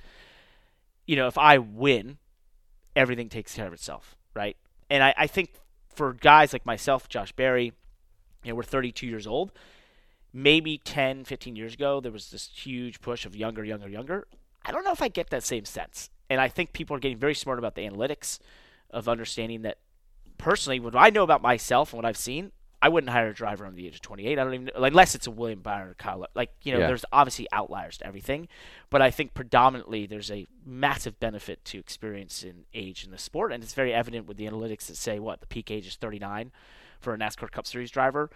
You 1.06 1.16
know, 1.16 1.28
if 1.28 1.38
I 1.38 1.58
win, 1.58 2.18
everything 2.96 3.30
takes 3.30 3.56
care 3.56 3.68
of 3.68 3.74
itself, 3.74 4.16
right? 4.34 4.58
And 4.90 5.04
I, 5.04 5.14
I 5.18 5.28
think 5.28 5.54
for 5.90 6.14
guys 6.14 6.54
like 6.54 6.66
myself, 6.66 7.08
Josh 7.10 7.32
Berry, 7.32 7.74
you 8.44 8.52
know, 8.52 8.56
we're 8.56 8.64
32 8.64 9.08
years 9.08 9.28
old. 9.28 9.52
Maybe 10.34 10.78
10, 10.78 11.26
15 11.26 11.56
years 11.56 11.74
ago, 11.74 12.00
there 12.00 12.12
was 12.12 12.32
this 12.32 12.50
huge 12.54 13.02
push 13.02 13.26
of 13.26 13.36
younger, 13.36 13.64
younger, 13.64 13.90
younger. 13.90 14.28
I 14.64 14.72
don't 14.72 14.86
know 14.86 14.92
if 14.92 15.02
I 15.02 15.08
get 15.08 15.30
that 15.30 15.44
same 15.44 15.66
sense. 15.66 16.10
And 16.30 16.40
I 16.40 16.48
think 16.48 16.72
people 16.72 16.96
are 16.96 17.00
getting 17.00 17.18
very 17.18 17.36
smart 17.36 17.60
about 17.60 17.76
the 17.76 17.82
analytics 17.82 18.40
of 18.90 19.10
understanding 19.10 19.64
that 19.64 19.80
personally, 20.38 20.80
what 20.80 20.96
I 20.96 21.10
know 21.10 21.24
about 21.24 21.42
myself 21.42 21.92
and 21.92 22.02
what 22.02 22.06
I've 22.06 22.18
seen, 22.18 22.52
I 22.84 22.90
wouldn't 22.90 23.12
hire 23.12 23.28
a 23.30 23.34
driver 23.34 23.66
under 23.66 23.76
the 23.76 23.86
age 23.88 23.96
of 23.96 24.02
28. 24.02 24.40
I 24.40 24.44
don't 24.44 24.54
even 24.56 24.72
like, 24.78 24.92
unless 24.94 25.14
it's 25.14 25.28
a 25.28 25.32
William 25.32 25.62
Byron 25.62 25.90
or 25.90 25.94
Kyle. 25.94 26.26
Like 26.34 26.52
you 26.64 26.74
know, 26.74 26.80
Yeah. 26.80 26.88
there's 26.88 27.06
obviously 27.12 27.48
outliers 27.52 27.98
to 28.00 28.08
everything, 28.08 28.48
but 28.90 29.02
I 29.02 29.12
think 29.12 29.34
predominantly 29.34 30.06
there's 30.08 30.32
a 30.32 30.48
massive 30.66 31.20
benefit 31.20 31.64
to 31.66 31.78
experience 31.80 32.44
in 32.44 32.66
age 32.74 33.04
in 33.04 33.12
the 33.12 33.18
sport, 33.20 33.52
and 33.52 33.64
it's 33.64 33.74
very 33.74 33.94
evident 33.94 34.26
with 34.28 34.38
the 34.38 34.46
analytics 34.48 34.88
that 34.88 34.98
say 34.98 35.20
what 35.20 35.42
the 35.42 35.48
peak 35.48 35.70
age 35.70 35.86
is 35.86 35.96
39 35.96 36.52
for 37.00 37.14
a 37.14 37.18
NASCAR 37.18 37.52
Cup 37.52 37.68
Series 37.68 37.92
driver. 37.92 38.30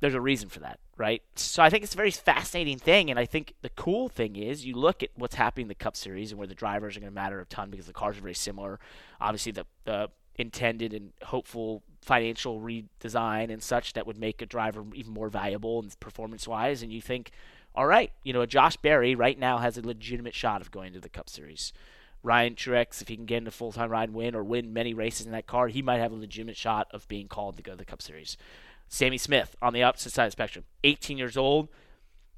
There's 0.00 0.14
a 0.14 0.20
reason 0.20 0.48
for 0.48 0.60
that, 0.60 0.80
right? 0.96 1.22
So 1.36 1.62
I 1.62 1.68
think 1.68 1.84
it's 1.84 1.92
a 1.92 1.96
very 1.98 2.10
fascinating 2.10 2.78
thing, 2.78 3.10
and 3.10 3.18
I 3.18 3.26
think 3.26 3.52
the 3.60 3.68
cool 3.68 4.08
thing 4.08 4.36
is 4.36 4.64
you 4.64 4.74
look 4.74 5.02
at 5.02 5.10
what's 5.14 5.34
happening 5.34 5.64
in 5.64 5.68
the 5.68 5.74
Cup 5.74 5.94
Series 5.94 6.30
and 6.32 6.38
where 6.38 6.48
the 6.48 6.54
drivers 6.54 6.96
are 6.96 7.00
going 7.00 7.12
to 7.12 7.14
matter 7.14 7.38
a 7.38 7.44
ton 7.44 7.68
because 7.68 7.84
the 7.86 7.92
cars 7.92 8.16
are 8.16 8.22
very 8.22 8.34
similar. 8.34 8.80
Obviously, 9.20 9.52
the 9.52 9.66
the 9.84 10.08
intended 10.36 10.94
and 10.94 11.12
hopeful 11.22 11.82
financial 12.02 12.60
redesign 12.60 13.52
and 13.52 13.62
such 13.62 13.92
that 13.92 14.06
would 14.06 14.18
make 14.18 14.40
a 14.40 14.46
driver 14.46 14.84
even 14.94 15.12
more 15.12 15.28
valuable 15.28 15.80
and 15.80 15.98
performance 16.00 16.48
wise. 16.48 16.82
And 16.82 16.92
you 16.92 17.00
think, 17.00 17.30
all 17.74 17.86
right, 17.86 18.10
you 18.22 18.32
know, 18.32 18.46
Josh 18.46 18.76
Berry 18.76 19.14
right 19.14 19.38
now 19.38 19.58
has 19.58 19.76
a 19.76 19.86
legitimate 19.86 20.34
shot 20.34 20.60
of 20.60 20.70
going 20.70 20.92
to 20.94 21.00
the 21.00 21.08
Cup 21.08 21.28
Series. 21.28 21.72
Ryan 22.22 22.54
Truex, 22.54 23.00
if 23.00 23.08
he 23.08 23.16
can 23.16 23.26
get 23.26 23.38
in 23.38 23.46
a 23.46 23.50
full 23.50 23.72
time 23.72 23.90
ride 23.90 24.08
and 24.08 24.16
win 24.16 24.34
or 24.34 24.44
win 24.44 24.72
many 24.72 24.92
races 24.92 25.26
in 25.26 25.32
that 25.32 25.46
car, 25.46 25.68
he 25.68 25.82
might 25.82 26.00
have 26.00 26.12
a 26.12 26.16
legitimate 26.16 26.56
shot 26.56 26.88
of 26.92 27.08
being 27.08 27.28
called 27.28 27.56
to 27.56 27.62
go 27.62 27.72
to 27.72 27.78
the 27.78 27.84
Cup 27.84 28.02
Series. 28.02 28.36
Sammy 28.88 29.18
Smith 29.18 29.56
on 29.62 29.72
the 29.72 29.82
opposite 29.82 30.12
side 30.12 30.24
of 30.24 30.28
the 30.28 30.32
spectrum, 30.32 30.64
18 30.84 31.16
years 31.16 31.36
old, 31.36 31.68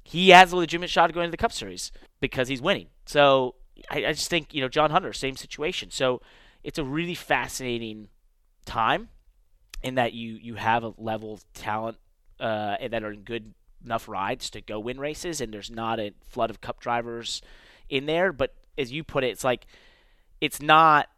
he 0.03 0.29
has 0.29 0.51
a 0.51 0.55
legitimate 0.55 0.89
shot 0.89 1.09
of 1.09 1.15
going 1.15 1.27
to 1.27 1.31
the 1.31 1.37
Cup 1.37 1.51
Series 1.51 1.91
because 2.19 2.47
he's 2.47 2.61
winning. 2.61 2.87
So 3.05 3.55
I, 3.89 4.05
I 4.05 4.13
just 4.13 4.29
think, 4.29 4.53
you 4.53 4.61
know, 4.61 4.69
John 4.69 4.91
Hunter, 4.91 5.13
same 5.13 5.35
situation. 5.35 5.89
So 5.91 6.21
it's 6.63 6.77
a 6.79 6.83
really 6.83 7.15
fascinating 7.15 8.07
time 8.65 9.09
in 9.81 9.95
that 9.95 10.13
you, 10.13 10.35
you 10.35 10.55
have 10.55 10.83
a 10.83 10.93
level 10.97 11.33
of 11.33 11.43
talent 11.53 11.97
uh, 12.39 12.75
and 12.79 12.93
that 12.93 13.03
are 13.03 13.11
in 13.11 13.21
good 13.23 13.53
enough 13.83 14.07
rides 14.07 14.49
to 14.51 14.61
go 14.61 14.79
win 14.79 14.99
races, 14.99 15.41
and 15.41 15.53
there's 15.53 15.69
not 15.71 15.99
a 15.99 16.13
flood 16.25 16.49
of 16.49 16.61
cup 16.61 16.79
drivers 16.79 17.41
in 17.89 18.05
there. 18.05 18.31
But 18.31 18.53
as 18.77 18.91
you 18.91 19.03
put 19.03 19.23
it, 19.25 19.27
it's 19.27 19.43
like 19.43 19.65
it's 20.39 20.61
not 20.61 21.09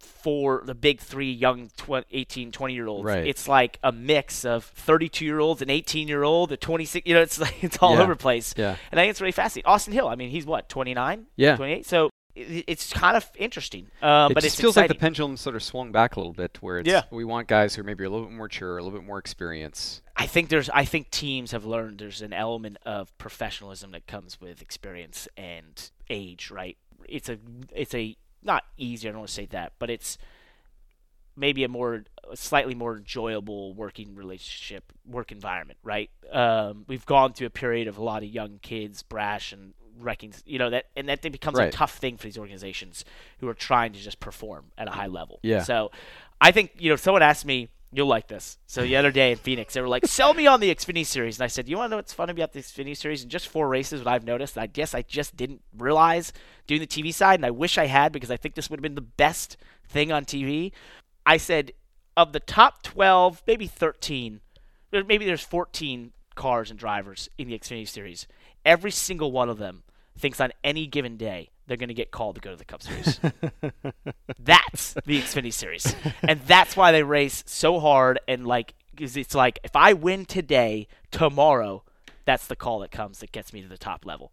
for 0.00 0.62
the 0.64 0.74
big 0.74 0.98
three 0.98 1.30
young 1.30 1.68
tw- 1.76 2.04
18 2.10 2.52
20 2.52 2.72
year 2.74 2.86
olds 2.86 3.04
Right. 3.04 3.26
it's 3.26 3.46
like 3.46 3.78
a 3.82 3.92
mix 3.92 4.46
of 4.46 4.64
32 4.64 5.26
year 5.26 5.38
olds 5.40 5.60
and 5.60 5.70
18 5.70 6.08
year 6.08 6.22
old 6.22 6.52
a 6.52 6.56
26 6.56 7.06
you 7.06 7.12
know 7.14 7.20
it's 7.20 7.38
like 7.38 7.62
it's 7.62 7.76
all 7.82 7.94
Yeah. 7.94 8.02
over 8.02 8.14
the 8.14 8.18
place 8.18 8.54
Yeah. 8.56 8.76
and 8.90 8.98
i 8.98 9.02
think 9.02 9.10
it's 9.10 9.20
really 9.20 9.32
fascinating 9.32 9.68
austin 9.68 9.92
hill 9.92 10.08
i 10.08 10.14
mean 10.14 10.30
he's 10.30 10.46
what 10.46 10.70
29 10.70 11.26
Yeah. 11.36 11.56
28 11.56 11.84
so 11.84 12.08
it's 12.34 12.92
kind 12.92 13.16
of 13.16 13.28
interesting 13.36 13.88
um, 14.02 14.30
it 14.30 14.34
but 14.34 14.44
it's 14.44 14.58
feels 14.58 14.76
like 14.76 14.88
the 14.88 14.94
pendulum 14.94 15.36
sort 15.36 15.56
of 15.56 15.62
swung 15.62 15.90
back 15.92 16.16
a 16.16 16.20
little 16.20 16.32
bit, 16.32 16.58
where 16.60 16.78
it's 16.78 16.88
Yeah. 16.88 17.02
we 17.10 17.24
want 17.24 17.48
guys 17.48 17.74
who 17.74 17.80
are 17.82 17.84
maybe 17.84 18.04
a 18.04 18.10
little 18.10 18.26
bit 18.26 18.34
more 18.34 18.46
mature, 18.46 18.78
a 18.78 18.82
little 18.82 18.98
bit 18.98 19.06
more 19.06 19.18
experience. 19.18 20.00
I 20.16 20.26
think 20.26 20.48
there's 20.48 20.68
I 20.70 20.84
think 20.84 21.10
teams 21.10 21.52
have 21.52 21.64
learned 21.64 21.98
there's 21.98 22.22
an 22.22 22.32
element 22.32 22.76
of 22.86 23.16
professionalism 23.18 23.90
that 23.92 24.06
comes 24.06 24.40
with 24.40 24.60
experience 24.62 25.26
and 25.36 25.90
age, 26.08 26.50
right? 26.50 26.76
It's 27.08 27.28
a 27.28 27.38
it's 27.74 27.94
a 27.94 28.16
not 28.42 28.64
easy, 28.76 29.08
I 29.08 29.12
don't 29.12 29.20
want 29.20 29.28
to 29.28 29.34
say 29.34 29.46
that, 29.46 29.72
but 29.78 29.90
it's 29.90 30.16
maybe 31.36 31.64
a 31.64 31.68
more 31.68 32.04
a 32.30 32.36
slightly 32.36 32.74
more 32.74 32.96
enjoyable 32.98 33.74
working 33.74 34.14
relationship, 34.14 34.92
work 35.06 35.32
environment, 35.32 35.78
right? 35.82 36.10
Um, 36.30 36.84
we've 36.86 37.06
gone 37.06 37.32
through 37.32 37.48
a 37.48 37.50
period 37.50 37.88
of 37.88 37.98
a 37.98 38.02
lot 38.02 38.22
of 38.22 38.28
young 38.28 38.58
kids, 38.62 39.02
brash 39.02 39.52
and 39.52 39.72
wrecking, 40.02 40.34
you 40.44 40.58
know 40.58 40.70
that, 40.70 40.86
and 40.96 41.08
that 41.08 41.22
becomes 41.22 41.58
Right. 41.58 41.68
a 41.68 41.76
tough 41.76 41.98
thing 41.98 42.16
for 42.16 42.24
these 42.24 42.38
organizations 42.38 43.04
who 43.38 43.48
are 43.48 43.54
trying 43.54 43.92
to 43.92 43.98
just 43.98 44.20
perform 44.20 44.66
at 44.78 44.88
a 44.88 44.90
high 44.90 45.06
mm-hmm. 45.06 45.14
level. 45.14 45.40
Yeah. 45.42 45.62
So, 45.62 45.90
I 46.40 46.50
think 46.50 46.72
you 46.78 46.90
know 46.90 46.96
someone 46.96 47.22
asked 47.22 47.44
me, 47.44 47.68
you'll 47.92 48.06
like 48.06 48.28
this. 48.28 48.58
So 48.66 48.82
the 48.82 48.96
other 48.96 49.10
day 49.10 49.32
in 49.32 49.38
Phoenix, 49.46 49.74
they 49.74 49.80
were 49.80 49.88
like, 49.88 50.06
"Sell 50.06 50.34
me 50.34 50.46
on 50.46 50.60
the 50.60 50.74
Xfinity 50.74 51.06
Series," 51.06 51.38
and 51.38 51.44
I 51.44 51.48
said, 51.48 51.68
"You 51.68 51.76
want 51.76 51.88
to 51.88 51.90
know 51.90 51.96
what's 51.96 52.12
fun 52.12 52.30
about 52.30 52.52
the 52.52 52.60
Xfinity 52.60 52.96
Series? 52.96 53.22
In 53.22 53.28
just 53.28 53.48
four 53.48 53.68
races, 53.68 54.04
what 54.04 54.12
I've 54.12 54.24
noticed, 54.24 54.56
I 54.56 54.66
guess 54.66 54.94
I 54.94 55.02
just 55.02 55.36
didn't 55.36 55.62
realize 55.76 56.32
doing 56.66 56.80
the 56.80 56.86
TV 56.86 57.12
side, 57.12 57.38
and 57.40 57.46
I 57.46 57.50
wish 57.50 57.78
I 57.78 57.86
had 57.86 58.12
because 58.12 58.30
I 58.30 58.36
think 58.36 58.54
this 58.54 58.70
would 58.70 58.78
have 58.78 58.82
been 58.82 58.94
the 58.94 59.00
best 59.00 59.56
thing 59.88 60.12
on 60.12 60.24
TV." 60.24 60.72
I 61.26 61.36
said, 61.36 61.72
of 62.16 62.32
the 62.32 62.40
top 62.40 62.82
12, 62.82 63.42
maybe 63.46 63.66
13, 63.66 64.40
maybe 64.92 65.24
there's 65.24 65.42
14 65.44 66.12
cars 66.34 66.70
and 66.70 66.78
drivers 66.78 67.28
in 67.38 67.48
the 67.48 67.58
Xfinity 67.58 67.88
Series. 67.88 68.26
Every 68.64 68.90
single 68.90 69.32
one 69.32 69.48
of 69.48 69.58
them 69.58 69.82
thinks 70.20 70.40
on 70.40 70.52
any 70.62 70.86
given 70.86 71.16
day 71.16 71.50
they're 71.66 71.76
going 71.76 71.88
to 71.88 71.94
get 71.94 72.10
called 72.10 72.34
to 72.36 72.40
go 72.40 72.50
to 72.50 72.56
the 72.56 72.64
Cup 72.64 72.82
Series. 72.82 73.20
that's 74.38 74.94
the 75.06 75.20
Xfinity 75.20 75.52
Series, 75.52 75.94
and 76.22 76.40
that's 76.46 76.76
why 76.76 76.92
they 76.92 77.02
race 77.02 77.44
so 77.46 77.78
hard. 77.80 78.18
And 78.26 78.46
like, 78.46 78.74
'cause 78.96 79.16
it's 79.16 79.34
like 79.34 79.58
if 79.64 79.76
I 79.76 79.92
win 79.92 80.24
today, 80.24 80.88
tomorrow, 81.10 81.84
that's 82.24 82.46
the 82.46 82.56
call 82.56 82.80
that 82.80 82.90
comes 82.90 83.20
that 83.20 83.32
gets 83.32 83.52
me 83.52 83.62
to 83.62 83.68
the 83.68 83.78
top 83.78 84.04
level. 84.04 84.32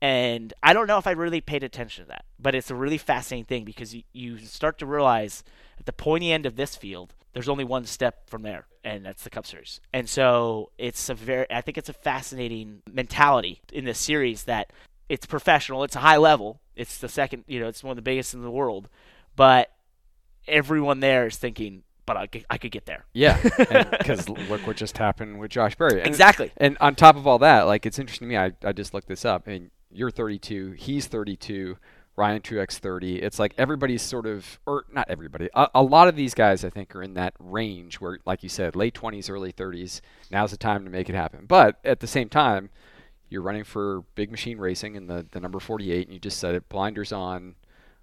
And 0.00 0.52
I 0.62 0.72
don't 0.72 0.86
know 0.86 0.98
if 0.98 1.06
I 1.08 1.10
really 1.10 1.40
paid 1.40 1.64
attention 1.64 2.04
to 2.04 2.08
that, 2.10 2.24
but 2.38 2.54
it's 2.54 2.70
a 2.70 2.74
really 2.74 2.98
fascinating 2.98 3.46
thing 3.46 3.64
because 3.64 3.94
you, 3.94 4.02
you 4.12 4.38
start 4.38 4.78
to 4.78 4.86
realize 4.86 5.42
at 5.78 5.86
the 5.86 5.92
pointy 5.92 6.30
end 6.30 6.46
of 6.46 6.54
this 6.54 6.76
field, 6.76 7.14
there's 7.32 7.48
only 7.48 7.64
one 7.64 7.84
step 7.84 8.30
from 8.30 8.42
there, 8.42 8.66
and 8.84 9.04
that's 9.04 9.24
the 9.24 9.30
Cup 9.30 9.44
Series. 9.44 9.80
And 9.92 10.08
so 10.08 10.70
it's 10.78 11.08
a 11.08 11.14
very, 11.14 11.46
I 11.50 11.60
think 11.62 11.78
it's 11.78 11.88
a 11.88 11.92
fascinating 11.92 12.82
mentality 12.90 13.60
in 13.72 13.84
this 13.84 13.98
series 13.98 14.44
that 14.44 14.72
it's 15.08 15.26
professional, 15.26 15.84
it's 15.84 15.96
a 15.96 16.00
high 16.00 16.16
level, 16.16 16.60
it's 16.76 16.98
the 16.98 17.08
second, 17.08 17.44
you 17.46 17.60
know, 17.60 17.68
it's 17.68 17.82
one 17.82 17.92
of 17.92 17.96
the 17.96 18.02
biggest 18.02 18.34
in 18.34 18.42
the 18.42 18.50
world, 18.50 18.88
but 19.36 19.72
everyone 20.46 21.00
there 21.00 21.26
is 21.26 21.36
thinking, 21.36 21.82
but 22.06 22.16
I 22.16 22.26
could, 22.26 22.46
I 22.48 22.58
could 22.58 22.70
get 22.70 22.86
there. 22.86 23.04
Yeah, 23.12 23.40
because 23.98 24.28
look 24.28 24.66
what 24.66 24.76
just 24.76 24.98
happened 24.98 25.38
with 25.38 25.50
Josh 25.50 25.76
Berry. 25.76 26.00
And- 26.00 26.06
Exactly. 26.08 26.52
And 26.56 26.76
on 26.80 26.94
top 26.94 27.16
of 27.16 27.26
all 27.26 27.38
that, 27.40 27.62
like 27.62 27.86
it's 27.86 27.98
interesting 27.98 28.28
to 28.28 28.30
me. 28.30 28.36
I, 28.36 28.52
I 28.64 28.72
just 28.72 28.94
looked 28.94 29.08
this 29.08 29.24
up, 29.24 29.46
and 29.46 29.70
you're 29.90 30.10
32, 30.10 30.72
he's 30.72 31.06
32. 31.06 31.76
Ryan 32.16 32.42
Truex 32.42 32.78
30. 32.78 33.22
It's 33.22 33.38
like 33.38 33.54
everybody's 33.56 34.02
sort 34.02 34.26
of, 34.26 34.58
or 34.66 34.84
not 34.92 35.08
everybody, 35.08 35.48
a, 35.54 35.68
a, 35.76 35.82
lot 35.84 36.08
of 36.08 36.16
these 36.16 36.34
guys 36.34 36.64
I 36.64 36.68
think 36.68 36.94
are 36.96 37.02
in 37.02 37.14
that 37.14 37.32
range 37.38 38.00
where, 38.00 38.18
like 38.26 38.42
you 38.42 38.48
said, 38.48 38.74
late 38.74 38.94
20s, 38.94 39.30
early 39.30 39.52
30s. 39.52 40.00
Now's 40.28 40.50
the 40.50 40.56
time 40.56 40.82
to 40.84 40.90
make 40.90 41.08
it 41.08 41.14
happen. 41.14 41.46
But 41.46 41.78
at 41.84 42.00
the 42.00 42.08
same 42.08 42.28
time, 42.28 42.70
you're 43.30 43.42
running 43.42 43.64
for 43.64 44.02
big 44.14 44.30
machine 44.30 44.58
racing 44.58 44.96
in 44.96 45.06
the, 45.06 45.26
the 45.30 45.40
number 45.40 45.60
48, 45.60 46.06
and 46.06 46.14
you 46.14 46.20
just 46.20 46.38
said 46.38 46.54
it, 46.54 46.68
blinders 46.68 47.12
on 47.12 47.54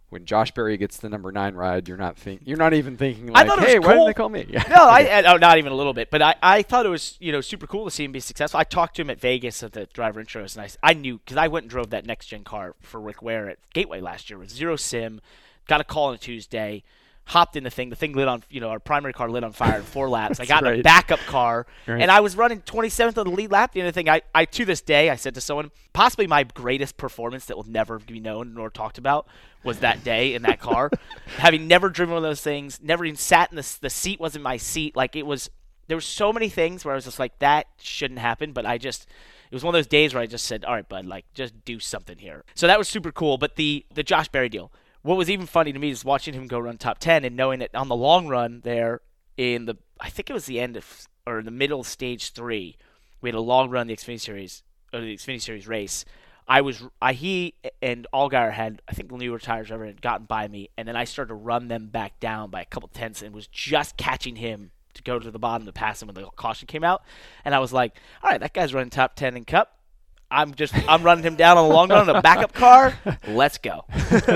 when 0.10 0.26
Josh 0.26 0.52
Berry 0.52 0.78
gets 0.78 0.98
the 0.98 1.10
number 1.10 1.32
nine 1.32 1.56
ride, 1.56 1.88
you're 1.88 1.98
not 1.98 2.16
think 2.16 2.42
you're 2.46 2.58
not 2.58 2.74
even 2.74 2.96
thinking 2.96 3.28
like, 3.28 3.48
hey, 3.60 3.80
why 3.80 3.94
didn't 3.94 4.06
they 4.06 4.14
call 4.14 4.30
me? 4.30 4.46
no, 4.70 4.88
I, 4.88 5.24
oh, 5.26 5.38
not 5.38 5.58
even 5.58 5.72
a 5.72 5.76
little 5.76 5.94
bit. 5.94 6.10
But 6.12 6.22
I, 6.22 6.36
I 6.42 6.62
thought 6.62 6.86
it 6.86 6.90
was 6.90 7.18
you 7.20 7.32
know 7.32 7.42
super 7.42 7.68
cool 7.68 7.86
to 7.86 7.92
see 7.92 8.04
him 8.04 8.12
be 8.12 8.20
successful. 8.20 8.60
I 8.60 8.64
talked 8.64 8.96
to 8.98 9.02
him 9.02 9.10
at 9.10 9.20
Vegas 9.20 9.64
at 9.64 9.74
the 9.74 9.88
driver 9.88 10.24
intros, 10.24 10.56
and 10.56 10.66
I, 10.66 10.90
I 10.90 10.94
knew 10.94 11.18
because 11.18 11.38
I 11.38 11.48
went 11.48 11.64
and 11.64 11.70
drove 11.70 11.90
that 11.90 12.06
next 12.06 12.28
gen 12.28 12.44
car 12.44 12.76
for 12.80 13.02
Rick 13.02 13.22
Ware 13.22 13.50
at 13.50 13.58
Gateway 13.74 14.00
last 14.00 14.30
year 14.30 14.38
with 14.40 14.52
zero 14.52 14.76
sim. 14.76 15.22
Got 15.68 15.82
a 15.82 15.84
call 15.84 16.10
on 16.10 16.14
a 16.14 16.18
Tuesday 16.18 16.84
hopped 17.26 17.56
in 17.56 17.64
the 17.64 17.70
thing. 17.70 17.90
The 17.90 17.96
thing 17.96 18.14
lit 18.14 18.28
on, 18.28 18.44
you 18.50 18.62
know, 18.62 18.70
our 18.70 18.80
primary 18.80 19.14
car 19.14 19.30
lit 19.30 19.44
on 19.44 19.52
fire 19.52 19.78
in 19.78 19.84
four 19.84 20.10
laps. 20.10 20.40
I 20.42 20.46
got 20.46 20.64
right. 20.64 20.76
in 20.76 20.80
a 20.80 20.84
backup 20.84 21.20
car, 21.22 21.66
right. 21.88 22.02
and 22.02 22.12
I 22.12 22.20
was 22.20 22.36
running 22.36 22.62
27th 22.62 23.18
on 23.18 23.26
the 23.26 23.36
lead 23.36 23.52
lap. 23.52 23.74
The 23.74 23.82
other 23.82 23.92
thing, 23.92 24.08
I, 24.08 24.22
I 24.34 24.46
to 24.46 24.66
this 24.66 24.82
day, 24.82 25.10
I 25.10 25.16
said 25.16 25.34
to 25.36 25.42
someone, 25.42 25.72
possibly 25.94 26.28
my 26.28 26.44
greatest 26.44 26.98
performance 26.98 27.46
that 27.46 27.58
will 27.58 27.68
never 27.68 28.00
be 28.00 28.20
known 28.20 28.54
nor 28.54 28.70
talked 28.70 28.98
about 28.98 29.28
was 29.64 29.80
that 29.80 30.04
day 30.04 30.36
in 30.36 30.44
that 30.44 30.60
car. 30.60 30.92
Having 31.38 31.68
never 31.68 31.90
driven 31.90 32.14
one 32.14 32.24
of 32.24 32.30
those 32.30 32.42
things, 32.42 32.80
never 32.82 33.04
even 33.04 33.18
sat 33.18 33.50
in 33.50 33.56
the 33.56 33.78
the 33.82 33.90
seat 33.90 34.20
wasn't 34.20 34.44
my 34.44 34.58
seat. 34.58 34.96
Like 34.96 35.16
it 35.16 35.26
was, 35.26 35.50
there 35.88 35.98
were 35.98 36.02
so 36.02 36.32
many 36.32 36.50
things 36.50 36.86
where 36.86 36.94
I 36.94 36.96
was 36.96 37.06
just 37.06 37.20
like, 37.20 37.40
that 37.40 37.66
shouldn't 37.80 38.20
happen. 38.20 38.54
But 38.54 38.68
I 38.68 38.78
just, 38.78 39.08
it 39.50 39.54
was 39.54 39.64
one 39.64 39.74
of 39.74 39.80
those 39.80 39.88
days 39.88 40.14
where 40.14 40.22
I 40.22 40.28
just 40.28 40.46
said, 40.46 40.64
all 40.64 40.76
right, 40.76 40.88
bud, 40.88 41.06
like 41.06 41.26
just 41.34 41.66
do 41.66 41.80
something 41.80 42.20
here. 42.20 42.44
So 42.54 42.68
that 42.68 42.78
was 42.78 42.88
super 42.88 43.12
cool. 43.12 43.40
But 43.40 43.56
the 43.56 43.86
the 43.94 44.04
Josh 44.04 44.28
Berry 44.28 44.50
deal 44.50 44.72
what 45.06 45.18
was 45.18 45.30
even 45.30 45.46
funny 45.46 45.72
to 45.72 45.78
me 45.78 45.92
is 45.92 46.04
watching 46.04 46.34
him 46.34 46.48
go 46.48 46.58
run 46.58 46.78
top 46.78 46.98
10 46.98 47.24
and 47.26 47.36
knowing 47.36 47.60
that 47.60 47.76
on 47.76 47.90
the 47.90 47.96
long 47.96 48.28
run 48.28 48.62
there 48.64 49.02
in 49.38 49.66
the 49.66 49.78
I 50.00 50.10
think 50.10 50.32
it 50.32 50.34
was 50.34 50.48
the 50.48 50.60
end 50.60 50.76
of 50.76 51.08
or 51.28 51.44
the 51.44 51.52
middle 51.52 51.80
of 51.80 51.88
stage 51.88 52.32
3 52.32 52.76
we 53.22 53.30
had 53.30 53.36
a 53.36 53.40
long 53.40 53.70
run 53.70 53.86
the 53.86 53.96
Xfinity 53.96 54.20
series 54.20 54.64
or 54.92 55.02
the 55.02 55.16
Xfinity 55.16 55.42
series 55.42 55.68
race. 55.68 56.06
I 56.48 56.62
was 56.62 56.84
I 57.00 57.14
he 57.14 57.54
and 57.84 58.08
Allgaier 58.12 58.52
had 58.52 58.82
I 58.90 58.94
think 58.94 59.10
the 59.10 59.18
newer 59.18 59.38
tires 59.38 59.72
ever 59.72 59.86
had 59.86 60.02
gotten 60.02 60.26
by 60.26 60.48
me 60.48 60.72
and 60.76 60.88
then 60.88 60.96
I 60.96 61.04
started 61.04 61.30
to 61.30 61.36
run 61.36 61.68
them 61.68 61.86
back 61.90 62.20
down 62.20 62.50
by 62.50 62.62
a 62.62 62.66
couple 62.66 62.90
tenths 62.90 63.22
and 63.22 63.36
was 63.36 63.46
just 63.46 63.98
catching 63.98 64.38
him 64.38 64.72
to 64.96 65.04
go 65.04 65.20
to 65.20 65.30
the 65.30 65.38
bottom 65.38 65.68
to 65.68 65.74
pass 65.74 66.02
him 66.02 66.08
when 66.08 66.16
the 66.16 66.26
caution 66.32 66.66
came 66.66 66.84
out. 66.84 67.04
And 67.44 67.54
I 67.54 67.60
was 67.60 67.72
like 67.72 67.96
all 68.24 68.32
right 68.32 68.40
that 68.40 68.56
guy's 68.56 68.74
running 68.74 68.90
top 68.90 69.16
10 69.16 69.38
in 69.38 69.46
cup 69.46 69.75
I'm 70.36 70.54
just 70.54 70.74
I'm 70.90 71.02
running 71.02 71.24
him 71.24 71.36
down 71.36 71.58
on 71.58 71.70
the 71.70 71.74
long 71.74 71.90
run 71.90 72.10
in 72.10 72.16
a 72.16 72.22
backup 72.22 72.54
car. 72.54 72.94
Let's 73.28 73.58
go. 73.58 73.86
love 73.90 74.28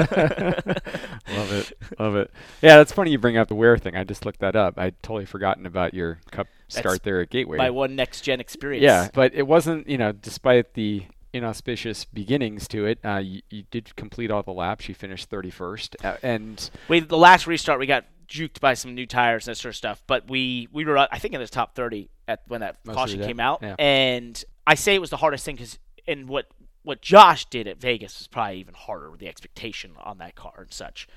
it, 1.51 1.73
love 1.99 2.15
it. 2.15 2.31
Yeah, 2.61 2.77
that's 2.77 2.93
funny 2.93 3.11
you 3.11 3.19
bring 3.19 3.37
up 3.37 3.49
the 3.49 3.55
Ware 3.55 3.77
thing. 3.77 3.97
I 3.97 4.05
just 4.05 4.25
looked 4.25 4.39
that 4.39 4.55
up. 4.55 4.79
I'd 4.79 5.01
totally 5.03 5.25
forgotten 5.25 5.65
about 5.65 5.93
your 5.93 6.19
cup 6.31 6.47
start 6.69 6.85
that's 6.85 6.99
there 7.03 7.19
at 7.19 7.29
Gateway. 7.29 7.57
My 7.57 7.69
one 7.69 7.97
next 7.97 8.21
gen 8.21 8.39
experience. 8.39 8.81
Yeah, 8.81 9.09
but 9.13 9.33
it 9.33 9.45
wasn't. 9.45 9.89
You 9.89 9.97
know, 9.97 10.13
despite 10.13 10.73
the 10.73 11.03
inauspicious 11.33 12.05
beginnings 12.05 12.67
to 12.69 12.85
it, 12.85 12.99
uh, 13.03 13.17
you, 13.17 13.41
you, 13.49 13.63
did 13.69 13.93
complete 13.97 14.31
all 14.31 14.41
the 14.41 14.53
laps. 14.53 14.87
You 14.87 14.95
finished 14.95 15.29
31st, 15.29 16.05
uh, 16.05 16.17
and 16.23 16.69
we 16.87 17.01
the 17.01 17.17
last 17.17 17.45
restart 17.45 17.77
we 17.77 17.87
got 17.87 18.05
juked 18.29 18.61
by 18.61 18.73
some 18.73 18.95
new 18.95 19.05
tires 19.05 19.47
and 19.47 19.51
that 19.51 19.59
sort 19.59 19.73
of 19.73 19.75
stuff. 19.75 20.01
But 20.07 20.29
we 20.29 20.69
we 20.71 20.85
were 20.85 20.97
I 20.97 21.19
think 21.19 21.33
in 21.33 21.41
the 21.41 21.47
top 21.47 21.75
30 21.75 22.09
at 22.25 22.43
when 22.47 22.61
that 22.61 22.77
Most 22.85 22.95
caution 22.95 23.21
came 23.21 23.41
out, 23.41 23.59
yeah. 23.61 23.75
and 23.77 24.41
I 24.65 24.75
say 24.75 24.95
it 24.95 25.01
was 25.01 25.09
the 25.09 25.17
hardest 25.17 25.45
thing 25.45 25.55
because 25.55 25.79
and 26.09 26.27
what 26.27 26.47
what 26.81 27.01
Josh 27.01 27.45
did 27.45 27.67
at 27.67 27.79
Vegas 27.79 28.17
was 28.17 28.27
probably 28.27 28.59
even 28.59 28.73
harder 28.73 29.11
with 29.11 29.19
the 29.19 29.27
expectation 29.27 29.91
on 30.01 30.17
that 30.17 30.35
car 30.35 30.53
and 30.57 30.73
such. 30.73 31.07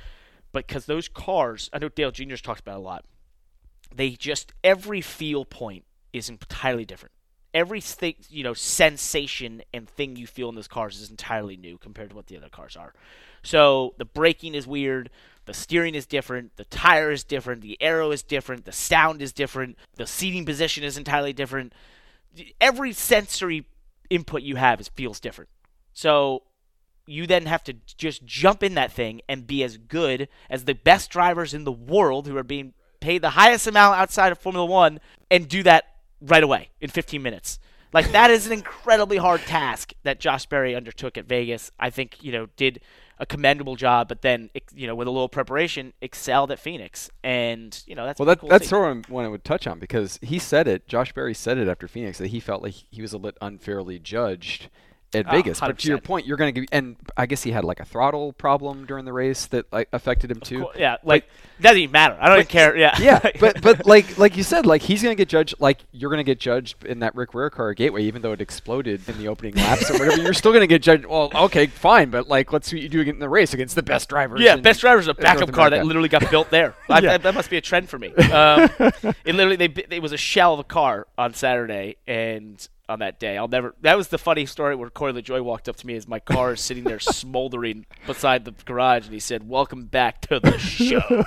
But 0.50 0.66
because 0.66 0.86
those 0.86 1.08
cars, 1.08 1.70
I 1.72 1.78
know 1.78 1.88
Dale 1.88 2.10
Jr.'s 2.10 2.42
talked 2.42 2.60
about 2.60 2.78
a 2.78 2.80
lot. 2.80 3.04
They 3.94 4.10
just 4.10 4.52
every 4.62 5.00
feel 5.00 5.44
point 5.44 5.84
is 6.12 6.28
entirely 6.28 6.84
different. 6.84 7.12
Every 7.54 7.80
thing, 7.80 8.16
you 8.28 8.42
know, 8.42 8.54
sensation 8.54 9.62
and 9.72 9.88
thing 9.88 10.16
you 10.16 10.26
feel 10.26 10.48
in 10.48 10.56
those 10.56 10.68
cars 10.68 11.00
is 11.00 11.10
entirely 11.10 11.56
new 11.56 11.78
compared 11.78 12.10
to 12.10 12.16
what 12.16 12.26
the 12.26 12.36
other 12.36 12.48
cars 12.48 12.76
are. 12.76 12.92
So 13.42 13.94
the 13.98 14.04
braking 14.04 14.54
is 14.54 14.66
weird, 14.66 15.10
the 15.44 15.54
steering 15.54 15.94
is 15.94 16.06
different, 16.06 16.56
the 16.56 16.64
tire 16.64 17.10
is 17.10 17.24
different, 17.24 17.60
the 17.62 17.80
aero 17.80 18.10
is 18.10 18.22
different, 18.22 18.64
the 18.64 18.72
sound 18.72 19.22
is 19.22 19.32
different, 19.32 19.76
the 19.96 20.06
seating 20.06 20.44
position 20.44 20.82
is 20.82 20.98
entirely 20.98 21.32
different 21.32 21.72
every 22.60 22.92
sensory 22.92 23.66
input 24.10 24.42
you 24.42 24.56
have 24.56 24.80
is 24.80 24.88
feels 24.88 25.20
different. 25.20 25.50
So 25.92 26.42
you 27.06 27.26
then 27.26 27.46
have 27.46 27.64
to 27.64 27.74
just 27.96 28.24
jump 28.24 28.62
in 28.62 28.74
that 28.74 28.92
thing 28.92 29.20
and 29.28 29.46
be 29.46 29.62
as 29.62 29.76
good 29.76 30.28
as 30.48 30.64
the 30.64 30.74
best 30.74 31.10
drivers 31.10 31.52
in 31.52 31.64
the 31.64 31.72
world 31.72 32.26
who 32.26 32.36
are 32.36 32.44
being 32.44 32.74
paid 33.00 33.22
the 33.22 33.30
highest 33.30 33.66
amount 33.66 33.98
outside 33.98 34.32
of 34.32 34.38
Formula 34.38 34.64
One 34.64 35.00
and 35.30 35.48
do 35.48 35.62
that 35.64 35.84
right 36.20 36.42
away 36.42 36.70
in 36.80 36.88
15 36.88 37.20
minutes. 37.20 37.58
Like 37.92 38.12
that 38.12 38.30
is 38.30 38.46
an 38.46 38.52
incredibly 38.52 39.18
hard 39.18 39.42
task 39.42 39.92
that 40.02 40.20
Josh 40.20 40.46
Berry 40.46 40.74
undertook 40.74 41.18
at 41.18 41.26
Vegas. 41.26 41.70
I 41.78 41.90
think 41.90 42.22
you 42.22 42.32
know 42.32 42.46
did 42.56 42.80
a 43.22 43.26
commendable 43.26 43.76
job, 43.76 44.08
but 44.08 44.20
then 44.20 44.50
you 44.74 44.88
know 44.88 44.96
with 44.96 45.06
a 45.06 45.10
little 45.10 45.28
preparation, 45.28 45.92
excelled 46.02 46.50
at 46.50 46.58
Phoenix, 46.58 47.08
and 47.22 47.82
you 47.86 47.94
know 47.94 48.04
that's 48.04 48.18
well. 48.18 48.26
That, 48.26 48.40
cool 48.40 48.48
that's 48.48 48.68
sort 48.68 48.96
of 48.96 49.08
what 49.08 49.24
I 49.24 49.28
would 49.28 49.44
touch 49.44 49.68
on 49.68 49.78
because 49.78 50.18
he 50.22 50.40
said 50.40 50.66
it. 50.66 50.88
Josh 50.88 51.12
Berry 51.12 51.32
said 51.32 51.56
it 51.56 51.68
after 51.68 51.86
Phoenix 51.86 52.18
that 52.18 52.28
he 52.28 52.40
felt 52.40 52.64
like 52.64 52.74
he 52.90 53.00
was 53.00 53.14
a 53.14 53.20
bit 53.20 53.38
unfairly 53.40 54.00
judged 54.00 54.68
at 55.14 55.26
oh, 55.28 55.30
Vegas. 55.30 55.60
But 55.60 55.78
to 55.78 55.88
your 55.88 55.98
point, 55.98 56.26
you're 56.26 56.36
going 56.36 56.54
to 56.54 56.60
give, 56.60 56.68
and 56.72 56.96
I 57.16 57.26
guess 57.26 57.42
he 57.42 57.50
had 57.50 57.64
like 57.64 57.80
a 57.80 57.84
throttle 57.84 58.32
problem 58.32 58.86
during 58.86 59.04
the 59.04 59.12
race 59.12 59.46
that 59.46 59.72
like 59.72 59.88
affected 59.92 60.30
him 60.30 60.40
too. 60.40 60.62
Course, 60.62 60.76
yeah, 60.78 60.96
like 61.04 61.26
but, 61.58 61.62
doesn't 61.62 61.78
even 61.78 61.92
matter. 61.92 62.16
I 62.20 62.28
don't 62.28 62.38
even 62.38 62.46
care. 62.48 62.76
Yeah, 62.76 62.98
yeah, 63.00 63.20
but 63.40 63.60
but 63.62 63.86
like 63.86 64.18
like 64.18 64.36
you 64.36 64.42
said, 64.42 64.66
like 64.66 64.82
he's 64.82 65.02
going 65.02 65.14
to 65.14 65.20
get 65.20 65.28
judged. 65.28 65.54
Like 65.58 65.80
you're 65.92 66.10
going 66.10 66.18
to 66.18 66.24
get 66.24 66.38
judged 66.38 66.84
in 66.84 67.00
that 67.00 67.14
Rick 67.14 67.34
Ware 67.34 67.50
car 67.50 67.74
Gateway, 67.74 68.04
even 68.04 68.22
though 68.22 68.32
it 68.32 68.40
exploded 68.40 69.08
in 69.08 69.18
the 69.18 69.28
opening 69.28 69.54
laps 69.56 69.90
or 69.90 69.94
whatever. 69.94 70.22
You're 70.22 70.34
still 70.34 70.52
going 70.52 70.62
to 70.62 70.66
get 70.66 70.82
judged. 70.82 71.06
Well, 71.06 71.30
okay, 71.34 71.66
fine, 71.66 72.10
but 72.10 72.28
like 72.28 72.52
let's 72.52 72.68
see 72.68 72.76
what 72.76 72.82
you 72.82 72.88
do 72.88 73.00
in 73.00 73.18
the 73.18 73.28
race 73.28 73.54
against 73.54 73.74
the 73.74 73.82
best 73.82 74.08
drivers. 74.08 74.40
Yeah, 74.40 74.56
best 74.56 74.80
drivers 74.80 75.08
a 75.08 75.14
backup 75.14 75.52
car 75.52 75.70
that 75.70 75.84
literally 75.84 76.08
got 76.08 76.28
built 76.30 76.50
there. 76.50 76.74
I, 76.88 77.00
yeah. 77.00 77.18
that 77.18 77.34
must 77.34 77.50
be 77.50 77.56
a 77.56 77.60
trend 77.60 77.88
for 77.88 77.98
me. 77.98 78.14
Um, 78.14 78.70
it 79.24 79.34
literally 79.34 79.56
they 79.56 79.96
it 79.96 80.02
was 80.02 80.12
a 80.12 80.16
shell 80.16 80.54
of 80.54 80.60
a 80.60 80.64
car 80.64 81.06
on 81.16 81.34
Saturday, 81.34 81.96
and 82.06 82.66
on 82.92 83.00
that 83.00 83.18
day. 83.18 83.36
I'll 83.36 83.48
never. 83.48 83.74
That 83.80 83.96
was 83.96 84.08
the 84.08 84.18
funny 84.18 84.46
story 84.46 84.76
where 84.76 84.90
Corey 84.90 85.12
LaJoie 85.12 85.42
walked 85.42 85.68
up 85.68 85.76
to 85.76 85.86
me 85.86 85.96
as 85.96 86.06
my 86.06 86.20
car 86.20 86.52
is 86.52 86.60
sitting 86.60 86.84
there 86.84 87.00
smoldering 87.00 87.86
beside 88.06 88.44
the 88.44 88.54
garage, 88.64 89.06
and 89.06 89.14
he 89.14 89.20
said, 89.20 89.48
"Welcome 89.48 89.86
back 89.86 90.20
to 90.22 90.38
the 90.38 90.58
show." 90.58 91.24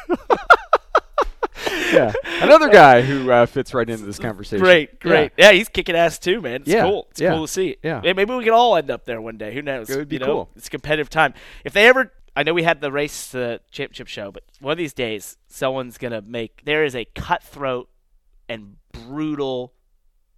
yeah, 1.91 2.13
another 2.41 2.69
guy 2.71 3.01
who 3.01 3.29
uh, 3.31 3.45
fits 3.45 3.73
right 3.73 3.89
into 3.89 4.05
this 4.05 4.19
conversation. 4.19 4.63
Great, 4.63 4.99
great. 4.99 5.31
Yeah. 5.37 5.47
yeah, 5.47 5.57
he's 5.57 5.69
kicking 5.69 5.95
ass 5.95 6.19
too, 6.19 6.41
man. 6.41 6.61
It's 6.61 6.69
yeah. 6.69 6.83
cool. 6.83 7.07
It's 7.11 7.21
yeah. 7.21 7.31
cool 7.31 7.47
to 7.47 7.51
see. 7.51 7.77
Yeah, 7.83 8.01
maybe 8.01 8.25
we 8.25 8.43
can 8.43 8.53
all 8.53 8.75
end 8.75 8.91
up 8.91 9.05
there 9.05 9.19
one 9.19 9.37
day. 9.37 9.53
Who 9.53 9.61
knows? 9.61 9.89
It 9.89 9.97
would 9.97 10.09
be 10.09 10.17
you 10.17 10.19
know? 10.19 10.25
cool. 10.25 10.49
It's 10.55 10.69
competitive 10.69 11.09
time. 11.09 11.33
If 11.63 11.73
they 11.73 11.87
ever 11.87 12.11
I 12.35 12.43
know 12.43 12.53
we 12.53 12.63
had 12.63 12.81
the 12.81 12.91
race 12.91 13.27
the 13.27 13.61
championship 13.71 14.07
show, 14.07 14.31
but 14.31 14.43
one 14.59 14.73
of 14.73 14.77
these 14.77 14.93
days 14.93 15.37
someone's 15.47 15.97
gonna 15.97 16.21
make 16.21 16.61
there 16.65 16.83
is 16.83 16.95
a 16.95 17.05
cutthroat 17.05 17.89
and 18.47 18.75
brutal 18.91 19.73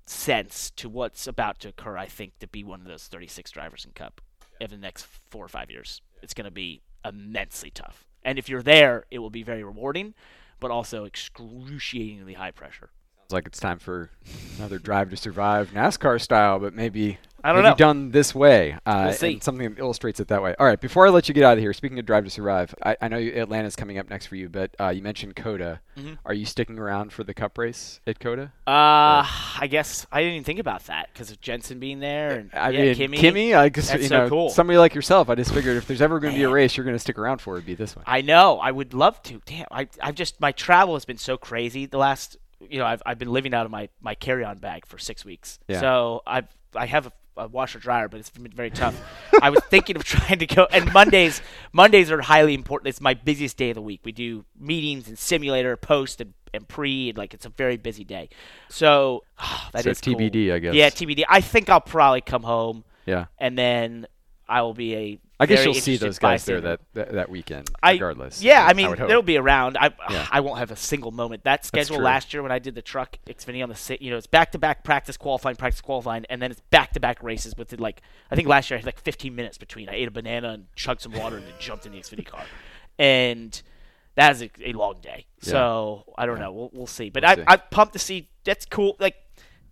sense 0.10 0.72
to 0.72 0.89
what's 0.89 1.28
about 1.28 1.60
to 1.60 1.70
occur, 1.70 1.97
I 1.97 2.05
think, 2.05 2.38
to 2.39 2.47
be 2.47 2.64
one 2.64 2.82
of 2.82 2.88
those 2.88 3.08
36 3.08 3.51
drivers 3.51 3.86
in 3.86 3.91
Cup 3.91 4.22
in 4.60 4.70
the 4.70 4.78
next 4.78 5.05
four 5.30 5.45
or 5.45 5.49
five 5.49 5.70
years. 5.70 6.01
It's 6.22 6.34
going 6.34 6.45
to 6.45 6.51
be 6.51 6.82
immensely 7.05 7.70
tough. 7.70 8.05
And 8.24 8.38
if 8.38 8.49
you're 8.49 8.64
there, 8.64 9.05
it 9.12 9.20
will 9.20 9.30
be 9.30 9.43
very 9.43 9.64
rewarding, 9.64 10.14
but 10.60 10.72
also 10.72 11.05
excruciatingly 11.05 12.34
high 12.34 12.51
pressure. 12.51 12.89
Sounds 13.16 13.34
like 13.34 13.47
it's 13.47 13.60
time 13.60 13.80
for 13.80 14.10
another 14.58 14.80
Drive 14.80 15.10
to 15.10 15.18
Survive 15.18 15.72
NASCAR 15.72 16.20
style, 16.20 16.60
but 16.60 16.74
maybe 16.74 17.18
I 17.44 17.54
don't 17.54 17.64
know. 17.64 17.76
done 17.76 18.12
this 18.12 18.34
way. 18.34 18.78
Uh, 18.86 19.06
we'll 19.06 19.14
see. 19.14 19.40
something 19.42 19.74
that 19.74 19.80
illustrates 19.80 20.20
it 20.20 20.28
that 20.30 20.42
way. 20.42 20.56
All 20.60 20.66
right, 20.66 20.80
before 20.80 21.06
I 21.06 21.10
let 21.10 21.28
you 21.28 21.34
get 21.34 21.44
out 21.44 21.54
of 21.54 21.60
here, 21.60 21.72
speaking 21.74 22.00
of 22.00 22.06
Drive 22.06 22.26
to 22.26 22.30
Survive, 22.30 22.74
I, 22.84 22.98
I 23.02 23.08
know 23.08 23.18
Atlanta's 23.18 23.76
coming 23.76 23.98
up 23.98 24.10
next 24.10 24.26
for 24.26 24.36
you, 24.36 24.50
but 24.50 24.76
uh, 24.80 24.90
you 24.90 25.02
mentioned 25.02 25.36
COTA. 25.36 25.80
Mm-hmm. 25.98 26.14
Are 26.26 26.34
you 26.34 26.46
sticking 26.46 26.80
around 26.80 27.14
for 27.14 27.24
the 27.24 27.34
Cup 27.34 27.58
race 27.58 28.00
at 28.08 28.20
COTA? 28.20 28.52
Uh, 28.66 29.24
I 29.26 29.68
guess 29.70 30.08
I 30.12 30.22
didn't 30.22 30.34
even 30.34 30.44
think 30.46 30.60
about 30.60 30.86
that 30.88 31.10
because 31.14 31.32
of 31.32 31.40
Jenson 31.40 31.80
being 31.80 32.00
there 32.00 32.32
and 32.32 32.50
I 32.54 32.70
yeah, 32.72 32.82
mean, 32.82 32.96
Kimi. 32.96 33.18
Kimi, 33.18 33.54
I 33.54 33.70
guess 33.70 33.94
you 33.94 34.04
so 34.04 34.24
know 34.24 34.30
cool. 34.30 34.50
somebody 34.50 34.78
like 34.78 34.96
yourself. 34.96 35.30
I 35.30 35.36
just 35.36 35.54
figured 35.54 35.78
if 35.78 35.88
there's 35.88 36.02
ever 36.02 36.20
going 36.20 36.34
to 36.34 36.38
be 36.40 36.44
a 36.44 36.50
race 36.50 36.76
you're 36.76 36.86
going 36.86 36.96
to 36.96 37.00
stick 37.00 37.18
around 37.18 37.42
for, 37.42 37.56
it'd 37.56 37.66
be 37.66 37.76
this 37.76 37.96
one. 37.96 38.04
I 38.08 38.22
know. 38.22 38.60
I 38.60 38.72
would 38.72 38.94
love 38.94 39.22
to. 39.24 39.42
Damn. 39.46 39.68
I 39.72 39.88
I've 40.02 40.16
just 40.16 40.42
my 40.42 40.52
travel 40.52 40.96
has 40.96 41.06
been 41.06 41.18
so 41.18 41.38
crazy 41.38 41.86
the 41.86 41.98
last. 41.98 42.38
You 42.60 42.80
know, 42.80 42.86
I've 42.86 43.04
I've 43.06 43.20
been 43.20 43.32
living 43.32 43.54
out 43.54 43.66
of 43.66 43.72
my 43.72 43.90
my 44.02 44.16
carry 44.16 44.44
on 44.44 44.58
bag 44.58 44.86
for 44.88 44.98
six 44.98 45.24
weeks. 45.24 45.60
Yeah. 45.68 45.80
So 45.80 46.24
I've 46.26 46.48
I 46.76 46.88
have 46.88 47.12
a 47.38 47.48
washer 47.48 47.80
dryer, 47.80 48.08
but 48.08 48.20
it's 48.20 48.30
been 48.30 48.48
very 48.52 48.70
tough. 48.70 49.00
I 49.42 49.50
was 49.50 49.62
thinking 49.70 49.96
of 49.96 50.04
trying 50.06 50.40
to 50.40 50.46
go, 50.46 50.68
and 50.72 50.92
Mondays 50.94 51.42
Mondays 51.72 52.12
are 52.12 52.22
highly 52.22 52.54
important. 52.54 52.90
It's 52.90 53.02
my 53.02 53.14
busiest 53.14 53.58
day 53.58 53.70
of 53.70 53.76
the 53.76 53.82
week. 53.82 54.02
We 54.04 54.12
do 54.12 54.46
meetings 54.60 55.08
and 55.08 55.18
simulator, 55.18 55.78
post 55.78 56.22
and, 56.22 56.34
and 56.54 56.68
pre, 56.68 57.10
and 57.10 57.18
like 57.18 57.34
it's 57.34 57.46
a 57.46 57.50
very 57.50 57.78
busy 57.78 58.04
day. 58.04 58.30
So 58.70 59.24
oh, 59.40 59.70
that 59.74 59.84
so 59.84 59.92
is 59.92 60.02
TBD, 60.02 60.48
cool. 60.48 60.56
I 60.56 60.60
guess. 60.60 60.74
Yeah, 60.74 60.90
TBD. 60.90 61.24
I 61.30 61.42
think 61.42 61.70
I'll 61.70 61.82
probably 61.82 62.22
come 62.22 62.44
home. 62.44 62.84
Yeah. 63.06 63.26
And 63.38 63.58
then 63.58 64.08
I 64.50 64.62
will 64.62 64.74
be 64.74 64.96
a 64.96 65.20
I 65.40 65.46
guess 65.46 65.64
you'll 65.64 65.74
see 65.76 65.98
those 65.98 66.18
guys 66.18 66.46
there 66.46 66.62
that, 66.62 66.80
that 66.94 67.12
that 67.14 67.30
weekend, 67.30 67.70
I- 67.84 67.94
regardless. 67.94 68.42
Yeah, 68.42 68.64
I 68.64 68.68
would 68.70 68.78
mean 68.78 68.96
they'll 69.08 69.22
be 69.22 69.38
around. 69.38 69.78
I 69.78 69.92
Yeah. 70.10 70.28
I 70.32 70.40
won't 70.40 70.58
have 70.58 70.72
a 70.72 70.76
single 70.76 71.12
moment. 71.12 71.44
That 71.44 71.64
schedule 71.64 72.00
last 72.00 72.34
year 72.34 72.42
when 72.42 72.52
I 72.52 72.60
did 72.60 72.74
the 72.74 72.82
truck 72.82 73.18
Xfinity 73.28 73.62
on 73.62 73.70
the 73.70 73.76
sit, 73.76 74.02
you 74.02 74.10
know, 74.10 74.18
it's 74.18 74.26
back 74.28 74.52
to 74.54 74.58
back 74.58 74.84
practice 74.84 75.16
qualifying, 75.16 75.56
practice 75.56 75.82
qualifying, 75.82 76.26
and 76.30 76.42
then 76.42 76.50
it's 76.50 76.62
back 76.72 76.94
to 76.94 77.00
back 77.00 77.22
races 77.22 77.56
with 77.56 77.80
like 77.80 78.02
I 78.32 78.36
think 78.36 78.48
last 78.48 78.72
year 78.72 78.78
I 78.78 78.80
had 78.80 78.86
like 78.86 79.00
15 79.00 79.36
minutes 79.36 79.58
between. 79.58 79.90
I 79.90 79.94
ate 79.94 80.08
a 80.08 80.12
banana 80.12 80.50
and 80.50 80.66
chugged 80.76 81.02
some 81.02 81.12
water 81.12 81.38
and 81.38 81.46
then 81.46 81.54
jumped 81.60 81.86
in 81.86 81.92
the 81.92 82.00
Xfinity 82.00 82.26
car, 82.26 82.44
and 82.98 83.62
that 84.16 84.32
is 84.32 84.42
a, 84.42 84.50
a 84.66 84.74
long 84.74 84.96
day. 85.02 85.28
Yeah. 85.44 85.52
So 85.52 86.04
I 86.18 86.26
don't 86.26 86.40
know. 86.40 86.52
We'll 86.52 86.72
we'll 86.74 86.88
see. 86.88 87.12
But 87.12 87.24
We'll 87.24 87.32
I 87.32 87.36
see. 87.36 87.44
I'm 87.48 87.62
pumped 87.70 87.94
to 87.94 88.00
see. 88.00 88.30
That's 88.44 88.66
cool. 88.66 88.96
Like 89.00 89.16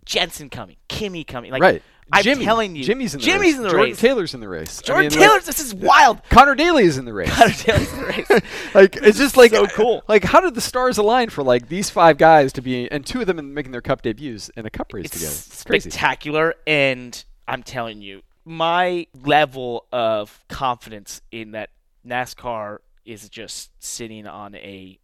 Jenson 0.04 0.48
coming, 0.48 0.76
Kimi 0.88 1.24
coming. 1.24 1.50
Like 1.50 1.62
right. 1.62 1.82
I'm 2.12 2.22
Jimmie, 2.22 2.44
telling 2.44 2.76
you, 2.76 2.84
Jimmie's 2.84 3.14
in 3.14 3.20
the 3.20 3.26
Jimmie's 3.26 3.54
race. 3.54 3.56
in 3.56 3.62
the 3.64 3.68
Jordan 3.70 3.90
race. 3.90 3.98
Taylor's 4.00 4.34
in 4.34 4.40
the 4.40 4.48
race. 4.48 4.78
I 4.78 4.86
Jordan 4.86 5.18
mean, 5.18 5.28
like, 5.28 5.44
This 5.44 5.58
is 5.58 5.74
wild. 5.74 6.22
Conor 6.30 6.54
Daly 6.54 6.84
is 6.84 6.98
in 6.98 7.04
the 7.04 7.12
race. 7.12 7.30
Connor 7.30 7.52
Taylor's 7.52 7.92
in 7.92 7.98
the 7.98 8.06
race. 8.06 8.30
like 8.74 8.96
it's 8.96 9.18
just 9.18 9.36
like 9.36 9.50
So 9.52 9.66
cool. 9.66 10.04
Like 10.06 10.22
how 10.22 10.40
did 10.40 10.54
the 10.54 10.60
stars 10.60 10.98
align 10.98 11.30
for 11.30 11.42
like 11.42 11.68
these 11.68 11.90
five 11.90 12.16
guys 12.16 12.52
to 12.54 12.62
be 12.62 12.88
and 12.90 13.04
two 13.04 13.20
of 13.20 13.26
them 13.26 13.38
in 13.40 13.52
making 13.54 13.72
their 13.72 13.80
cup 13.80 14.02
debuts 14.02 14.50
in 14.50 14.66
a 14.66 14.70
cup 14.70 14.92
race 14.92 15.06
it's 15.06 15.14
together? 15.14 15.32
It's 15.32 15.64
crazy. 15.64 15.90
spectacular 15.90 16.54
and 16.66 17.24
i'm 17.48 17.62
telling 17.62 18.02
you 18.02 18.22
my 18.44 19.06
level 19.24 19.86
of 19.92 20.44
confidence 20.48 21.20
in 21.32 21.50
that 21.52 21.70
nascar 22.06 22.78
is 23.04 23.28
just 23.28 23.70
sitting 23.82 24.26
on 24.26 24.54
a 24.54 24.98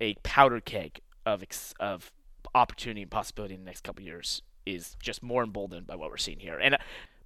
a 0.00 0.14
powder 0.22 0.60
keg 0.60 1.00
of 1.24 1.42
ex- 1.42 1.74
of 1.80 2.12
opportunity 2.56 3.02
and 3.02 3.10
possibility 3.10 3.54
in 3.54 3.60
the 3.60 3.66
next 3.66 3.84
couple 3.84 4.02
years 4.02 4.42
is 4.64 4.96
just 5.00 5.22
more 5.22 5.44
emboldened 5.44 5.86
by 5.86 5.94
what 5.94 6.10
we're 6.10 6.16
seeing 6.16 6.40
here. 6.40 6.58
And 6.58 6.74
uh, 6.74 6.78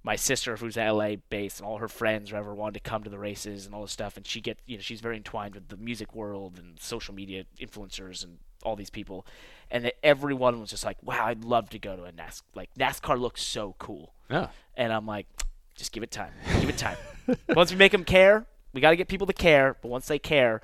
my 0.03 0.15
sister 0.15 0.55
who's 0.57 0.77
LA 0.77 1.15
based 1.29 1.59
and 1.59 1.67
all 1.67 1.77
her 1.77 1.87
friends 1.87 2.31
or 2.31 2.35
ever 2.35 2.53
wanted 2.53 2.83
to 2.83 2.89
come 2.89 3.03
to 3.03 3.09
the 3.09 3.17
races 3.17 3.65
and 3.65 3.73
all 3.73 3.81
this 3.81 3.91
stuff 3.91 4.17
and 4.17 4.25
she 4.25 4.41
get 4.41 4.57
you 4.65 4.77
know 4.77 4.81
she's 4.81 4.99
very 5.01 5.15
entwined 5.15 5.55
with 5.55 5.69
the 5.69 5.77
music 5.77 6.15
world 6.15 6.57
and 6.57 6.79
social 6.79 7.13
media 7.13 7.45
influencers 7.59 8.23
and 8.23 8.37
all 8.63 8.75
these 8.75 8.89
people. 8.89 9.25
And 9.69 9.85
that 9.85 9.95
everyone 10.03 10.59
was 10.59 10.69
just 10.69 10.83
like 10.83 10.97
wow 11.01 11.25
I'd 11.25 11.43
love 11.43 11.69
to 11.71 11.79
go 11.79 11.95
to 11.95 12.03
a 12.03 12.11
NASCAR 12.11 12.41
like 12.55 12.69
NASCAR 12.77 13.19
looks 13.19 13.41
so 13.41 13.75
cool. 13.79 14.13
Yeah. 14.29 14.47
and 14.75 14.91
I'm 14.93 15.05
like 15.05 15.27
just 15.75 15.91
give 15.91 16.03
it 16.03 16.11
time. 16.11 16.33
Give 16.59 16.69
it 16.69 16.77
time. 16.77 16.97
Once 17.49 17.71
we 17.71 17.77
make 17.77 17.91
them 17.91 18.03
care 18.03 18.45
we 18.73 18.81
got 18.81 18.91
to 18.91 18.95
get 18.95 19.07
people 19.07 19.27
to 19.27 19.33
care 19.33 19.77
but 19.81 19.89
once 19.89 20.07
they 20.07 20.19
care 20.19 20.61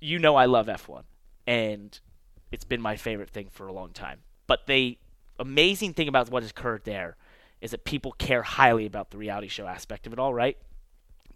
you 0.00 0.18
know 0.18 0.34
I 0.36 0.46
love 0.46 0.66
F1 0.66 1.02
and 1.46 1.98
it's 2.54 2.64
been 2.64 2.80
my 2.80 2.96
favorite 2.96 3.30
thing 3.30 3.48
for 3.50 3.66
a 3.66 3.72
long 3.72 3.90
time 3.90 4.20
but 4.46 4.66
the 4.66 4.98
amazing 5.38 5.94
thing 5.94 6.08
about 6.08 6.30
what 6.30 6.42
has 6.42 6.50
occurred 6.50 6.82
there 6.84 7.16
is 7.60 7.70
that 7.70 7.84
people 7.84 8.12
care 8.12 8.42
highly 8.42 8.86
about 8.86 9.10
the 9.10 9.18
reality 9.18 9.48
show 9.48 9.66
aspect 9.66 10.06
of 10.06 10.12
it 10.12 10.18
all, 10.18 10.34
right? 10.34 10.58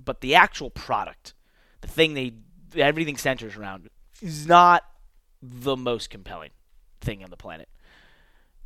But 0.05 0.21
the 0.21 0.35
actual 0.35 0.71
product, 0.71 1.35
the 1.81 1.89
thing 1.89 2.14
they 2.14 2.35
everything 2.77 3.16
centers 3.16 3.57
around, 3.57 3.89
is 4.21 4.47
not 4.47 4.85
the 5.43 5.75
most 5.77 6.11
compelling 6.11 6.51
thing 7.01 7.25
on 7.25 7.31
the 7.31 7.37
planet. 7.37 7.69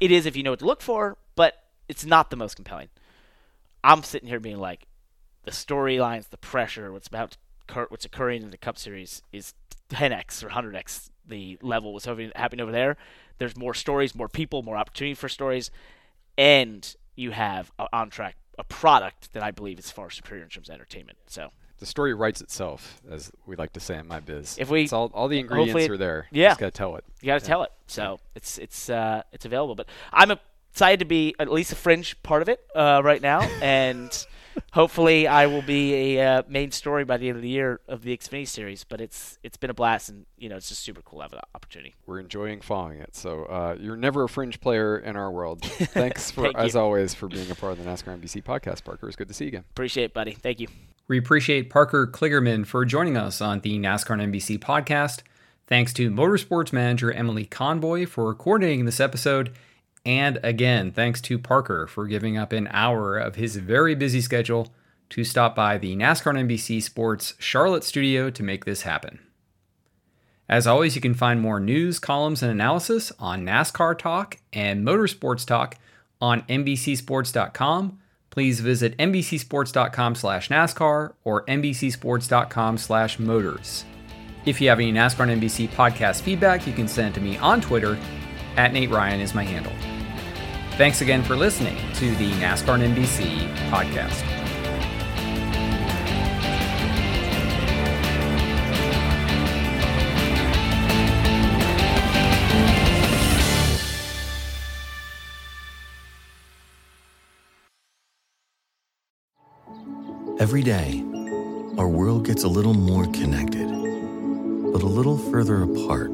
It 0.01 0.11
is 0.11 0.27
if 0.27 0.35
you 0.37 0.43
know 0.43 0.51
what 0.51 0.59
to 0.59 0.67
look 0.67 0.83
for, 0.83 1.17
but 1.37 1.63
it's 1.89 2.05
not 2.05 2.31
the 2.31 2.37
most 2.37 2.57
compelling. 2.57 2.89
I'm 3.85 4.03
sitting 4.03 4.29
here 4.29 4.41
being 4.41 4.59
like, 4.59 4.87
the 5.45 5.53
storylines, 5.53 6.31
the 6.31 6.39
pressure, 6.39 6.93
what's 6.93 7.07
about 7.07 7.37
what's 7.89 8.05
occurring 8.05 8.43
in 8.43 8.51
the 8.51 8.59
Cup 8.59 8.77
Series 8.77 9.23
is 9.33 9.55
10x 9.89 10.43
or 10.43 10.49
100x 10.49 11.11
the 11.27 11.59
level 11.63 11.93
was 11.93 12.05
happening 12.05 12.61
over 12.61 12.73
there. 12.73 12.97
There's 13.39 13.57
more 13.57 13.75
stories, 13.75 14.15
more 14.15 14.29
people, 14.29 14.63
more 14.63 14.77
opportunity 14.77 15.15
for 15.15 15.29
stories, 15.29 15.71
and 16.39 16.95
you 17.17 17.31
have 17.33 17.71
a, 17.79 17.87
on 17.93 18.11
track 18.11 18.37
a 18.59 18.65
product 18.65 19.33
that 19.33 19.43
I 19.43 19.51
believe 19.51 19.79
is 19.79 19.91
far 19.91 20.11
superior 20.11 20.45
in 20.45 20.51
terms 20.51 20.69
of 20.69 20.75
entertainment. 20.75 21.19
So 21.27 21.51
The 21.79 21.87
story 21.87 22.13
writes 22.15 22.41
itself, 22.43 23.01
as 23.11 23.31
we 23.47 23.57
like 23.57 23.73
to 23.73 23.81
say 23.81 23.97
in 23.99 24.07
my 24.07 24.21
biz. 24.21 24.57
If 24.59 24.69
we- 24.71 24.83
it's 24.85 24.93
all, 24.93 25.11
all 25.15 25.29
the 25.29 25.39
ingredients 25.39 25.89
are 25.89 25.97
there. 25.97 26.27
yeah. 26.31 26.51
just 26.51 26.61
gotta 26.61 26.71
tell 26.71 26.97
it. 26.97 27.05
you 27.21 27.27
got 27.27 27.41
to 27.41 27.47
tell 27.47 27.63
it. 27.63 27.73
So 27.87 28.21
it's 28.35 28.59
it's 28.59 28.89
uh, 28.91 29.23
it's 29.33 29.45
available. 29.45 29.75
But 29.75 29.87
I'm 30.13 30.31
excited 30.71 30.99
to 31.01 31.05
be 31.07 31.35
at 31.39 31.51
least 31.51 31.73
a 31.73 31.77
fringe 31.77 32.21
part 32.23 32.43
of 32.43 32.49
it 32.49 32.61
uh, 32.75 33.01
right 33.05 33.21
now, 33.23 33.41
and 33.63 34.27
hopefully 34.73 35.27
I 35.27 35.47
will 35.47 35.63
be 35.63 35.95
a 35.95 36.39
uh, 36.39 36.43
main 36.49 36.71
story 36.71 37.05
by 37.05 37.17
the 37.17 37.29
end 37.29 37.37
of 37.37 37.43
the 37.43 37.49
year 37.49 37.81
of 37.89 38.03
the 38.03 38.17
Xfinity 38.17 38.49
series. 38.49 38.85
But 38.85 39.01
it's 39.01 39.39
it's 39.43 39.57
been 39.57 39.71
a 39.71 39.75
blast, 39.75 40.09
and 40.09 40.27
you 40.37 40.49
know 40.49 40.57
it's 40.57 40.69
just 40.69 40.83
super 40.83 41.03
cool 41.03 41.21
to 41.21 41.25
have 41.25 41.33
an 41.33 41.41
opportunity. 41.55 41.95
We're 42.07 42.21
enjoying 42.21 42.61
following 42.61 42.99
it. 42.99 43.15
So 43.15 43.45
uh, 43.45 43.77
you're 43.79 43.97
never 43.97 44.25
a 44.25 44.29
fringe 44.29 44.61
player 44.61 44.99
in 44.99 45.17
our 45.17 45.31
world. 45.31 45.63
Thanks 45.65 46.31
for, 46.31 46.45
Thank 46.45 46.59
as 46.59 46.75
you. 46.75 46.81
always, 46.81 47.15
for 47.15 47.29
being 47.29 47.51
a 47.51 47.55
part 47.55 47.73
of 47.73 47.85
the 47.85 47.91
NASCAR 47.91 48.19
NBC 48.21 48.43
podcast, 48.43 48.85
Parker. 48.85 49.07
It's 49.07 49.17
good 49.17 49.29
to 49.29 49.35
see 49.35 49.45
you 49.45 49.49
again. 49.49 49.65
Appreciate 49.71 50.05
it, 50.05 50.15
buddy. 50.15 50.33
Thank 50.33 50.61
you. 50.61 50.69
We 51.09 51.19
appreciate 51.19 51.69
Parker 51.69 52.07
Kligerman 52.07 52.67
for 52.67 52.85
joining 52.85 53.17
us 53.17 53.41
on 53.41 53.61
the 53.61 53.79
NASCAR 53.79 54.21
and 54.21 54.33
NBC 54.33 54.59
podcast. 54.59 55.23
Thanks 55.67 55.93
to 55.95 56.11
Motorsports 56.11 56.73
Manager 56.73 57.13
Emily 57.13 57.45
Convoy 57.45 58.07
for 58.07 58.35
coordinating 58.35 58.85
this 58.85 59.01
episode. 59.01 59.53
And 60.05 60.41
again, 60.43 60.91
thanks 60.91 61.21
to 61.23 61.39
Parker 61.39 61.87
for 61.87 62.07
giving 62.07 62.37
up 62.37 62.53
an 62.53 62.69
hour 62.71 63.19
of 63.19 63.37
his 63.37 63.57
very 63.57 63.95
busy 63.95 64.21
schedule 64.21 64.73
to 65.11 65.25
stop 65.25 65.55
by 65.55 65.79
the 65.79 65.95
NASCAR 65.95 66.35
NBC 66.35 66.83
Sports 66.83 67.35
Charlotte 67.39 67.85
studio 67.85 68.31
to 68.31 68.43
make 68.43 68.65
this 68.65 68.83
happen. 68.83 69.21
As 70.49 70.67
always, 70.67 70.95
you 70.95 71.01
can 71.01 71.15
find 71.15 71.41
more 71.41 71.61
news, 71.61 71.99
columns, 71.99 72.43
and 72.43 72.51
analysis 72.51 73.13
on 73.19 73.45
NASCAR 73.45 73.99
Talk 73.99 74.39
and 74.53 74.87
Motorsports 74.87 75.47
Talk 75.47 75.77
on 76.21 76.43
NBCSports.com. 76.43 77.99
Please 78.31 78.61
visit 78.61 78.97
NBCSports.com 78.99 80.15
slash 80.15 80.49
NASCAR 80.49 81.13
or 81.25 81.45
NBCSports.com 81.47 82.79
slash 82.79 83.19
Motors. 83.19 83.85
If 84.45 84.61
you 84.61 84.69
have 84.71 84.81
any 84.81 84.93
NASCAR 84.93 85.29
and 85.31 85.43
NBC 85.43 85.69
podcast 85.69 86.23
feedback, 86.23 86.67
you 86.67 86.73
can 86.73 86.89
send 86.89 87.09
it 87.09 87.15
to 87.15 87.21
me 87.21 87.37
on 87.39 87.61
Twitter. 87.61 87.99
At 88.57 88.73
Nate 88.73 88.91
Ryan 88.91 89.21
is 89.21 89.35
my 89.35 89.45
handle. 89.45 89.92
Thanks 90.83 91.01
again 91.01 91.23
for 91.23 91.37
listening 91.37 91.77
to 91.95 92.11
the 92.17 92.33
NASCAR 92.41 92.83
NBC 92.83 93.47
podcast. 93.71 94.21
Every 110.41 110.65
day, 110.65 111.05
our 111.79 111.87
world 111.87 112.27
gets 112.27 112.43
a 112.43 112.49
little 112.49 112.75
more 112.75 113.05
connected, 113.05 113.69
but 113.69 114.83
a 114.83 114.87
little 114.87 115.17
further 115.31 115.63
apart. 115.63 116.11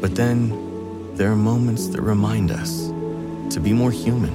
But 0.00 0.14
then, 0.14 1.14
there 1.16 1.30
are 1.30 1.36
moments 1.36 1.88
that 1.88 2.00
remind 2.00 2.50
us 2.50 2.95
to 3.50 3.60
be 3.60 3.72
more 3.72 3.90
human. 3.90 4.34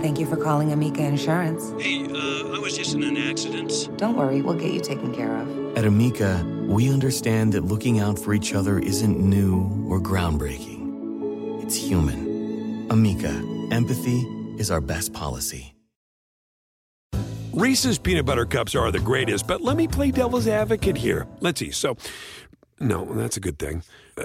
Thank 0.00 0.18
you 0.18 0.26
for 0.26 0.36
calling 0.36 0.72
Amica 0.72 1.02
Insurance. 1.04 1.72
Hey, 1.80 2.04
uh, 2.04 2.56
I 2.56 2.58
was 2.58 2.76
just 2.76 2.94
in 2.94 3.04
an 3.04 3.16
accident. 3.16 3.88
Don't 3.96 4.16
worry, 4.16 4.42
we'll 4.42 4.58
get 4.58 4.72
you 4.72 4.80
taken 4.80 5.14
care 5.14 5.36
of. 5.36 5.78
At 5.78 5.84
Amica, 5.84 6.44
we 6.66 6.90
understand 6.90 7.52
that 7.52 7.64
looking 7.64 8.00
out 8.00 8.18
for 8.18 8.34
each 8.34 8.52
other 8.52 8.78
isn't 8.78 9.18
new 9.18 9.86
or 9.88 10.00
groundbreaking. 10.00 11.62
It's 11.62 11.76
human. 11.76 12.88
Amica, 12.90 13.30
empathy 13.70 14.26
is 14.58 14.70
our 14.70 14.80
best 14.80 15.12
policy. 15.12 15.72
Reese's 17.52 17.98
peanut 17.98 18.24
butter 18.24 18.46
cups 18.46 18.74
are 18.74 18.90
the 18.90 18.98
greatest, 18.98 19.46
but 19.46 19.60
let 19.60 19.76
me 19.76 19.86
play 19.86 20.10
devil's 20.10 20.48
advocate 20.48 20.96
here. 20.96 21.26
Let's 21.40 21.60
see. 21.60 21.70
So, 21.70 21.96
no, 22.80 23.04
that's 23.04 23.36
a 23.36 23.40
good 23.40 23.58
thing. 23.58 23.82
Uh, 24.16 24.24